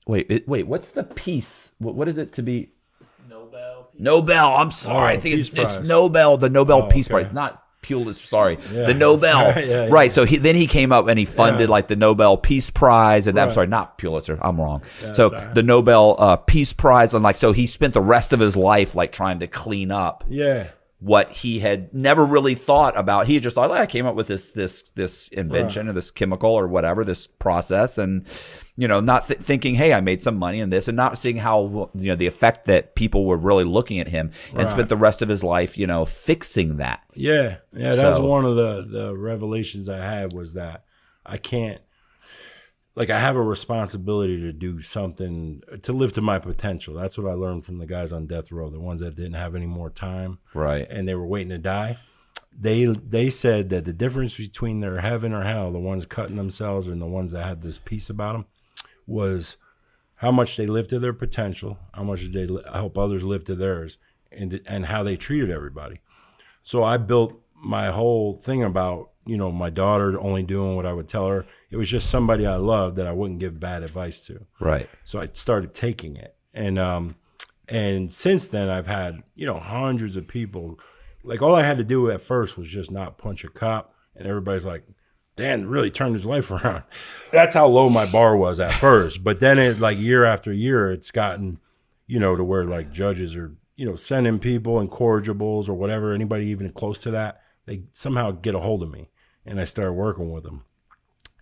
[0.08, 2.70] wait it, wait what's the peace what, what is it to be
[3.30, 3.90] Nobel.
[3.98, 4.56] Nobel.
[4.56, 5.14] I'm sorry.
[5.14, 7.24] Oh, I think it's, it's Nobel, the Nobel Oh, Peace okay.
[7.24, 8.26] Prize, not Pulitzer.
[8.26, 8.86] Sorry, Yeah.
[8.88, 9.40] the Nobel.
[9.58, 10.12] Yeah, yeah, Right.
[10.12, 11.72] So he then he came up and he funded Yeah.
[11.72, 14.38] like the Nobel Peace Prize, and I'm sorry, not Pulitzer.
[14.42, 14.82] I'm wrong.
[15.16, 15.54] so all right.
[15.56, 18.96] the Nobel uh, Peace Prize, and like so he spent the rest of his life
[18.96, 20.68] like trying to clean up Yeah.
[21.00, 23.28] What he had never really thought about.
[23.28, 26.52] He just thought, "Well, I came up with this this this invention or this chemical
[26.52, 28.26] or whatever, this process, and
[28.78, 31.38] you know, not th- thinking, hey, I made some money in this, and not seeing
[31.38, 34.98] how you know the effect that people were really looking at him, and spent the
[34.98, 37.02] rest of his life, you know, fixing that.
[37.14, 40.84] Yeah, yeah, that was So- one of the the revelations I had was that
[41.26, 41.82] I can't
[42.96, 46.94] like I have a responsibility to do something to live to my potential.
[46.94, 49.56] That's what I learned from the guys on death row, the ones that didn't have
[49.56, 50.88] any more time Right.
[50.90, 51.98] and they were waiting to die.
[52.58, 56.88] They they said that the difference between their heaven or hell, the ones cutting themselves
[56.88, 58.46] and the ones that had this peace about them,
[59.06, 59.58] was
[60.16, 63.44] how much they lived to their potential, how much did they li- help others live
[63.46, 63.98] to theirs,
[64.32, 66.00] and and how they treated everybody.
[66.64, 70.94] So I built my whole thing about you know my daughter only doing what I
[70.94, 71.46] would tell her.
[71.76, 74.46] It was just somebody I loved that I wouldn't give bad advice to.
[74.62, 74.90] Right.
[75.04, 77.16] So I started taking it, and um,
[77.68, 80.80] and since then I've had you know hundreds of people.
[81.22, 84.26] Like all I had to do at first was just not punch a cop, and
[84.26, 84.86] everybody's like,
[85.36, 86.84] Dan really turned his life around.
[87.34, 89.22] That's how low my bar was at first.
[89.22, 91.60] But then it like year after year, it's gotten,
[92.08, 96.46] you know, to where like judges are, you know, sending people incorrigibles or whatever, anybody
[96.46, 99.10] even close to that, they somehow get a hold of me
[99.46, 100.64] and I start working with them.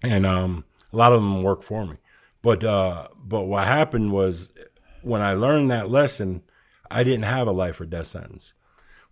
[0.04, 1.96] And um a lot of them work for me.
[2.42, 4.52] But uh but what happened was
[5.02, 6.44] when I learned that lesson,
[6.92, 8.54] I didn't have a life or death sentence.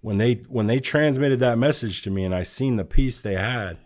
[0.01, 3.35] When they when they transmitted that message to me and I seen the peace they
[3.35, 3.77] had,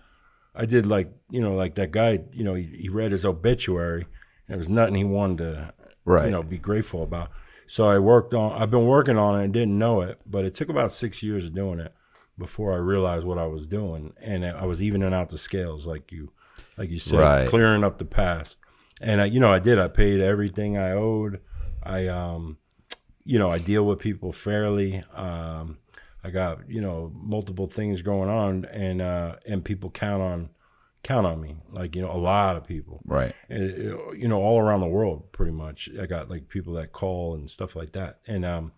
[0.56, 4.02] I did like you know like that guy you know he, he read his obituary
[4.48, 5.74] and there was nothing he wanted to
[6.08, 6.26] Right.
[6.26, 7.32] you know be grateful about.
[7.68, 10.54] So I worked on I've been working on it and didn't know it, but it
[10.54, 11.94] took about six years of doing it
[12.38, 16.12] before I realized what I was doing and I was evening out the scales like
[16.12, 16.32] you
[16.78, 17.48] like you said Right.
[17.48, 18.60] clearing up the past.
[19.02, 21.42] And I, you know I did I paid everything I owed.
[21.84, 22.58] I um
[23.24, 25.04] you know I deal with people fairly.
[25.14, 25.78] Um
[26.24, 30.50] I got you know multiple things going on, and uh, and people count on
[31.04, 31.58] count on me.
[31.70, 33.36] Like you know, a lot of people, Right.
[33.48, 35.88] and, uh, you know, all around the world, pretty much.
[36.02, 38.72] I got like people that call and stuff like that, and um,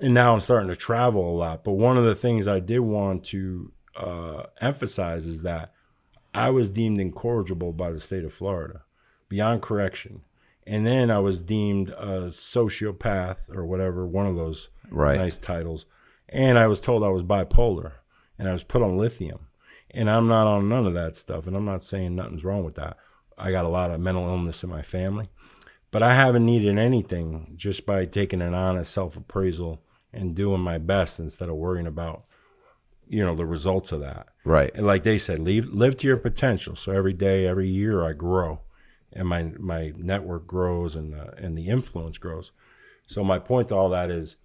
[0.00, 1.62] and now I'm starting to travel a lot.
[1.62, 5.74] But one of the things I did want to uh, emphasize is that
[6.36, 8.82] I was deemed incorrigible by the state of Florida,
[9.28, 10.20] beyond correction.
[10.66, 15.18] And then I was deemed a sociopath or whatever, one of those Right.
[15.18, 15.86] nice titles.
[16.28, 17.92] And I was told I was bipolar
[18.38, 19.46] and I was put on lithium.
[19.92, 21.46] And I'm not on none of that stuff.
[21.46, 22.98] And I'm not saying nothing's wrong with that.
[23.38, 25.28] I got a lot of mental illness in my family.
[25.90, 29.80] But I haven't needed anything just by taking an honest self appraisal
[30.12, 32.24] and doing my best instead of worrying about,
[33.08, 34.26] you know, the results of that.
[34.44, 34.70] Right.
[34.74, 36.74] And like they said, leave live to your potential.
[36.76, 38.60] So every day, every year, I grow,
[39.12, 42.52] and my my network grows, and the and the influence grows.
[43.06, 44.36] So my point to all that is,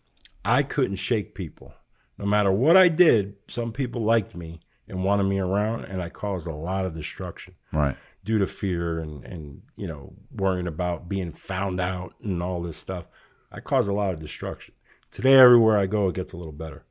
[0.45, 1.73] I couldn't shake people.
[2.17, 6.09] No matter what I did, some people liked me and wanted me around, and I
[6.09, 7.95] caused a lot of destruction Right.
[8.23, 12.77] due to fear and and you know worrying about being found out and all this
[12.77, 13.05] stuff.
[13.51, 14.75] I caused a lot of destruction.
[15.09, 16.85] Today, everywhere I go, it gets a little better,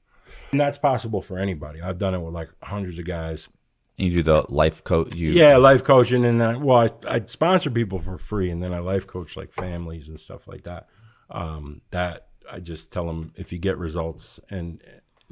[0.51, 1.81] and that's possible for anybody.
[1.81, 3.49] I've done it with like hundreds of guys.
[3.97, 5.15] You do the life coach.
[5.15, 8.73] You Yeah, life coaching, and then well, I I sponsor people for free, and then
[8.73, 10.89] I life coach like families and stuff like that.
[11.31, 14.83] Um, that I just tell them if you get results, and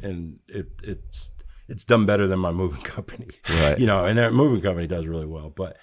[0.02, 1.30] and it it's
[1.68, 3.78] it's done better than my moving company, Right.
[3.78, 5.78] You know, and that moving company does really well, but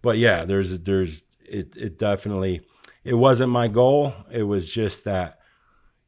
[0.00, 2.62] but yeah, there's there's it it definitely
[3.04, 4.14] it wasn't my goal.
[4.30, 5.38] It was just that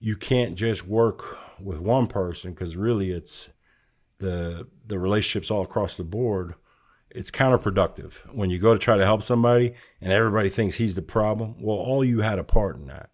[0.01, 3.49] you can't just work with one person because really it's
[4.19, 6.55] the the relationships all across the board
[7.11, 8.15] it's counterproductive.
[8.35, 11.77] When you go to try to help somebody and everybody thinks he's the problem well
[11.77, 13.11] all you had a part in that.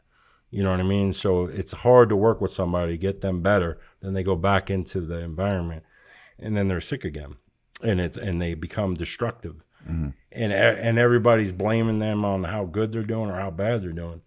[0.51, 1.12] You know what i mean?
[1.12, 5.01] So it's hard to work with somebody get them better then they go back into
[5.01, 5.85] the environment
[6.39, 7.36] and then they're sick again.
[7.82, 9.62] And it's and they become destructive.
[10.32, 13.93] And e- and everybody's blaming them on how good they're doing or how bad they're
[13.93, 14.22] doing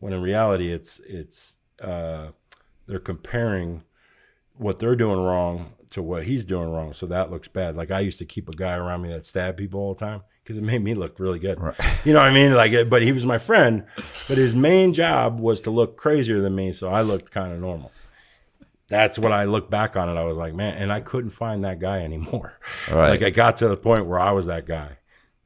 [0.00, 2.28] when in reality it's it's uh
[2.86, 3.82] they're comparing
[4.56, 6.92] what they're doing wrong to what he's doing wrong.
[6.92, 7.76] So that looks bad.
[7.76, 10.22] Like I used to keep a guy around me that stabbed people all the time
[10.42, 11.58] because it made me look really good.
[12.04, 12.52] You know what I mean?
[12.54, 13.84] Like, but he was my friend,
[14.28, 16.72] but his main job was to look crazier than me.
[16.72, 17.92] So I looked kind of normal.
[18.88, 20.20] That's when I look back on it.
[20.20, 22.58] I was like, man, and I couldn't find that guy anymore.
[22.90, 23.10] Right.
[23.10, 24.98] Like I got to the point where I was that guy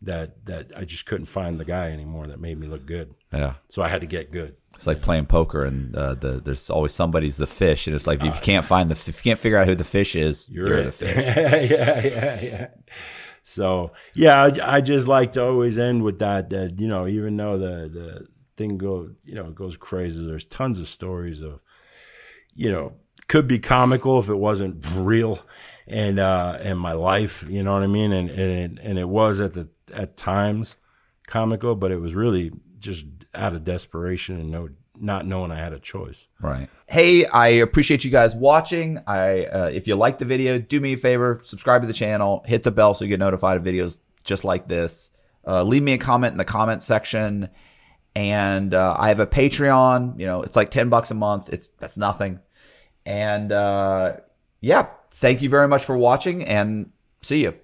[0.02, 3.14] that, that I just couldn't find the guy anymore that made me look good.
[3.32, 3.54] Yeah.
[3.68, 4.56] So I had to get good.
[4.78, 8.20] It's like playing poker, and uh, the there's always somebody's the fish, and it's like
[8.20, 10.68] if you can't find the if you can't figure out who the fish is, you're,
[10.68, 11.16] You're, the fish.
[11.16, 12.66] yeah, yeah, yeah.
[13.42, 16.50] So yeah, I, I just like to always end with that.
[16.50, 20.46] That you know, even though the the thing go you know it goes crazy, there's
[20.46, 21.58] tons of stories of
[22.54, 22.92] you know
[23.26, 25.40] could be comical if it wasn't real,
[25.88, 29.40] and uh and my life, you know what I mean, and and and it was
[29.40, 30.76] at the at times
[31.26, 34.68] comical, but it was really just out of desperation and no
[35.00, 36.26] not knowing I had a choice.
[36.40, 36.68] Right.
[36.86, 39.00] Hey, I appreciate you guys watching.
[39.06, 42.42] I uh, if you like the video, do me a favor, subscribe to the channel,
[42.46, 45.10] hit the bell so you get notified of videos just like this.
[45.46, 47.48] Uh, leave me a comment in the comment section,
[48.14, 50.18] and uh, I have a Patreon.
[50.18, 51.48] You know, it's like ten bucks a month.
[51.48, 52.40] It's that's nothing.
[53.06, 54.16] And uh,
[54.60, 56.90] yeah, thank you very much for watching, and
[57.22, 57.54] see you.